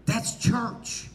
That's 0.05 0.35
church. 0.35 1.09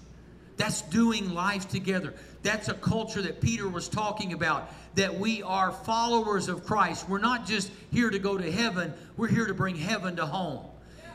That's 0.56 0.82
doing 0.82 1.32
life 1.32 1.68
together. 1.68 2.14
That's 2.42 2.68
a 2.68 2.74
culture 2.74 3.22
that 3.22 3.40
Peter 3.40 3.68
was 3.68 3.88
talking 3.88 4.32
about, 4.32 4.72
that 4.96 5.16
we 5.16 5.42
are 5.42 5.70
followers 5.70 6.48
of 6.48 6.66
Christ. 6.66 7.08
We're 7.08 7.18
not 7.18 7.46
just 7.46 7.70
here 7.92 8.10
to 8.10 8.18
go 8.18 8.36
to 8.36 8.50
heaven, 8.50 8.92
we're 9.16 9.28
here 9.28 9.46
to 9.46 9.54
bring 9.54 9.76
heaven 9.76 10.16
to 10.16 10.26
home 10.26 10.64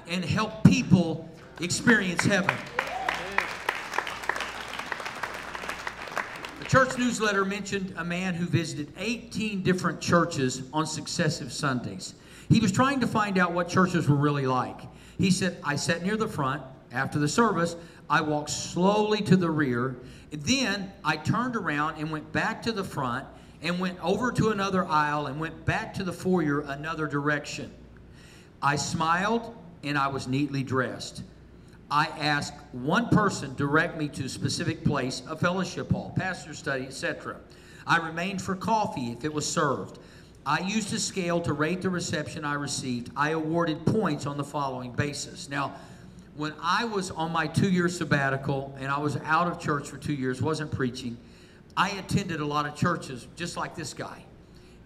and 0.07 0.23
help 0.23 0.63
people 0.63 1.29
experience 1.59 2.23
heaven. 2.23 2.55
Church 6.73 6.97
newsletter 6.97 7.45
mentioned 7.45 7.93
a 7.97 8.03
man 8.03 8.33
who 8.33 8.47
visited 8.47 8.91
18 8.97 9.61
different 9.61 10.01
churches 10.01 10.63
on 10.73 10.87
successive 10.87 11.53
Sundays. 11.53 12.15
He 12.49 12.59
was 12.59 12.71
trying 12.71 12.99
to 13.01 13.05
find 13.05 13.37
out 13.37 13.51
what 13.51 13.69
churches 13.69 14.09
were 14.09 14.15
really 14.15 14.47
like. 14.47 14.81
He 15.19 15.29
said, 15.29 15.59
I 15.63 15.75
sat 15.75 16.01
near 16.01 16.17
the 16.17 16.27
front 16.27 16.63
after 16.91 17.19
the 17.19 17.27
service. 17.27 17.75
I 18.09 18.21
walked 18.21 18.49
slowly 18.49 19.21
to 19.21 19.35
the 19.35 19.51
rear. 19.51 19.97
Then 20.31 20.91
I 21.05 21.17
turned 21.17 21.55
around 21.55 21.99
and 21.99 22.09
went 22.09 22.31
back 22.31 22.63
to 22.63 22.71
the 22.71 22.83
front 22.83 23.27
and 23.61 23.79
went 23.79 24.03
over 24.03 24.31
to 24.31 24.49
another 24.49 24.83
aisle 24.85 25.27
and 25.27 25.39
went 25.39 25.65
back 25.65 25.93
to 25.93 26.03
the 26.03 26.11
foyer 26.11 26.61
another 26.61 27.05
direction. 27.05 27.71
I 28.63 28.77
smiled 28.77 29.55
and 29.83 29.95
I 29.95 30.07
was 30.07 30.27
neatly 30.27 30.63
dressed. 30.63 31.21
I 31.93 32.07
asked 32.19 32.55
one 32.71 33.09
person 33.09 33.53
direct 33.53 33.99
me 33.99 34.07
to 34.07 34.23
a 34.23 34.29
specific 34.29 34.83
place, 34.83 35.21
a 35.29 35.35
fellowship 35.35 35.91
hall, 35.91 36.11
pastor 36.15 36.55
study, 36.55 36.85
etc. 36.87 37.35
I 37.85 37.97
remained 37.97 38.41
for 38.41 38.55
coffee 38.55 39.11
if 39.11 39.23
it 39.23 39.31
was 39.31 39.47
served. 39.47 39.99
I 40.43 40.61
used 40.61 40.91
a 40.91 40.99
scale 40.99 41.39
to 41.41 41.53
rate 41.53 41.83
the 41.83 41.91
reception 41.91 42.45
I 42.45 42.55
received. 42.55 43.11
I 43.15 43.29
awarded 43.29 43.85
points 43.85 44.25
on 44.25 44.37
the 44.37 44.43
following 44.43 44.91
basis. 44.91 45.49
Now, 45.49 45.75
when 46.35 46.55
I 46.63 46.83
was 46.85 47.11
on 47.11 47.31
my 47.31 47.45
two 47.45 47.69
year 47.69 47.87
sabbatical 47.87 48.75
and 48.79 48.91
I 48.91 48.97
was 48.97 49.17
out 49.17 49.45
of 49.45 49.59
church 49.59 49.87
for 49.87 49.97
two 49.97 50.13
years, 50.13 50.41
wasn't 50.41 50.71
preaching, 50.71 51.15
I 51.77 51.91
attended 51.91 52.39
a 52.39 52.45
lot 52.45 52.65
of 52.65 52.75
churches 52.75 53.27
just 53.35 53.55
like 53.55 53.75
this 53.75 53.93
guy. 53.93 54.25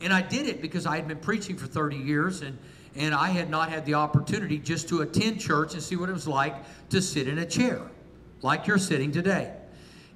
And 0.01 0.11
I 0.11 0.23
did 0.23 0.45
it 0.45 0.61
because 0.61 0.85
I 0.85 0.97
had 0.97 1.07
been 1.07 1.19
preaching 1.19 1.55
for 1.55 1.67
30 1.67 1.95
years 1.95 2.41
and, 2.41 2.57
and 2.97 3.13
I 3.13 3.29
had 3.29 3.49
not 3.49 3.69
had 3.69 3.85
the 3.85 3.93
opportunity 3.93 4.57
just 4.57 4.89
to 4.89 5.01
attend 5.01 5.39
church 5.39 5.73
and 5.73 5.81
see 5.81 5.95
what 5.95 6.09
it 6.09 6.13
was 6.13 6.27
like 6.27 6.55
to 6.89 7.01
sit 7.01 7.27
in 7.27 7.39
a 7.39 7.45
chair, 7.45 7.81
like 8.41 8.67
you're 8.67 8.77
sitting 8.77 9.11
today. 9.11 9.53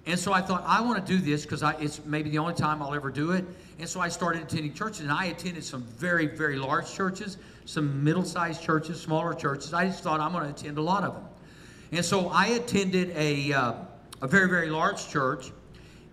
And 0.08 0.18
so 0.20 0.34
I 0.34 0.42
thought, 0.42 0.64
I 0.66 0.82
want 0.82 1.06
to 1.06 1.14
do 1.14 1.20
this 1.20 1.44
because 1.44 1.62
it's 1.80 2.04
maybe 2.06 2.32
the 2.32 2.40
only 2.40 2.56
time 2.56 2.82
I'll 2.82 2.96
ever 2.96 3.12
do 3.12 3.32
it. 3.32 3.46
And 3.78 3.88
so 3.88 4.00
I 4.00 4.10
started 4.10 4.42
attending 4.42 4.74
churches, 4.74 5.02
and 5.02 5.12
I 5.12 5.26
attended 5.26 5.64
some 5.64 5.84
very, 5.84 6.26
very 6.26 6.56
large 6.56 6.92
churches, 6.92 7.38
some 7.66 8.04
middle 8.04 8.24
sized 8.24 8.64
churches, 8.64 9.00
smaller 9.00 9.34
churches. 9.34 9.74
I 9.74 9.86
just 9.86 10.04
thought 10.04 10.20
I'm 10.20 10.32
going 10.32 10.44
to 10.46 10.50
attend 10.50 10.78
a 10.78 10.82
lot 10.82 11.04
of 11.04 11.14
them. 11.14 11.24
And 11.92 12.04
so 12.04 12.30
I 12.30 12.48
attended 12.48 13.12
a, 13.16 13.54
uh, 13.54 13.74
a 14.22 14.28
very, 14.28 14.50
very 14.50 14.70
large 14.70 15.08
church. 15.08 15.52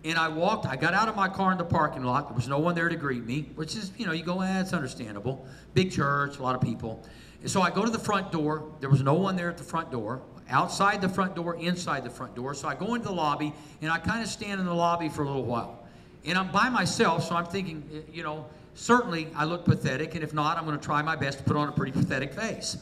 And 0.09 0.17
I 0.17 0.29
walked, 0.29 0.65
I 0.65 0.75
got 0.75 0.95
out 0.95 1.11
of 1.11 1.17
my 1.17 1.29
car 1.29 1.53
in 1.53 1.59
the 1.59 1.65
parking 1.67 2.03
lot. 2.03 2.29
There 2.29 2.35
was 2.35 2.49
no 2.49 2.59
one 2.59 2.75
there 2.75 2.89
to 2.89 2.97
greet 2.97 3.27
me, 3.27 3.51
which 3.57 3.77
is, 3.77 3.93
you 3.99 4.07
know, 4.07 4.13
you 4.13 4.23
go, 4.23 4.41
eh, 4.41 4.61
it's 4.63 4.73
understandable. 4.73 5.47
Big 5.75 5.93
church, 5.93 6.39
a 6.39 6.43
lot 6.43 6.55
of 6.55 6.63
people. 6.63 7.05
And 7.43 7.51
so 7.51 7.61
I 7.61 7.69
go 7.69 7.85
to 7.85 7.91
the 7.91 7.99
front 7.99 8.33
door. 8.33 8.73
There 8.81 8.89
was 8.89 9.03
no 9.03 9.13
one 9.13 9.37
there 9.37 9.51
at 9.51 9.59
the 9.59 9.65
front 9.65 9.91
door 9.93 10.23
outside 10.49 11.03
the 11.03 11.11
front 11.11 11.37
door, 11.37 11.57
inside 11.57 12.05
the 12.05 12.11
front 12.11 12.35
door. 12.35 12.55
So 12.55 12.69
I 12.69 12.75
go 12.75 12.95
into 12.95 13.09
the 13.09 13.15
lobby 13.15 13.53
and 13.83 13.93
I 13.93 13.99
kind 13.99 14.23
of 14.23 14.31
stand 14.31 14.61
in 14.61 14.65
the 14.65 14.73
lobby 14.73 15.11
for 15.11 15.25
a 15.25 15.27
little 15.27 15.45
while. 15.45 15.87
And 16.25 16.39
I'm 16.39 16.51
by 16.51 16.71
myself, 16.71 17.29
so 17.29 17.37
I'm 17.37 17.45
thinking, 17.45 17.87
eh, 17.93 18.11
you 18.11 18.23
know, 18.23 18.47
certainly 18.73 19.29
I 19.37 19.45
look 19.45 19.67
pathetic, 19.67 20.15
and 20.15 20.25
if 20.25 20.33
not, 20.33 20.57
I'm 20.57 20.65
going 20.65 20.79
to 20.79 20.83
try 20.83 21.03
my 21.03 21.17
best 21.17 21.37
to 21.37 21.45
put 21.45 21.55
on 21.55 21.69
a 21.69 21.73
pretty 21.73 21.93
pathetic 21.93 22.33
face. 22.33 22.79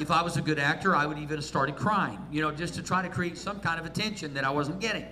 if 0.00 0.10
I 0.10 0.20
was 0.20 0.36
a 0.36 0.42
good 0.42 0.58
actor, 0.58 0.96
I 0.96 1.06
would 1.06 1.18
even 1.18 1.36
have 1.36 1.44
started 1.44 1.76
crying, 1.76 2.18
you 2.32 2.42
know, 2.42 2.50
just 2.50 2.74
to 2.74 2.82
try 2.82 3.02
to 3.02 3.08
create 3.08 3.38
some 3.38 3.60
kind 3.60 3.78
of 3.78 3.86
attention 3.86 4.34
that 4.34 4.42
I 4.42 4.50
wasn't 4.50 4.80
getting. 4.80 5.06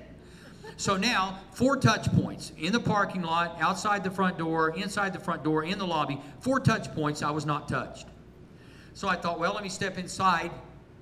So 0.82 0.96
now, 0.96 1.38
four 1.52 1.76
touch 1.76 2.12
points 2.12 2.50
in 2.58 2.72
the 2.72 2.80
parking 2.80 3.22
lot, 3.22 3.56
outside 3.60 4.02
the 4.02 4.10
front 4.10 4.36
door, 4.36 4.70
inside 4.70 5.12
the 5.12 5.20
front 5.20 5.44
door, 5.44 5.62
in 5.62 5.78
the 5.78 5.86
lobby, 5.86 6.20
four 6.40 6.58
touch 6.58 6.92
points, 6.92 7.22
I 7.22 7.30
was 7.30 7.46
not 7.46 7.68
touched. 7.68 8.08
So 8.92 9.06
I 9.06 9.14
thought, 9.14 9.38
well, 9.38 9.54
let 9.54 9.62
me 9.62 9.68
step 9.68 9.96
inside 9.96 10.50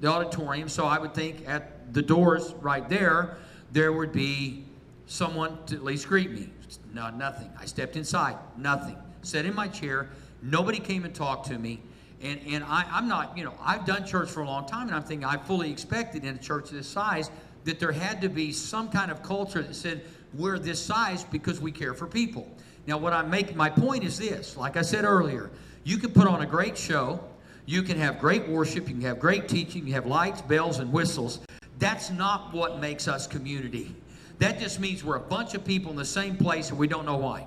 the 0.02 0.08
auditorium. 0.08 0.68
So 0.68 0.84
I 0.84 0.98
would 0.98 1.14
think 1.14 1.48
at 1.48 1.94
the 1.94 2.02
doors 2.02 2.52
right 2.60 2.86
there, 2.90 3.38
there 3.72 3.94
would 3.94 4.12
be 4.12 4.66
someone 5.06 5.56
to 5.68 5.76
at 5.76 5.82
least 5.82 6.08
greet 6.08 6.30
me. 6.30 6.50
No, 6.92 7.08
nothing. 7.08 7.50
I 7.58 7.64
stepped 7.64 7.96
inside, 7.96 8.36
nothing. 8.58 8.98
Sat 9.22 9.46
in 9.46 9.54
my 9.54 9.68
chair. 9.68 10.10
Nobody 10.42 10.78
came 10.78 11.06
and 11.06 11.14
talked 11.14 11.46
to 11.46 11.58
me. 11.58 11.80
And, 12.20 12.38
and 12.46 12.64
I, 12.64 12.84
I'm 12.92 13.08
not, 13.08 13.38
you 13.38 13.44
know, 13.44 13.54
I've 13.62 13.86
done 13.86 14.04
church 14.04 14.28
for 14.28 14.40
a 14.40 14.46
long 14.46 14.66
time, 14.66 14.88
and 14.88 14.94
I'm 14.94 15.04
thinking 15.04 15.24
I 15.24 15.38
fully 15.38 15.72
expected 15.72 16.26
in 16.26 16.34
a 16.34 16.38
church 16.38 16.68
this 16.68 16.86
size 16.86 17.30
that 17.64 17.78
there 17.78 17.92
had 17.92 18.20
to 18.22 18.28
be 18.28 18.52
some 18.52 18.88
kind 18.88 19.10
of 19.10 19.22
culture 19.22 19.62
that 19.62 19.74
said 19.74 20.02
we're 20.34 20.58
this 20.58 20.82
size 20.82 21.24
because 21.24 21.60
we 21.60 21.72
care 21.72 21.94
for 21.94 22.06
people. 22.06 22.48
Now, 22.86 22.98
what 22.98 23.12
I 23.12 23.22
make, 23.22 23.54
my 23.54 23.70
point 23.70 24.04
is 24.04 24.18
this 24.18 24.56
like 24.56 24.76
I 24.76 24.82
said 24.82 25.04
earlier, 25.04 25.50
you 25.84 25.98
can 25.98 26.12
put 26.12 26.26
on 26.26 26.42
a 26.42 26.46
great 26.46 26.76
show, 26.76 27.22
you 27.66 27.82
can 27.82 27.98
have 27.98 28.18
great 28.18 28.48
worship, 28.48 28.88
you 28.88 28.94
can 28.94 29.02
have 29.02 29.18
great 29.18 29.48
teaching, 29.48 29.86
you 29.86 29.94
have 29.94 30.06
lights, 30.06 30.42
bells, 30.42 30.78
and 30.78 30.92
whistles. 30.92 31.40
That's 31.78 32.10
not 32.10 32.52
what 32.52 32.80
makes 32.80 33.08
us 33.08 33.26
community. 33.26 33.94
That 34.38 34.58
just 34.58 34.80
means 34.80 35.04
we're 35.04 35.16
a 35.16 35.20
bunch 35.20 35.54
of 35.54 35.64
people 35.64 35.90
in 35.90 35.96
the 35.96 36.04
same 36.04 36.36
place 36.36 36.70
and 36.70 36.78
we 36.78 36.88
don't 36.88 37.04
know 37.04 37.16
why. 37.16 37.46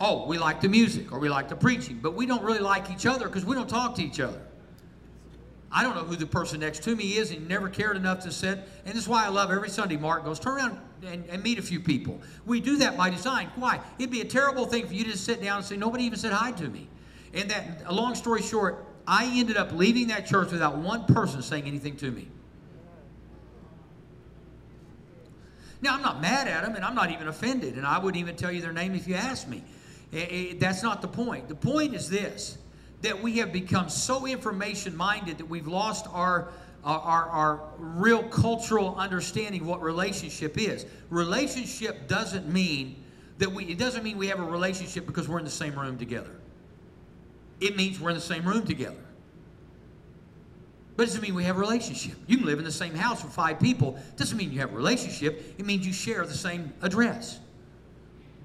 Oh, 0.00 0.26
we 0.26 0.38
like 0.38 0.60
the 0.60 0.68
music 0.68 1.12
or 1.12 1.18
we 1.18 1.28
like 1.28 1.48
the 1.48 1.56
preaching, 1.56 1.98
but 2.02 2.14
we 2.14 2.26
don't 2.26 2.42
really 2.42 2.60
like 2.60 2.90
each 2.90 3.06
other 3.06 3.26
because 3.26 3.44
we 3.44 3.56
don't 3.56 3.68
talk 3.68 3.94
to 3.96 4.02
each 4.02 4.20
other. 4.20 4.40
I 5.76 5.82
don't 5.82 5.94
know 5.94 6.04
who 6.04 6.16
the 6.16 6.24
person 6.24 6.60
next 6.60 6.84
to 6.84 6.96
me 6.96 7.18
is 7.18 7.30
and 7.30 7.46
never 7.46 7.68
cared 7.68 7.98
enough 7.98 8.20
to 8.20 8.32
sit. 8.32 8.60
And 8.86 8.94
this 8.94 9.02
is 9.02 9.08
why 9.08 9.26
I 9.26 9.28
love 9.28 9.50
every 9.50 9.68
Sunday 9.68 9.98
Mark 9.98 10.24
goes, 10.24 10.40
turn 10.40 10.56
around 10.56 10.80
and, 11.06 11.22
and, 11.28 11.42
meet 11.42 11.58
a 11.58 11.62
few 11.62 11.80
people. 11.80 12.18
We 12.46 12.62
do 12.62 12.78
that 12.78 12.96
by 12.96 13.10
design. 13.10 13.50
Why? 13.56 13.80
It'd 13.98 14.10
be 14.10 14.22
a 14.22 14.24
terrible 14.24 14.64
thing 14.64 14.86
for 14.86 14.94
you 14.94 15.04
to 15.04 15.18
sit 15.18 15.42
down 15.42 15.58
and 15.58 15.66
say, 15.66 15.76
nobody 15.76 16.04
even 16.04 16.18
said 16.18 16.32
hi 16.32 16.52
to 16.52 16.68
me. 16.68 16.88
And 17.34 17.50
that, 17.50 17.82
a 17.84 17.92
long 17.92 18.14
story 18.14 18.40
short, 18.40 18.86
I 19.06 19.26
ended 19.26 19.58
up 19.58 19.70
leaving 19.70 20.08
that 20.08 20.26
church 20.26 20.50
without 20.50 20.78
one 20.78 21.04
person 21.04 21.42
saying 21.42 21.64
anything 21.66 21.96
to 21.98 22.10
me. 22.10 22.26
Now, 25.82 25.94
I'm 25.94 26.02
not 26.02 26.22
mad 26.22 26.48
at 26.48 26.64
them, 26.64 26.74
and 26.74 26.86
I'm 26.86 26.94
not 26.94 27.10
even 27.10 27.28
offended, 27.28 27.74
and 27.74 27.84
I 27.84 27.98
wouldn't 27.98 28.18
even 28.18 28.34
tell 28.34 28.50
you 28.50 28.62
their 28.62 28.72
name 28.72 28.94
if 28.94 29.06
you 29.06 29.14
asked 29.14 29.46
me. 29.46 29.62
It, 30.10 30.32
it, 30.32 30.60
that's 30.60 30.82
not 30.82 31.02
the 31.02 31.08
point. 31.08 31.50
The 31.50 31.54
point 31.54 31.94
is 31.94 32.08
this 32.08 32.56
that 33.06 33.22
we 33.22 33.38
have 33.38 33.52
become 33.52 33.88
so 33.88 34.26
information 34.26 34.96
minded 34.96 35.38
that 35.38 35.48
we've 35.48 35.68
lost 35.68 36.06
our, 36.10 36.48
our, 36.82 37.28
our, 37.28 37.60
real 37.78 38.24
cultural 38.24 38.96
understanding 38.96 39.60
of 39.60 39.66
what 39.68 39.80
relationship 39.80 40.58
is. 40.58 40.86
Relationship 41.08 42.08
doesn't 42.08 42.48
mean 42.48 43.00
that 43.38 43.52
we, 43.52 43.64
it 43.66 43.78
doesn't 43.78 44.02
mean 44.02 44.18
we 44.18 44.26
have 44.26 44.40
a 44.40 44.44
relationship 44.44 45.06
because 45.06 45.28
we're 45.28 45.38
in 45.38 45.44
the 45.44 45.50
same 45.50 45.78
room 45.78 45.96
together. 45.96 46.32
It 47.60 47.76
means 47.76 48.00
we're 48.00 48.10
in 48.10 48.16
the 48.16 48.20
same 48.20 48.44
room 48.44 48.66
together. 48.66 48.96
But 50.96 51.04
it 51.04 51.06
doesn't 51.06 51.22
mean 51.22 51.34
we 51.34 51.44
have 51.44 51.58
a 51.58 51.60
relationship. 51.60 52.16
You 52.26 52.38
can 52.38 52.46
live 52.46 52.58
in 52.58 52.64
the 52.64 52.72
same 52.72 52.94
house 52.94 53.22
with 53.22 53.32
five 53.32 53.60
people. 53.60 53.96
It 53.96 54.16
doesn't 54.16 54.36
mean 54.36 54.50
you 54.50 54.58
have 54.60 54.72
a 54.72 54.76
relationship. 54.76 55.54
It 55.58 55.64
means 55.64 55.86
you 55.86 55.92
share 55.92 56.26
the 56.26 56.34
same 56.34 56.72
address. 56.82 57.38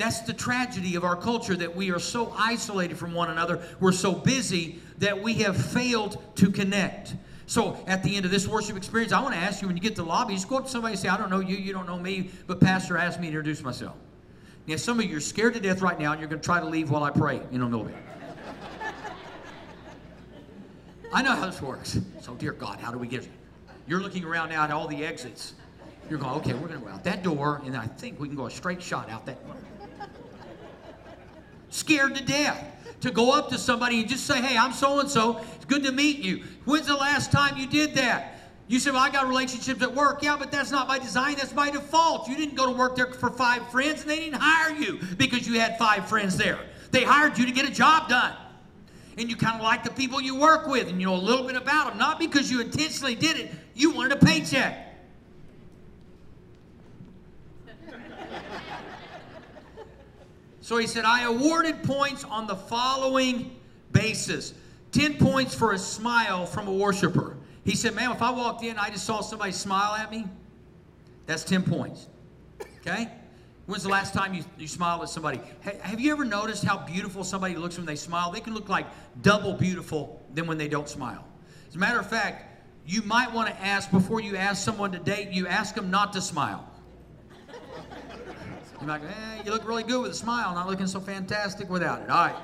That's 0.02 0.22
the 0.22 0.34
tragedy 0.34 0.96
of 0.96 1.04
our 1.04 1.16
culture 1.16 1.56
that 1.56 1.76
we 1.76 1.92
are 1.92 2.00
so 2.00 2.34
isolated 2.36 2.98
from 2.98 3.14
one 3.14 3.30
another. 3.30 3.62
We're 3.80 3.92
so 3.92 4.14
busy 4.14 4.80
that 4.98 5.22
we 5.22 5.36
have 5.36 5.56
failed 5.56 6.20
to 6.38 6.50
connect. 6.50 7.14
So 7.46 7.78
at 7.86 8.02
the 8.02 8.16
end 8.16 8.26
of 8.26 8.32
this 8.32 8.48
worship 8.48 8.76
experience, 8.76 9.14
I 9.14 9.22
want 9.22 9.36
to 9.36 9.40
ask 9.40 9.62
you 9.62 9.68
when 9.68 9.78
you 9.78 9.84
get 9.84 9.96
to 9.98 10.02
the 10.02 10.08
lobby, 10.08 10.34
just 10.34 10.50
go 10.50 10.58
up 10.58 10.66
to 10.66 10.72
somebody 10.72 10.94
and 10.94 11.00
say, 11.00 11.08
I 11.08 11.18
don't 11.18 11.30
know 11.30 11.40
you, 11.40 11.56
you 11.56 11.72
don't 11.72 11.86
know 11.86 12.00
me, 12.00 12.32
but 12.48 12.60
Pastor 12.60 12.98
asked 12.98 13.20
me 13.20 13.28
to 13.28 13.38
introduce 13.38 13.62
myself. 13.62 13.96
Now, 14.66 14.78
some 14.78 15.00
of 15.00 15.06
you 15.06 15.18
are 15.18 15.22
scared 15.22 15.54
to 15.54 15.60
death 15.60 15.84
right 15.84 16.00
now 16.00 16.14
and 16.14 16.20
you're 16.20 16.30
going 16.30 16.42
to 16.42 16.46
try 16.46 16.60
to 16.60 16.66
leave 16.66 16.90
while 16.90 17.04
I 17.04 17.12
pray 17.12 17.40
in 17.52 17.60
the 17.60 17.66
middle 17.68 17.82
of 17.82 17.90
it. 17.90 17.96
I 21.14 21.22
know 21.22 21.36
how 21.36 21.46
this 21.46 21.62
works. 21.62 22.00
So, 22.22 22.34
dear 22.34 22.54
God, 22.54 22.80
how 22.80 22.92
do 22.92 22.98
we 22.98 23.06
get? 23.06 23.28
You're 23.86 24.02
looking 24.02 24.24
around 24.24 24.50
now 24.50 24.64
at 24.64 24.72
all 24.72 24.88
the 24.88 25.06
exits. 25.06 25.54
You're 26.10 26.18
going, 26.18 26.34
okay, 26.38 26.54
we're 26.54 26.70
going 26.70 26.80
to 26.80 26.86
go 26.88 26.92
out 26.92 27.04
that 27.04 27.22
door, 27.22 27.62
and 27.66 27.78
I 27.78 27.86
think 27.86 28.20
we 28.20 28.28
can 28.28 28.36
go 28.36 28.48
a 28.48 28.52
straight 28.52 28.82
shot 28.82 29.08
out 29.12 29.28
that. 29.28 29.38
Scared 31.72 32.16
to 32.16 32.24
death 32.24 32.64
to 33.02 33.10
go 33.10 33.32
up 33.32 33.50
to 33.50 33.58
somebody 33.58 34.00
and 34.00 34.08
just 34.08 34.28
say, 34.28 34.40
hey, 34.40 34.56
I'm 34.56 34.74
so 34.74 35.00
and 35.00 35.10
so. 35.10 35.42
It's 35.56 35.66
good 35.66 35.84
to 35.84 35.92
meet 35.92 36.20
you. 36.20 36.44
When's 36.66 36.86
the 36.86 36.96
last 36.96 37.32
time 37.32 37.58
you 37.58 37.66
did 37.66 37.96
that? 37.96 38.38
You 38.68 38.80
said, 38.80 38.94
well, 38.94 39.02
I 39.02 39.10
got 39.10 39.28
relationships 39.28 39.82
at 39.82 39.94
work. 39.94 40.22
Yeah, 40.22 40.38
but 40.38 40.52
that's 40.52 40.70
not 40.70 40.88
by 40.88 41.00
design, 41.00 41.36
that's 41.36 41.52
by 41.52 41.72
default. 41.72 42.30
You 42.30 42.38
didn't 42.38 42.56
go 42.56 42.68
to 42.68 42.78
work 42.78 42.96
there 42.96 43.08
for 43.08 43.32
five 43.32 43.68
friends, 43.72 44.02
and 44.02 44.10
they 44.10 44.20
didn't 44.20 44.40
hire 44.40 44.76
you 44.76 45.00
because 45.18 45.48
you 45.48 45.60
had 45.60 45.80
five 45.80 46.08
friends 46.08 46.38
there. 46.38 46.60
They 46.92 47.04
hired 47.04 47.38
you 47.38 47.46
to 47.48 47.52
get 47.52 47.68
a 47.68 47.72
job 47.72 48.08
done 48.08 48.36
and 49.18 49.30
you 49.30 49.36
kind 49.36 49.56
of 49.56 49.62
like 49.62 49.84
the 49.84 49.92
people 49.92 50.22
you 50.22 50.36
work 50.36 50.68
with 50.68 50.88
and 50.88 51.00
you 51.00 51.08
know 51.08 51.16
a 51.16 51.18
little 51.18 51.46
bit 51.46 51.56
about 51.56 51.90
them, 51.90 51.98
not 51.98 52.20
because 52.20 52.50
you 52.50 52.62
intentionally 52.62 53.16
did 53.16 53.38
it, 53.38 53.52
you 53.74 53.92
wanted 53.92 54.14
a 54.14 54.26
paycheck. 54.26 54.91
So 60.72 60.78
he 60.78 60.88
said, 60.88 61.04
I 61.04 61.24
awarded 61.24 61.84
points 61.84 62.24
on 62.24 62.48
the 62.48 62.56
following 62.56 63.54
basis 63.92 64.54
10 64.94 65.18
points 65.18 65.54
for 65.54 65.74
a 65.74 65.78
smile 65.78 66.46
from 66.46 66.70
a 66.70 66.72
worshiper. 66.72 67.36
He 67.66 67.76
said, 67.76 67.94
Ma'am, 67.94 68.14
if 68.14 68.22
I 68.22 68.32
walked 68.32 68.64
in 68.64 68.78
I 68.78 68.90
just 68.90 69.06
saw 69.06 69.20
somebody 69.20 69.52
smile 69.52 69.96
at 69.96 70.10
me, 70.10 70.30
that's 71.26 71.44
10 71.44 71.64
points. 71.64 72.08
Okay? 72.80 73.10
When's 73.66 73.84
the 73.84 73.90
last 73.90 74.14
time 74.14 74.34
you, 74.34 74.46
you 74.58 74.70
smiled 74.70 75.02
at 75.02 75.10
somebody? 75.10 75.42
have 75.82 76.00
you 76.00 76.10
ever 76.14 76.24
noticed 76.24 76.64
how 76.64 76.78
beautiful 76.78 77.26
somebody 77.26 77.58
looks 77.58 77.76
when 77.76 77.86
they 77.86 77.98
smile? 77.98 78.32
They 78.32 78.40
can 78.40 78.54
look 78.54 78.70
like 78.70 78.86
double 79.22 79.56
beautiful 79.56 80.22
than 80.34 80.48
when 80.48 80.58
they 80.58 80.70
don't 80.70 80.88
smile. 80.88 81.28
As 81.68 81.76
a 81.76 81.80
matter 81.80 82.00
of 82.00 82.10
fact, 82.10 82.46
you 82.86 83.02
might 83.02 83.30
want 83.34 83.50
to 83.50 83.62
ask 83.62 83.92
before 83.92 84.22
you 84.22 84.38
ask 84.38 84.64
someone 84.64 84.94
to 84.94 85.00
date, 85.00 85.32
you 85.32 85.48
ask 85.48 85.76
them 85.76 85.92
not 85.92 86.14
to 86.14 86.22
smile. 86.22 86.71
You're 88.82 88.90
like, 88.90 89.04
eh, 89.04 89.44
you 89.46 89.52
look 89.52 89.68
really 89.68 89.84
good 89.84 90.02
with 90.02 90.12
a 90.12 90.16
smile, 90.16 90.56
not 90.56 90.68
looking 90.68 90.88
so 90.88 91.00
fantastic 91.00 91.70
without 91.70 92.02
it. 92.02 92.10
All 92.10 92.26
right. 92.26 92.36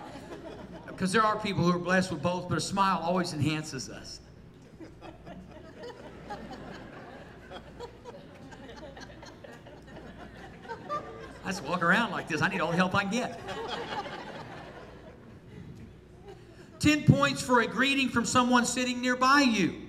Because 0.85 1.11
there 1.11 1.23
are 1.23 1.39
people 1.39 1.63
who 1.63 1.71
are 1.71 1.79
blessed 1.79 2.11
with 2.11 2.21
both, 2.21 2.47
but 2.47 2.59
a 2.59 2.61
smile 2.61 2.99
always 3.01 3.33
enhances 3.33 3.89
us. 3.89 4.19
I 11.43 11.51
just 11.51 11.63
walk 11.63 11.81
around 11.81 12.11
like 12.11 12.27
this. 12.27 12.41
I 12.41 12.49
need 12.49 12.61
all 12.61 12.69
the 12.69 12.77
help 12.77 12.93
I 12.93 13.03
can 13.03 13.11
get. 13.11 13.39
10 16.79 17.05
points 17.05 17.41
for 17.41 17.61
a 17.61 17.67
greeting 17.67 18.09
from 18.09 18.25
someone 18.25 18.63
sitting 18.63 19.01
nearby 19.01 19.41
you. 19.41 19.86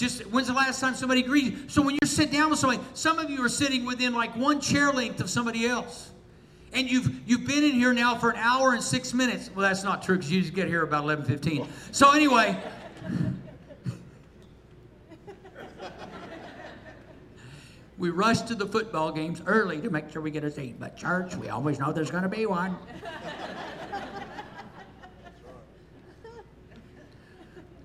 Just 0.00 0.22
when's 0.28 0.46
the 0.46 0.54
last 0.54 0.80
time 0.80 0.94
somebody 0.94 1.20
greeted 1.20 1.52
you? 1.52 1.68
So 1.68 1.82
when 1.82 1.94
you 2.00 2.08
sit 2.08 2.32
down 2.32 2.48
with 2.48 2.58
somebody, 2.58 2.82
some 2.94 3.18
of 3.18 3.28
you 3.28 3.44
are 3.44 3.50
sitting 3.50 3.84
within 3.84 4.14
like 4.14 4.34
one 4.34 4.58
chair 4.58 4.90
length 4.90 5.20
of 5.20 5.28
somebody 5.28 5.66
else. 5.66 6.10
And 6.72 6.90
you've 6.90 7.28
you've 7.28 7.46
been 7.46 7.62
in 7.62 7.72
here 7.72 7.92
now 7.92 8.16
for 8.16 8.30
an 8.30 8.36
hour 8.38 8.72
and 8.72 8.82
six 8.82 9.12
minutes. 9.12 9.50
Well, 9.54 9.68
that's 9.68 9.84
not 9.84 10.02
true 10.02 10.16
because 10.16 10.32
you 10.32 10.40
just 10.40 10.54
get 10.54 10.68
here 10.68 10.82
about 10.84 11.04
11:15. 11.04 11.68
So 11.92 12.12
anyway, 12.12 12.58
we 17.98 18.08
rush 18.08 18.40
to 18.42 18.54
the 18.54 18.66
football 18.66 19.12
games 19.12 19.42
early 19.44 19.82
to 19.82 19.90
make 19.90 20.10
sure 20.10 20.22
we 20.22 20.30
get 20.30 20.44
a 20.44 20.50
seat. 20.50 20.80
But 20.80 20.96
church, 20.96 21.36
we 21.36 21.50
always 21.50 21.78
know 21.78 21.92
there's 21.92 22.10
going 22.10 22.22
to 22.22 22.28
be 22.30 22.46
one. 22.46 22.74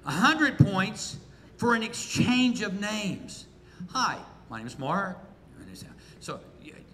A 0.06 0.12
hundred 0.12 0.58
points 0.58 1.18
for 1.58 1.76
an 1.76 1.84
exchange 1.84 2.62
of 2.62 2.80
names. 2.80 3.46
Hi, 3.92 4.18
my 4.50 4.58
name 4.58 4.68
is 4.68 4.78
Mark. 4.78 5.18
So 6.20 6.40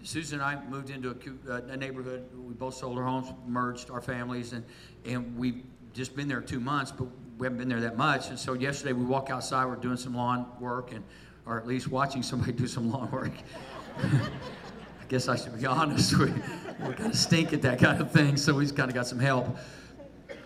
Susan 0.02 0.40
and 0.40 0.44
I 0.44 0.62
moved 0.68 0.90
into 0.90 1.10
a, 1.10 1.52
uh, 1.52 1.60
a, 1.68 1.76
neighborhood. 1.76 2.28
We 2.34 2.54
both 2.54 2.74
sold 2.74 2.98
our 2.98 3.04
homes, 3.04 3.28
merged 3.46 3.88
our 3.90 4.00
families, 4.00 4.52
and 4.52 4.64
and 5.04 5.36
we've 5.36 5.62
just 5.94 6.16
been 6.16 6.28
there 6.28 6.40
two 6.40 6.60
months, 6.60 6.90
but 6.90 7.06
we 7.38 7.46
haven't 7.46 7.58
been 7.58 7.68
there 7.68 7.80
that 7.80 7.96
much. 7.96 8.28
And 8.28 8.38
so 8.38 8.54
yesterday 8.54 8.92
we 8.92 9.04
walk 9.04 9.30
outside. 9.30 9.64
We're 9.66 9.76
doing 9.76 9.96
some 9.96 10.14
lawn 10.14 10.46
work, 10.60 10.92
and 10.92 11.04
or 11.46 11.58
at 11.58 11.66
least 11.66 11.88
watching 11.88 12.22
somebody 12.22 12.52
do 12.64 12.66
some 12.66 12.90
lawn 12.90 13.10
work. 13.10 13.32
I 13.98 15.04
guess 15.08 15.28
I 15.28 15.36
should 15.36 15.58
be 15.58 15.66
honest. 15.66 16.18
We, 16.18 16.26
we 16.26 16.94
kind 16.94 17.10
of 17.10 17.16
stink 17.16 17.52
at 17.52 17.62
that 17.62 17.78
kind 17.78 18.00
of 18.00 18.10
thing, 18.10 18.36
so 18.36 18.54
we've 18.54 18.74
kind 18.74 18.90
of 18.90 18.94
got 18.94 19.06
some 19.06 19.20
help, 19.20 19.56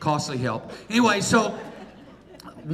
costly 0.01 0.39
help. 0.39 0.71
Anyway, 0.91 1.23
so 1.23 1.59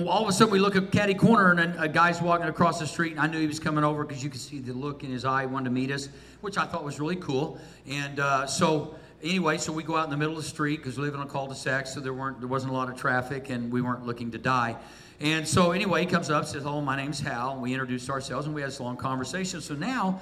all 0.06 0.22
of 0.22 0.28
a 0.28 0.32
sudden 0.32 0.52
we 0.52 0.58
look 0.58 0.76
at 0.76 0.90
Caddy 0.90 1.14
Corner 1.14 1.50
and 1.50 1.74
a 1.78 1.88
guy's 1.88 2.20
walking 2.22 2.46
across 2.46 2.80
the 2.80 2.86
street. 2.86 3.12
And 3.12 3.20
I 3.20 3.26
knew 3.26 3.40
he 3.40 3.46
was 3.46 3.60
coming 3.60 3.84
over 3.84 4.04
because 4.04 4.24
you 4.24 4.30
could 4.30 4.40
see 4.40 4.58
the 4.58 4.72
look 4.72 5.04
in 5.04 5.10
his 5.10 5.24
eye, 5.24 5.42
he 5.42 5.46
wanted 5.46 5.66
to 5.66 5.70
meet 5.70 5.90
us, 5.90 6.08
which 6.40 6.56
I 6.56 6.64
thought 6.64 6.84
was 6.84 6.98
really 6.98 7.16
cool. 7.16 7.58
And 7.86 8.18
uh, 8.18 8.46
so 8.46 8.94
anyway, 9.22 9.58
so 9.58 9.72
we 9.72 9.82
go 9.82 9.96
out 9.96 10.04
in 10.04 10.10
the 10.10 10.16
middle 10.16 10.36
of 10.36 10.42
the 10.42 10.48
street 10.48 10.78
because 10.78 10.96
we 10.98 11.04
live 11.04 11.14
in 11.14 11.20
a 11.20 11.26
cul-de-sac, 11.26 11.86
so 11.86 12.00
there 12.00 12.14
weren't 12.14 12.40
there 12.40 12.48
wasn't 12.48 12.72
a 12.72 12.74
lot 12.74 12.88
of 12.88 12.96
traffic, 12.96 13.50
and 13.50 13.70
we 13.72 13.82
weren't 13.82 14.06
looking 14.06 14.30
to 14.32 14.38
die. 14.38 14.76
And 15.20 15.46
so 15.46 15.72
anyway, 15.72 16.00
he 16.00 16.06
comes 16.06 16.30
up, 16.30 16.46
says, 16.46 16.62
"Hello, 16.62 16.80
my 16.80 16.96
name's 16.96 17.20
Hal." 17.20 17.52
And 17.52 17.62
we 17.62 17.72
introduced 17.72 18.10
ourselves, 18.10 18.46
and 18.46 18.54
we 18.54 18.62
had 18.62 18.70
this 18.70 18.80
long 18.80 18.96
conversation. 18.96 19.60
So 19.60 19.74
now, 19.74 20.20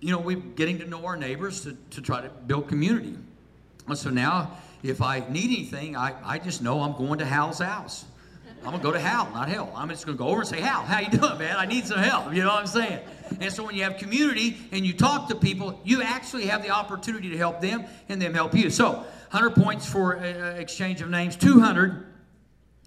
you 0.00 0.10
know, 0.10 0.18
we're 0.18 0.36
getting 0.36 0.78
to 0.78 0.86
know 0.86 1.04
our 1.04 1.16
neighbors 1.16 1.62
to, 1.62 1.76
to 1.90 2.00
try 2.00 2.20
to 2.20 2.28
build 2.28 2.68
community. 2.68 3.16
And 3.86 3.98
so 3.98 4.10
now, 4.10 4.56
if 4.82 5.00
I 5.00 5.20
need 5.28 5.50
anything, 5.50 5.96
I, 5.96 6.14
I 6.24 6.38
just 6.38 6.62
know 6.62 6.80
I'm 6.80 6.92
going 6.92 7.18
to 7.18 7.24
Hal's 7.24 7.58
house. 7.58 8.04
I'm 8.64 8.70
gonna 8.70 8.82
go 8.82 8.92
to 8.92 9.00
Hal, 9.00 9.28
not 9.34 9.48
hell. 9.48 9.72
I'm 9.74 9.88
just 9.88 10.06
gonna 10.06 10.16
go 10.16 10.28
over 10.28 10.40
and 10.40 10.48
say, 10.48 10.60
Hal, 10.60 10.82
how 10.82 11.00
you 11.00 11.10
doing, 11.10 11.36
man? 11.38 11.56
I 11.56 11.66
need 11.66 11.84
some 11.84 11.98
help. 11.98 12.32
You 12.32 12.42
know 12.42 12.48
what 12.48 12.60
I'm 12.60 12.66
saying? 12.66 13.00
And 13.40 13.52
so 13.52 13.64
when 13.64 13.74
you 13.74 13.82
have 13.82 13.96
community 13.96 14.56
and 14.70 14.86
you 14.86 14.92
talk 14.92 15.28
to 15.30 15.34
people, 15.34 15.80
you 15.84 16.02
actually 16.02 16.46
have 16.46 16.62
the 16.62 16.70
opportunity 16.70 17.30
to 17.30 17.36
help 17.36 17.60
them 17.60 17.84
and 18.08 18.22
them 18.22 18.34
help 18.34 18.54
you. 18.54 18.70
So 18.70 18.92
100 18.92 19.56
points 19.56 19.84
for 19.86 20.16
uh, 20.18 20.54
exchange 20.58 21.00
of 21.00 21.10
names, 21.10 21.34
200 21.34 22.06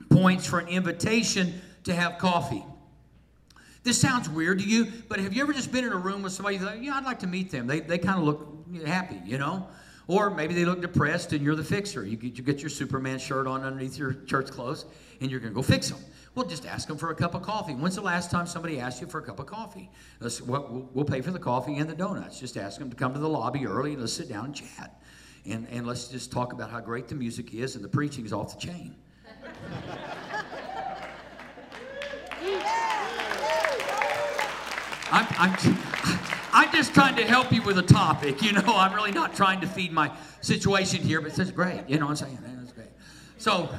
points 0.09 0.45
for 0.45 0.59
an 0.59 0.69
invitation 0.69 1.59
to 1.83 1.93
have 1.93 2.19
coffee. 2.19 2.63
This 3.83 3.99
sounds 3.99 4.29
weird 4.29 4.59
to 4.59 4.65
you, 4.65 4.87
but 5.09 5.19
have 5.19 5.33
you 5.33 5.43
ever 5.43 5.51
just 5.51 5.71
been 5.71 5.83
in 5.83 5.91
a 5.91 5.97
room 5.97 6.23
with 6.23 6.31
somebody 6.31 6.57
like, 6.57 6.81
yeah, 6.81 6.95
I'd 6.95 7.03
like 7.03 7.19
to 7.19 7.27
meet 7.27 7.51
them? 7.51 7.67
They, 7.67 7.81
they 7.81 7.97
kind 7.97 8.17
of 8.17 8.23
look 8.23 8.47
happy, 8.85 9.19
you 9.25 9.37
know? 9.37 9.67
Or 10.07 10.29
maybe 10.29 10.53
they 10.53 10.65
look 10.65 10.81
depressed 10.81 11.33
and 11.33 11.43
you're 11.43 11.55
the 11.55 11.63
fixer. 11.63 12.05
You 12.05 12.15
get, 12.15 12.37
you 12.37 12.43
get 12.43 12.61
your 12.61 12.69
Superman 12.69 13.19
shirt 13.19 13.45
on 13.45 13.63
underneath 13.63 13.97
your 13.97 14.13
church 14.25 14.51
clothes 14.51 14.85
and 15.21 15.31
you're 15.31 15.39
going 15.39 15.51
to 15.51 15.55
go 15.55 15.61
fix 15.61 15.89
them. 15.89 15.99
Well, 16.35 16.45
just 16.45 16.65
ask 16.65 16.87
them 16.87 16.97
for 16.97 17.11
a 17.11 17.15
cup 17.15 17.33
of 17.33 17.43
coffee. 17.43 17.73
When's 17.73 17.95
the 17.95 18.01
last 18.01 18.29
time 18.29 18.45
somebody 18.45 18.79
asked 18.79 18.99
you 18.99 19.07
for 19.07 19.19
a 19.19 19.23
cup 19.23 19.39
of 19.39 19.45
coffee? 19.45 19.89
Let's, 20.19 20.41
we'll, 20.41 20.89
we'll 20.93 21.05
pay 21.05 21.21
for 21.21 21.31
the 21.31 21.39
coffee 21.39 21.77
and 21.77 21.89
the 21.89 21.95
donuts. 21.95 22.39
Just 22.39 22.57
ask 22.57 22.77
them 22.77 22.89
to 22.89 22.95
come 22.95 23.13
to 23.13 23.19
the 23.19 23.29
lobby 23.29 23.65
early 23.65 23.93
and 23.93 24.01
let's 24.01 24.13
sit 24.13 24.27
down 24.27 24.45
and 24.45 24.55
chat. 24.55 25.01
And, 25.45 25.67
and 25.69 25.87
let's 25.87 26.07
just 26.09 26.31
talk 26.31 26.51
about 26.53 26.71
how 26.71 26.81
great 26.81 27.07
the 27.07 27.15
music 27.15 27.53
is 27.53 27.75
and 27.75 27.83
the 27.83 27.89
preaching 27.89 28.25
is 28.25 28.33
off 28.33 28.59
the 28.59 28.67
chain. 28.67 28.95
I'm, 35.11 35.27
I'm, 35.37 35.55
I'm 36.51 36.71
just 36.73 36.93
trying 36.93 37.15
to 37.15 37.23
help 37.23 37.51
you 37.51 37.61
with 37.61 37.77
a 37.77 37.83
topic. 37.83 38.41
You 38.41 38.53
know, 38.53 38.63
I'm 38.65 38.93
really 38.93 39.11
not 39.11 39.35
trying 39.35 39.61
to 39.61 39.67
feed 39.67 39.91
my 39.91 40.11
situation 40.41 41.01
here, 41.01 41.21
but 41.21 41.37
it's 41.37 41.51
great. 41.51 41.83
You 41.87 41.99
know 41.99 42.07
what 42.07 42.21
I'm 42.21 42.27
saying? 42.27 42.39
That's 42.41 42.71
great. 42.73 42.87
So, 43.37 43.69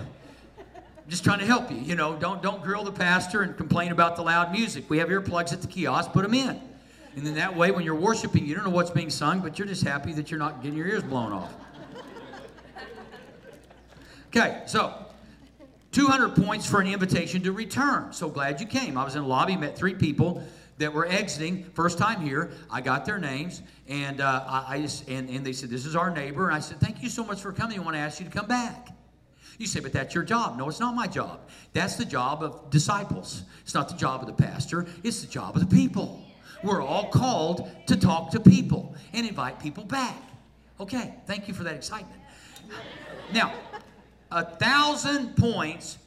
just 1.09 1.25
trying 1.25 1.39
to 1.39 1.47
help 1.47 1.71
you. 1.71 1.79
You 1.79 1.95
know, 1.95 2.17
don't 2.17 2.43
don't 2.43 2.63
grill 2.63 2.85
the 2.85 2.93
pastor 2.93 3.43
and 3.43 3.57
complain 3.57 3.93
about 3.93 4.17
the 4.17 4.23
loud 4.23 4.53
music. 4.53 4.89
We 4.89 4.99
have 4.99 5.09
earplugs 5.09 5.53
at 5.53 5.63
the 5.63 5.69
kiosk. 5.69 6.13
Put 6.13 6.23
them 6.23 6.35
in, 6.35 6.61
and 7.15 7.27
then 7.27 7.35
that 7.35 7.57
way, 7.57 7.71
when 7.71 7.85
you're 7.85 7.95
worshiping, 7.95 8.47
you 8.47 8.55
don't 8.55 8.65
know 8.65 8.71
what's 8.71 8.91
being 8.91 9.11
sung, 9.11 9.41
but 9.41 9.59
you're 9.59 9.69
just 9.69 9.85
happy 9.85 10.13
that 10.13 10.31
you're 10.31 10.41
not 10.41 10.63
getting 10.63 10.79
your 10.79 10.89
ears 10.89 11.03
blown 11.03 11.33
off. 11.33 11.53
Okay, 14.29 14.63
so 14.67 14.93
200 15.93 16.37
points 16.45 16.67
for 16.67 16.81
an 16.81 16.89
invitation 16.89 17.43
to 17.43 17.53
return. 17.53 18.13
So 18.13 18.29
glad 18.29 18.61
you 18.61 18.67
came. 18.67 18.99
I 18.99 19.05
was 19.05 19.15
in 19.15 19.23
the 19.23 19.29
lobby, 19.29 19.57
met 19.57 19.79
three 19.79 19.95
people 19.95 20.43
that 20.79 20.93
were 20.93 21.07
exiting 21.07 21.65
first 21.75 21.97
time 21.99 22.21
here 22.21 22.51
i 22.71 22.81
got 22.81 23.05
their 23.07 23.19
names 23.19 23.63
and 23.89 24.21
uh, 24.21 24.45
I, 24.47 24.75
I, 24.75 24.81
just 24.83 25.09
and, 25.09 25.29
and 25.31 25.45
they 25.45 25.53
said 25.53 25.71
this 25.71 25.87
is 25.87 25.97
our 25.97 26.11
neighbor 26.11 26.47
and 26.47 26.55
i 26.55 26.61
said 26.61 26.79
thank 26.81 27.03
you 27.03 27.09
so 27.09 27.25
much 27.25 27.41
for 27.41 27.53
coming 27.53 27.79
i 27.79 27.83
want 27.83 27.97
to 27.97 28.01
ask 28.01 28.21
you 28.21 28.27
to 28.27 28.33
come 28.33 28.47
back 28.47 28.89
you 29.59 29.67
say 29.67 29.81
but 29.81 29.93
that's 29.93 30.15
your 30.15 30.25
job. 30.25 30.57
No 30.59 30.69
it's 30.69 30.81
not 30.81 30.95
my 30.95 31.07
job. 31.07 31.41
That's 31.73 31.97
the 31.97 32.05
job 32.05 32.43
of 32.43 32.71
disciples. 32.71 33.43
It's 33.63 33.75
not 33.75 33.89
the 33.89 33.97
job 33.97 34.21
of 34.21 34.27
the 34.27 34.43
pastor. 34.45 34.87
It's 35.03 35.21
the 35.21 35.27
job 35.27 35.57
of 35.57 35.69
the 35.69 35.77
people. 35.77 36.23
We're 36.63 36.83
all 36.83 37.09
called 37.11 37.71
to 37.87 37.97
talk 37.97 38.31
to 38.33 38.41
people 38.41 38.95
and 39.13 39.27
invite 39.27 39.61
people 39.61 39.85
back. 39.85 40.21
Okay 40.81 41.15
thank 41.27 41.49
you 41.49 41.55
for 41.55 41.65
that 41.65 41.75
excitement. 41.75 42.21
Now 43.33 43.53
a 44.31 44.45
thousand 44.45 45.37
points 45.37 45.99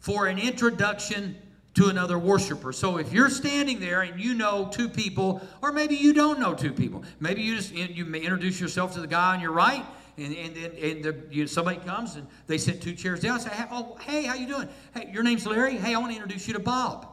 for 0.00 0.26
an 0.26 0.38
introduction 0.38 1.36
to 1.74 1.86
another 1.88 2.18
worshiper. 2.18 2.72
So 2.72 2.96
if 2.96 3.12
you're 3.12 3.30
standing 3.30 3.80
there 3.80 4.02
and 4.02 4.20
you 4.20 4.34
know 4.34 4.68
two 4.72 4.88
people, 4.88 5.40
or 5.62 5.72
maybe 5.72 5.94
you 5.94 6.12
don't 6.12 6.40
know 6.40 6.54
two 6.54 6.72
people, 6.72 7.04
maybe 7.20 7.42
you 7.42 7.56
just 7.56 7.72
you 7.72 8.04
may 8.04 8.20
introduce 8.20 8.60
yourself 8.60 8.94
to 8.94 9.00
the 9.00 9.06
guy 9.06 9.34
on 9.34 9.40
your 9.40 9.52
right, 9.52 9.84
and 10.16 10.34
and, 10.34 10.56
and, 10.56 10.74
and 10.78 11.04
the, 11.04 11.16
you, 11.30 11.46
somebody 11.46 11.78
comes 11.78 12.16
and 12.16 12.26
they 12.46 12.58
sit 12.58 12.80
two 12.80 12.94
chairs 12.94 13.20
down. 13.20 13.34
And 13.34 13.42
say, 13.42 13.50
oh 13.70 13.96
hey, 14.00 14.24
how 14.24 14.34
you 14.34 14.46
doing? 14.46 14.68
Hey, 14.94 15.10
your 15.12 15.22
name's 15.22 15.46
Larry. 15.46 15.76
Hey, 15.76 15.94
I 15.94 15.98
want 15.98 16.12
to 16.12 16.16
introduce 16.16 16.46
you 16.46 16.54
to 16.54 16.60
Bob. 16.60 17.06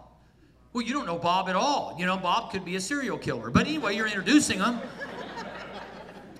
Well, 0.74 0.86
you 0.86 0.93
don't 0.93 1.06
know 1.06 1.18
Bob 1.18 1.50
at 1.50 1.56
all. 1.56 1.95
You 1.98 2.06
know, 2.06 2.18
Bob 2.18 2.52
could 2.52 2.66
be 2.66 2.76
a 2.76 2.82
serial 2.82 3.18
killer. 3.18 3.50
But 3.50 3.68
anyway, 3.68 3.95
you're 3.95 4.06
introducing 4.06 4.60
him. 4.60 4.80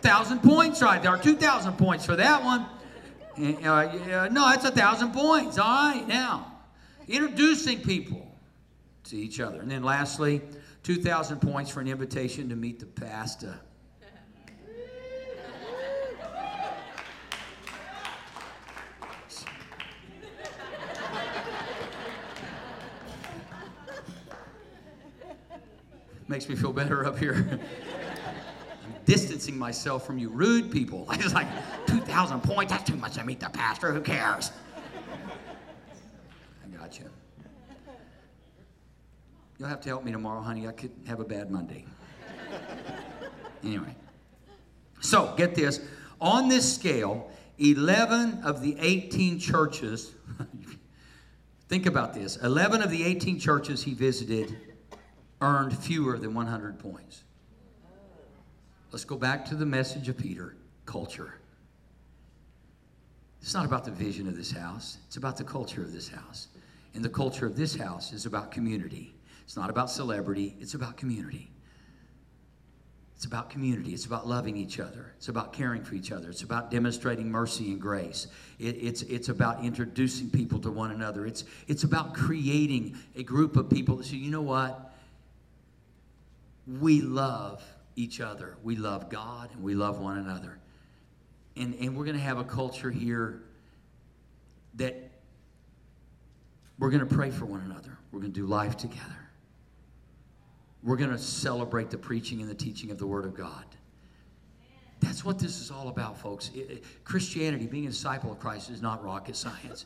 thousand 0.02 0.44
points 0.44 0.82
right 0.82 1.02
there. 1.02 1.18
Two 1.18 1.36
thousand 1.36 1.74
points 1.74 2.06
for 2.06 2.16
that 2.16 2.44
one. 2.44 2.68
Uh, 3.38 3.98
yeah, 4.08 4.28
no, 4.32 4.50
that's 4.50 4.66
a 4.66 4.72
thousand 4.72 5.14
points. 5.14 5.58
All 5.58 5.68
right, 5.68 6.08
now 6.08 6.54
introducing 7.08 7.82
people 7.82 8.28
to 9.06 9.18
each 9.18 9.40
other. 9.40 9.62
And 9.62 9.72
then 9.72 9.84
lastly, 9.84 10.42
2,000 10.84 11.40
points 11.40 11.72
for 11.72 11.80
an 11.80 11.88
invitation 11.88 12.50
to 12.50 12.56
meet 12.56 12.80
the 12.80 12.86
pastor. 12.86 13.60
Makes 26.28 26.50
me 26.50 26.56
feel 26.56 26.74
better 26.74 27.06
up 27.06 27.18
here. 27.18 27.60
I'm 28.84 28.96
distancing 29.06 29.58
myself 29.58 30.06
from 30.06 30.18
you 30.18 30.30
rude 30.30 30.70
people. 30.72 31.06
I 31.10 31.18
was 31.18 31.34
like, 31.34 31.48
2,000 31.88 32.42
points, 32.42 32.74
that's 32.74 32.90
too 32.90 32.98
much 32.98 33.14
to 33.14 33.24
meet 33.24 33.40
the 33.40 33.50
pastor. 33.50 33.94
Who 33.94 34.02
cares? 34.02 34.52
I 36.66 36.78
got 36.78 37.00
you. 37.00 37.10
You'll 39.58 39.70
have 39.70 39.82
to 39.82 39.90
help 39.90 40.04
me 40.04 40.12
tomorrow, 40.12 40.42
honey. 40.42 40.68
I 40.68 40.74
could 40.74 40.92
have 41.08 41.20
a 41.20 41.26
bad 41.26 41.50
Monday. 41.50 41.86
anyway. 43.64 43.96
So, 45.00 45.34
get 45.38 45.56
this. 45.56 45.80
On 46.20 46.50
this 46.50 46.76
scale, 46.76 47.32
11 47.60 48.42
of 48.44 48.62
the 48.62 48.76
18 48.80 49.40
churches, 49.40 50.12
think 51.70 51.86
about 51.86 52.14
this 52.14 52.36
11 52.38 52.82
of 52.82 52.92
the 52.92 53.04
18 53.04 53.40
churches 53.40 53.84
he 53.84 53.94
visited 53.94 54.67
earned 55.42 55.78
fewer 55.78 56.18
than 56.18 56.34
100 56.34 56.80
points. 56.80 57.24
Let's 58.92 59.06
go 59.06 59.18
back 59.18 59.46
to 59.46 59.56
the 59.56 59.66
message 59.66 60.10
of 60.10 60.18
Peter 60.18 60.56
culture. 60.86 61.36
It's 63.42 63.54
not 63.54 63.66
about 63.66 63.86
the 63.86 63.92
vision 63.92 64.28
of 64.28 64.36
this 64.36 64.52
house, 64.52 64.98
it's 65.08 65.18
about 65.18 65.38
the 65.38 65.44
culture 65.44 65.82
of 65.82 65.94
this 65.94 66.10
house. 66.10 66.48
And 66.94 67.04
the 67.04 67.10
culture 67.10 67.46
of 67.46 67.56
this 67.56 67.76
house 67.76 68.12
is 68.12 68.26
about 68.26 68.52
community. 68.52 69.14
It's 69.44 69.56
not 69.56 69.70
about 69.70 69.92
celebrity, 69.92 70.56
it's 70.60 70.74
about 70.74 70.98
community. 70.98 71.52
It's 73.18 73.26
about 73.26 73.50
community. 73.50 73.96
It's 73.96 74.06
about 74.06 74.28
loving 74.28 74.56
each 74.58 74.80
other. 74.80 75.12
It's 75.18 75.28
about 75.28 75.52
caring 75.52 75.84
for 75.84 75.96
each 75.96 76.12
other. 76.12 76.30
It's 76.30 76.44
about 76.44 76.70
demonstrating 76.70 77.32
mercy 77.32 77.72
and 77.72 77.82
grace. 77.82 78.28
It, 78.60 78.76
it's, 78.76 79.02
it's 79.02 79.30
about 79.30 79.66
introducing 79.66 80.30
people 80.30 80.60
to 80.60 80.70
one 80.70 80.92
another. 80.92 81.26
It's, 81.26 81.44
it's 81.68 81.84
about 81.84 82.14
creating 82.14 82.96
a 83.16 83.24
group 83.24 83.58
of 83.58 83.72
people 83.72 83.96
that 83.96 84.06
say, 84.06 84.18
you 84.18 84.30
know 84.30 84.44
what? 84.44 84.87
We 86.68 87.02
love 87.02 87.64
each 87.96 88.20
other. 88.20 88.58
We 88.64 88.76
love 88.76 89.10
God 89.10 89.50
and 89.54 89.64
we 89.64 89.74
love 89.74 90.00
one 90.00 90.18
another. 90.18 90.60
And, 91.56 91.76
and 91.76 91.98
we're 91.98 92.06
going 92.06 92.18
to 92.18 92.24
have 92.24 92.38
a 92.38 92.44
culture 92.44 92.92
here 92.92 93.42
that 94.76 95.12
we're 96.78 96.92
going 96.92 97.08
to 97.08 97.16
pray 97.16 97.32
for 97.32 97.46
one 97.46 97.62
another. 97.62 97.98
We're 98.12 98.20
going 98.20 98.32
to 98.32 98.40
do 98.40 98.46
life 98.46 98.78
together. 98.78 99.30
We're 100.84 100.98
going 100.98 101.10
to 101.10 101.18
celebrate 101.18 101.90
the 101.90 101.98
preaching 101.98 102.42
and 102.42 102.50
the 102.50 102.56
teaching 102.56 102.92
of 102.92 103.00
the 103.00 103.08
Word 103.08 103.26
of 103.26 103.36
God. 103.36 103.66
That's 105.00 105.26
what 105.26 105.40
this 105.40 105.60
is 105.60 105.72
all 105.72 105.90
about, 105.90 106.20
folks. 106.20 106.52
It, 106.54 106.70
it, 106.70 106.84
Christianity, 107.04 107.68
being 107.68 107.86
a 107.86 107.90
disciple 107.90 108.32
of 108.32 108.40
Christ, 108.40 108.70
is 108.70 108.82
not 108.82 109.04
rocket 109.04 109.36
science. 109.36 109.86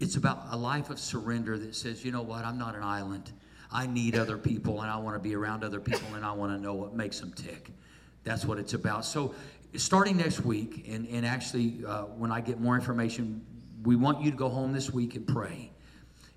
It's 0.00 0.16
about 0.16 0.46
a 0.50 0.56
life 0.56 0.90
of 0.90 0.98
surrender 0.98 1.58
that 1.58 1.74
says, 1.74 2.04
you 2.04 2.12
know 2.12 2.22
what, 2.22 2.44
I'm 2.44 2.58
not 2.58 2.74
an 2.74 2.82
island. 2.82 3.32
I 3.70 3.86
need 3.86 4.16
other 4.16 4.38
people 4.38 4.80
and 4.80 4.90
I 4.90 4.96
want 4.96 5.14
to 5.16 5.20
be 5.20 5.34
around 5.34 5.62
other 5.62 5.80
people 5.80 6.14
and 6.14 6.24
I 6.24 6.32
want 6.32 6.52
to 6.52 6.58
know 6.62 6.74
what 6.74 6.94
makes 6.94 7.20
them 7.20 7.32
tick. 7.32 7.70
That's 8.24 8.44
what 8.44 8.58
it's 8.58 8.74
about. 8.74 9.04
So, 9.04 9.34
starting 9.76 10.16
next 10.16 10.40
week, 10.40 10.88
and, 10.88 11.06
and 11.08 11.26
actually, 11.26 11.84
uh, 11.86 12.02
when 12.04 12.32
I 12.32 12.40
get 12.40 12.60
more 12.60 12.74
information, 12.74 13.44
we 13.84 13.96
want 13.96 14.22
you 14.22 14.30
to 14.30 14.36
go 14.36 14.48
home 14.48 14.72
this 14.72 14.90
week 14.90 15.14
and 15.14 15.26
pray. 15.26 15.70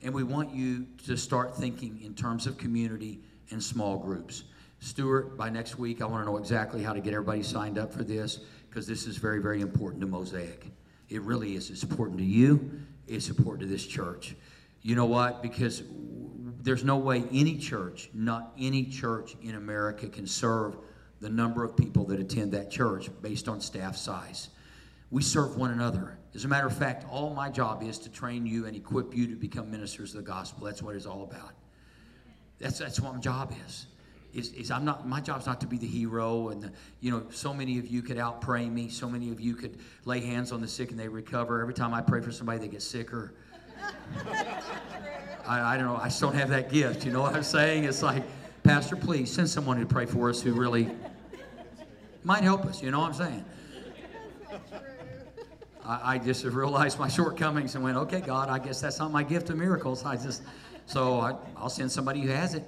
And 0.04 0.14
we 0.14 0.24
want 0.24 0.54
you 0.54 0.88
to 1.06 1.16
start 1.16 1.56
thinking 1.56 2.02
in 2.04 2.14
terms 2.14 2.48
of 2.48 2.58
community 2.58 3.20
and 3.52 3.62
small 3.62 3.98
groups. 3.98 4.44
Stuart, 4.80 5.38
by 5.38 5.50
next 5.50 5.78
week, 5.78 6.02
I 6.02 6.06
want 6.06 6.26
to 6.26 6.32
know 6.32 6.38
exactly 6.38 6.82
how 6.82 6.92
to 6.92 7.00
get 7.00 7.14
everybody 7.14 7.44
signed 7.44 7.78
up 7.78 7.94
for 7.94 8.04
this 8.04 8.40
because 8.70 8.88
this 8.88 9.06
is 9.06 9.18
very, 9.18 9.40
very 9.40 9.62
important 9.62 10.02
to 10.02 10.08
Mosaic. 10.08 10.66
It 11.10 11.22
really 11.22 11.56
is. 11.56 11.70
It's 11.70 11.84
important 11.84 12.18
to 12.20 12.26
you, 12.26 12.82
it's 13.08 13.30
important 13.30 13.62
to 13.62 13.68
this 13.68 13.86
church. 13.86 14.36
You 14.82 14.96
know 14.96 15.06
what? 15.06 15.44
Because 15.44 15.84
there's 16.64 16.84
no 16.84 16.98
way 16.98 17.24
any 17.32 17.58
church, 17.58 18.10
not 18.14 18.54
any 18.60 18.86
church 18.86 19.36
in 19.42 19.56
America, 19.56 20.08
can 20.08 20.28
serve 20.28 20.78
the 21.20 21.30
number 21.30 21.64
of 21.64 21.76
people 21.76 22.06
that 22.06 22.20
attend 22.20 22.52
that 22.52 22.72
church 22.72 23.10
based 23.22 23.48
on 23.48 23.62
staff 23.62 23.96
size. 23.96 24.50
We 25.10 25.22
serve 25.22 25.58
one 25.58 25.72
another. 25.72 26.18
As 26.34 26.46
a 26.46 26.48
matter 26.48 26.68
of 26.68 26.78
fact, 26.78 27.06
all 27.10 27.34
my 27.34 27.50
job 27.50 27.84
is 27.84 28.00
to 28.00 28.10
train 28.10 28.46
you 28.46 28.66
and 28.66 28.76
equip 28.76 29.16
you 29.16 29.28
to 29.28 29.36
become 29.36 29.70
ministers 29.70 30.16
of 30.16 30.24
the 30.24 30.32
gospel. 30.32 30.66
That's 30.66 30.82
what 30.82 30.96
it's 30.96 31.06
all 31.06 31.24
about. 31.24 31.52
That's, 32.60 32.80
that's 32.80 33.00
what 33.00 33.14
my 33.14 33.20
job 33.20 33.54
is. 33.68 33.88
Is, 34.34 34.54
is 34.54 34.72
I'm 34.72 34.86
not 34.86 35.06
my 35.06 35.20
job's 35.20 35.46
not 35.46 35.60
to 35.60 35.68
be 35.68 35.78
the 35.78 35.88
hero 35.88 36.50
and 36.50 36.64
the, 36.64 36.72
you 37.02 37.12
know 37.12 37.26
so 37.32 37.54
many 37.54 37.78
of 37.80 37.88
you 37.88 38.02
could 38.02 38.18
out 38.18 38.40
pray 38.40 38.70
me 38.70 38.88
so 38.88 39.10
many 39.10 39.30
of 39.30 39.42
you 39.42 39.56
could 39.56 39.78
lay 40.06 40.22
hands 40.22 40.54
on 40.54 40.62
the 40.62 40.70
sick 40.70 40.92
and 40.92 40.98
they 40.98 41.10
recover 41.10 41.60
every 41.60 41.74
time 41.74 41.94
I 41.94 42.00
pray 42.00 42.22
for 42.22 42.32
somebody 42.32 42.60
they 42.60 42.70
get 42.70 42.82
sicker 42.82 43.34
I, 45.52 45.74
I 45.74 45.78
don't 45.78 45.86
know 45.86 45.98
I 45.98 46.06
just 46.06 46.22
don't 46.22 46.36
have 46.36 46.50
that 46.50 46.72
gift 46.72 47.06
you 47.06 47.12
know 47.12 47.22
what 47.22 47.36
I'm 47.36 47.44
saying 47.44 47.84
it's 47.84 48.02
like 48.02 48.24
pastor 48.64 48.96
please 48.96 49.32
send 49.32 49.50
someone 49.50 49.80
to 49.80 49.86
pray 49.86 50.06
for 50.06 50.30
us 50.30 50.42
who 50.42 50.54
really 50.54 50.90
might 52.24 52.44
help 52.44 52.66
us 52.66 52.82
you 52.82 52.92
know 52.92 53.00
what 53.00 53.08
I'm 53.08 53.14
saying 53.14 53.46
I, 55.86 56.14
I 56.14 56.18
just 56.20 56.46
realized 56.46 57.00
my 57.00 57.08
shortcomings 57.08 57.76
and 57.76 57.84
went 57.84 57.98
okay 57.98 58.22
God 58.22 58.50
I 58.50 58.60
guess 58.60 58.80
that's 58.80 59.00
not 59.00 59.12
my 59.12 59.24
gift 59.24 59.50
of 59.50 59.58
miracles 59.58 60.06
I 60.06 60.16
just 60.16 60.44
so 60.86 61.20
I, 61.20 61.36
will 61.62 61.70
send 61.70 61.92
somebody 61.92 62.22
who 62.22 62.30
has 62.30 62.54
it 62.54 62.64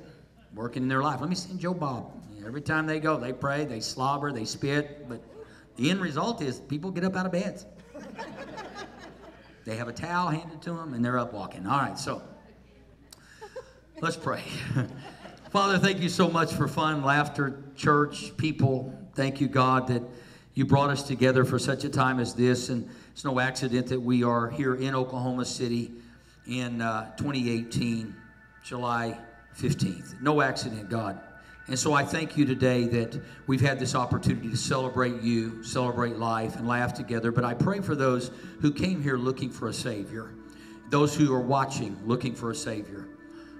working 0.53 0.83
in 0.83 0.89
their 0.89 1.01
life. 1.01 1.19
Let 1.19 1.29
me 1.29 1.35
send 1.35 1.59
Joe 1.59 1.73
Bob. 1.73 2.11
Every 2.45 2.61
time 2.61 2.85
they 2.85 2.99
go, 2.99 3.17
they 3.17 3.33
pray, 3.33 3.65
they 3.65 3.79
slobber, 3.79 4.31
they 4.31 4.45
spit, 4.45 5.07
but 5.07 5.21
the 5.75 5.89
end 5.89 6.01
result 6.01 6.41
is 6.41 6.59
people 6.59 6.91
get 6.91 7.03
up 7.03 7.15
out 7.15 7.25
of 7.25 7.31
beds. 7.31 7.65
they 9.65 9.75
have 9.77 9.87
a 9.87 9.93
towel 9.93 10.29
handed 10.29 10.61
to 10.61 10.73
them 10.73 10.93
and 10.93 11.03
they're 11.03 11.17
up 11.17 11.33
walking. 11.33 11.65
All 11.65 11.79
right, 11.79 11.97
so 11.97 12.21
let's 14.03 14.17
pray. 14.17 14.43
Father, 15.51 15.79
thank 15.79 15.99
you 15.99 16.09
so 16.09 16.29
much 16.29 16.51
for 16.51 16.67
fun, 16.67 17.05
laughter, 17.05 17.63
church, 17.77 18.35
people. 18.35 18.93
Thank 19.15 19.39
you, 19.39 19.47
God, 19.47 19.87
that 19.87 20.03
you 20.55 20.65
brought 20.65 20.89
us 20.89 21.03
together 21.03 21.45
for 21.45 21.57
such 21.57 21.85
a 21.85 21.89
time 21.89 22.19
as 22.19 22.33
this. 22.33 22.67
And 22.67 22.89
it's 23.13 23.23
no 23.23 23.39
accident 23.39 23.87
that 23.87 24.01
we 24.01 24.21
are 24.21 24.49
here 24.49 24.75
in 24.75 24.93
Oklahoma 24.93 25.45
City 25.45 25.93
in 26.45 26.81
uh, 26.81 27.15
2018, 27.15 28.13
July 28.65 29.17
15th. 29.57 30.21
No 30.21 30.41
accident, 30.41 30.89
God. 30.89 31.21
And 31.67 31.79
so 31.79 31.93
I 31.93 32.03
thank 32.03 32.35
you 32.35 32.43
today 32.43 32.83
that 32.87 33.21
we've 33.47 33.61
had 33.61 33.79
this 33.79 33.95
opportunity 33.95 34.49
to 34.49 34.57
celebrate 34.57 35.21
you, 35.21 35.63
celebrate 35.63 36.17
life, 36.17 36.57
and 36.57 36.67
laugh 36.67 36.93
together. 36.93 37.31
But 37.31 37.45
I 37.45 37.53
pray 37.53 37.79
for 37.79 37.95
those 37.95 38.31
who 38.59 38.69
came 38.69 39.01
here 39.01 39.15
looking 39.15 39.49
for 39.49 39.69
a 39.69 39.73
Savior, 39.73 40.33
those 40.89 41.15
who 41.15 41.33
are 41.33 41.39
watching 41.39 41.97
looking 42.05 42.35
for 42.35 42.51
a 42.51 42.55
Savior. 42.55 43.07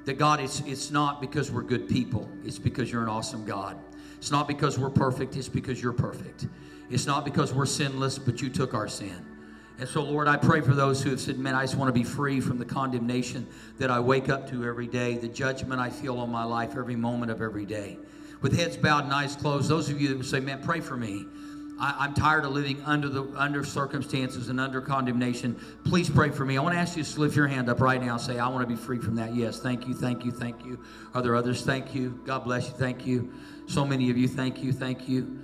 That 0.06 0.18
God, 0.18 0.40
it's, 0.40 0.62
it's 0.62 0.92
not 0.92 1.22
because 1.22 1.52
we're 1.52 1.62
good 1.62 1.88
people, 1.88 2.30
it's 2.44 2.60
because 2.60 2.92
you're 2.92 3.04
an 3.04 3.10
awesome 3.10 3.46
God. 3.46 3.78
It's 4.18 4.32
not 4.32 4.48
because 4.48 4.78
we're 4.80 4.90
perfect, 4.90 5.36
it's 5.36 5.50
because 5.50 5.82
you're 5.82 5.94
perfect. 5.94 6.48
It's 6.90 7.06
not 7.06 7.26
because 7.26 7.54
we're 7.54 7.66
sinless, 7.66 8.18
but 8.18 8.42
you 8.42 8.50
took 8.50 8.74
our 8.74 8.88
sin. 8.88 9.26
And 9.80 9.90
so, 9.90 10.04
Lord, 10.04 10.28
I 10.28 10.38
pray 10.38 10.62
for 10.62 10.74
those 10.74 11.02
who 11.02 11.10
have 11.10 11.20
said, 11.20 11.40
Man, 11.40 11.56
I 11.56 11.64
just 11.64 11.76
want 11.76 11.90
to 11.90 11.94
be 11.94 12.04
free 12.04 12.40
from 12.40 12.60
the 12.60 12.66
condemnation 12.66 13.48
that 13.80 13.90
I 13.90 14.00
wake 14.00 14.30
up 14.30 14.50
to 14.52 14.64
every 14.66 14.88
day, 14.88 15.18
the 15.18 15.28
judgment 15.28 15.82
I 15.82 15.90
feel 15.90 16.20
on 16.20 16.30
my 16.30 16.44
life 16.44 16.78
every 16.78 16.96
moment 16.96 17.32
of 17.32 17.42
every 17.42 17.66
day. 17.66 17.98
With 18.42 18.58
heads 18.58 18.78
bowed 18.78 19.06
and 19.06 19.14
eyes 19.14 19.36
closed, 19.36 19.70
those 19.70 19.90
of 19.90 20.00
you 20.00 20.10
who 20.16 20.24
say, 20.24 20.40
Man, 20.40 20.62
pray 20.62 20.80
for 20.80 20.96
me. 20.96 21.26
I, 21.84 22.06
am 22.06 22.14
tired 22.14 22.46
of 22.46 22.52
living 22.52 22.82
under 22.86 23.10
the 23.10 23.26
under 23.36 23.66
circumstances 23.66 24.48
and 24.48 24.58
under 24.58 24.80
condemnation. 24.80 25.60
Please 25.84 26.10
pray 26.10 26.30
for 26.30 26.46
me. 26.46 26.58
I 26.58 26.62
want 26.62 26.76
to 26.76 26.80
ask 26.80 26.96
you 26.96 27.04
to 27.04 27.20
lift 27.20 27.36
your 27.36 27.48
hand 27.48 27.70
up 27.70 27.82
right 27.82 28.02
now 28.02 28.14
and 28.14 28.22
say, 28.22 28.40
I 28.40 28.48
want 28.48 28.68
to 28.68 28.74
be 28.74 28.82
free 28.82 29.00
from 29.00 29.16
that. 29.16 29.36
Yes, 29.36 29.60
thank 29.60 29.86
you, 29.86 29.94
thank 29.94 30.24
you, 30.24 30.32
thank 30.32 30.64
you. 30.64 30.80
Are 31.14 31.22
there 31.22 31.36
others? 31.36 31.62
Thank 31.64 31.94
you. 31.94 32.22
God 32.26 32.46
bless 32.46 32.70
you. 32.70 32.74
Thank 32.76 33.06
you. 33.06 33.34
So 33.68 33.86
many 33.86 34.10
of 34.10 34.18
you, 34.18 34.30
thank 34.30 34.64
you, 34.64 34.72
thank 34.72 35.10
you. 35.10 35.40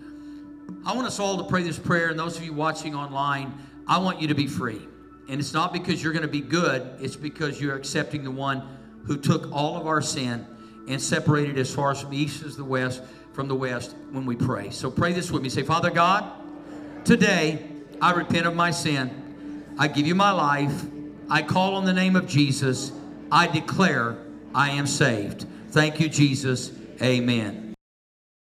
I 0.86 0.94
want 0.94 1.08
us 1.08 1.20
all 1.20 1.38
to 1.40 1.44
pray 1.44 1.62
this 1.62 1.78
prayer, 1.78 2.08
and 2.08 2.18
those 2.18 2.38
of 2.38 2.44
you 2.44 2.54
watching 2.54 2.96
online, 2.96 3.54
I 3.86 3.98
want 3.98 4.22
you 4.22 4.30
to 4.30 4.36
be 4.36 4.48
free. 4.48 4.82
And 5.28 5.42
it's 5.42 5.54
not 5.54 5.74
because 5.74 6.02
you're 6.02 6.14
going 6.14 6.24
to 6.24 6.30
be 6.30 6.42
good, 6.42 7.00
it's 7.02 7.18
because 7.18 7.60
you're 7.60 7.76
accepting 7.76 8.24
the 8.24 8.32
one 8.32 8.78
who 9.04 9.18
took 9.18 9.52
all 9.52 9.76
of 9.76 9.88
our 9.88 10.02
sin 10.02 10.48
and 10.88 11.02
separated 11.02 11.58
as 11.58 11.74
far 11.74 11.92
as 11.92 12.02
from 12.02 12.12
the 12.12 12.18
east 12.18 12.44
as 12.44 12.56
the 12.56 12.64
west, 12.64 13.04
from 13.40 13.48
the 13.48 13.56
west 13.56 13.96
when 14.12 14.26
we 14.26 14.36
pray. 14.36 14.70
So 14.70 14.92
pray 14.92 15.14
this 15.14 15.32
with 15.32 15.42
me. 15.42 15.48
Say, 15.48 15.64
Father 15.64 15.90
God, 15.90 16.30
today 17.06 17.66
I 18.02 18.12
repent 18.12 18.46
of 18.46 18.54
my 18.54 18.70
sin. 18.70 19.64
I 19.78 19.88
give 19.88 20.06
you 20.06 20.14
my 20.14 20.32
life. 20.32 20.84
I 21.30 21.42
call 21.42 21.76
on 21.76 21.86
the 21.86 21.94
name 21.94 22.18
of 22.18 22.28
Jesus. 22.28 22.92
I 23.32 23.48
declare 23.48 24.18
I 24.54 24.72
am 24.72 24.86
saved. 24.86 25.46
Thank 25.70 26.02
you, 26.02 26.10
Jesus. 26.10 26.74
Amen. 27.02 27.69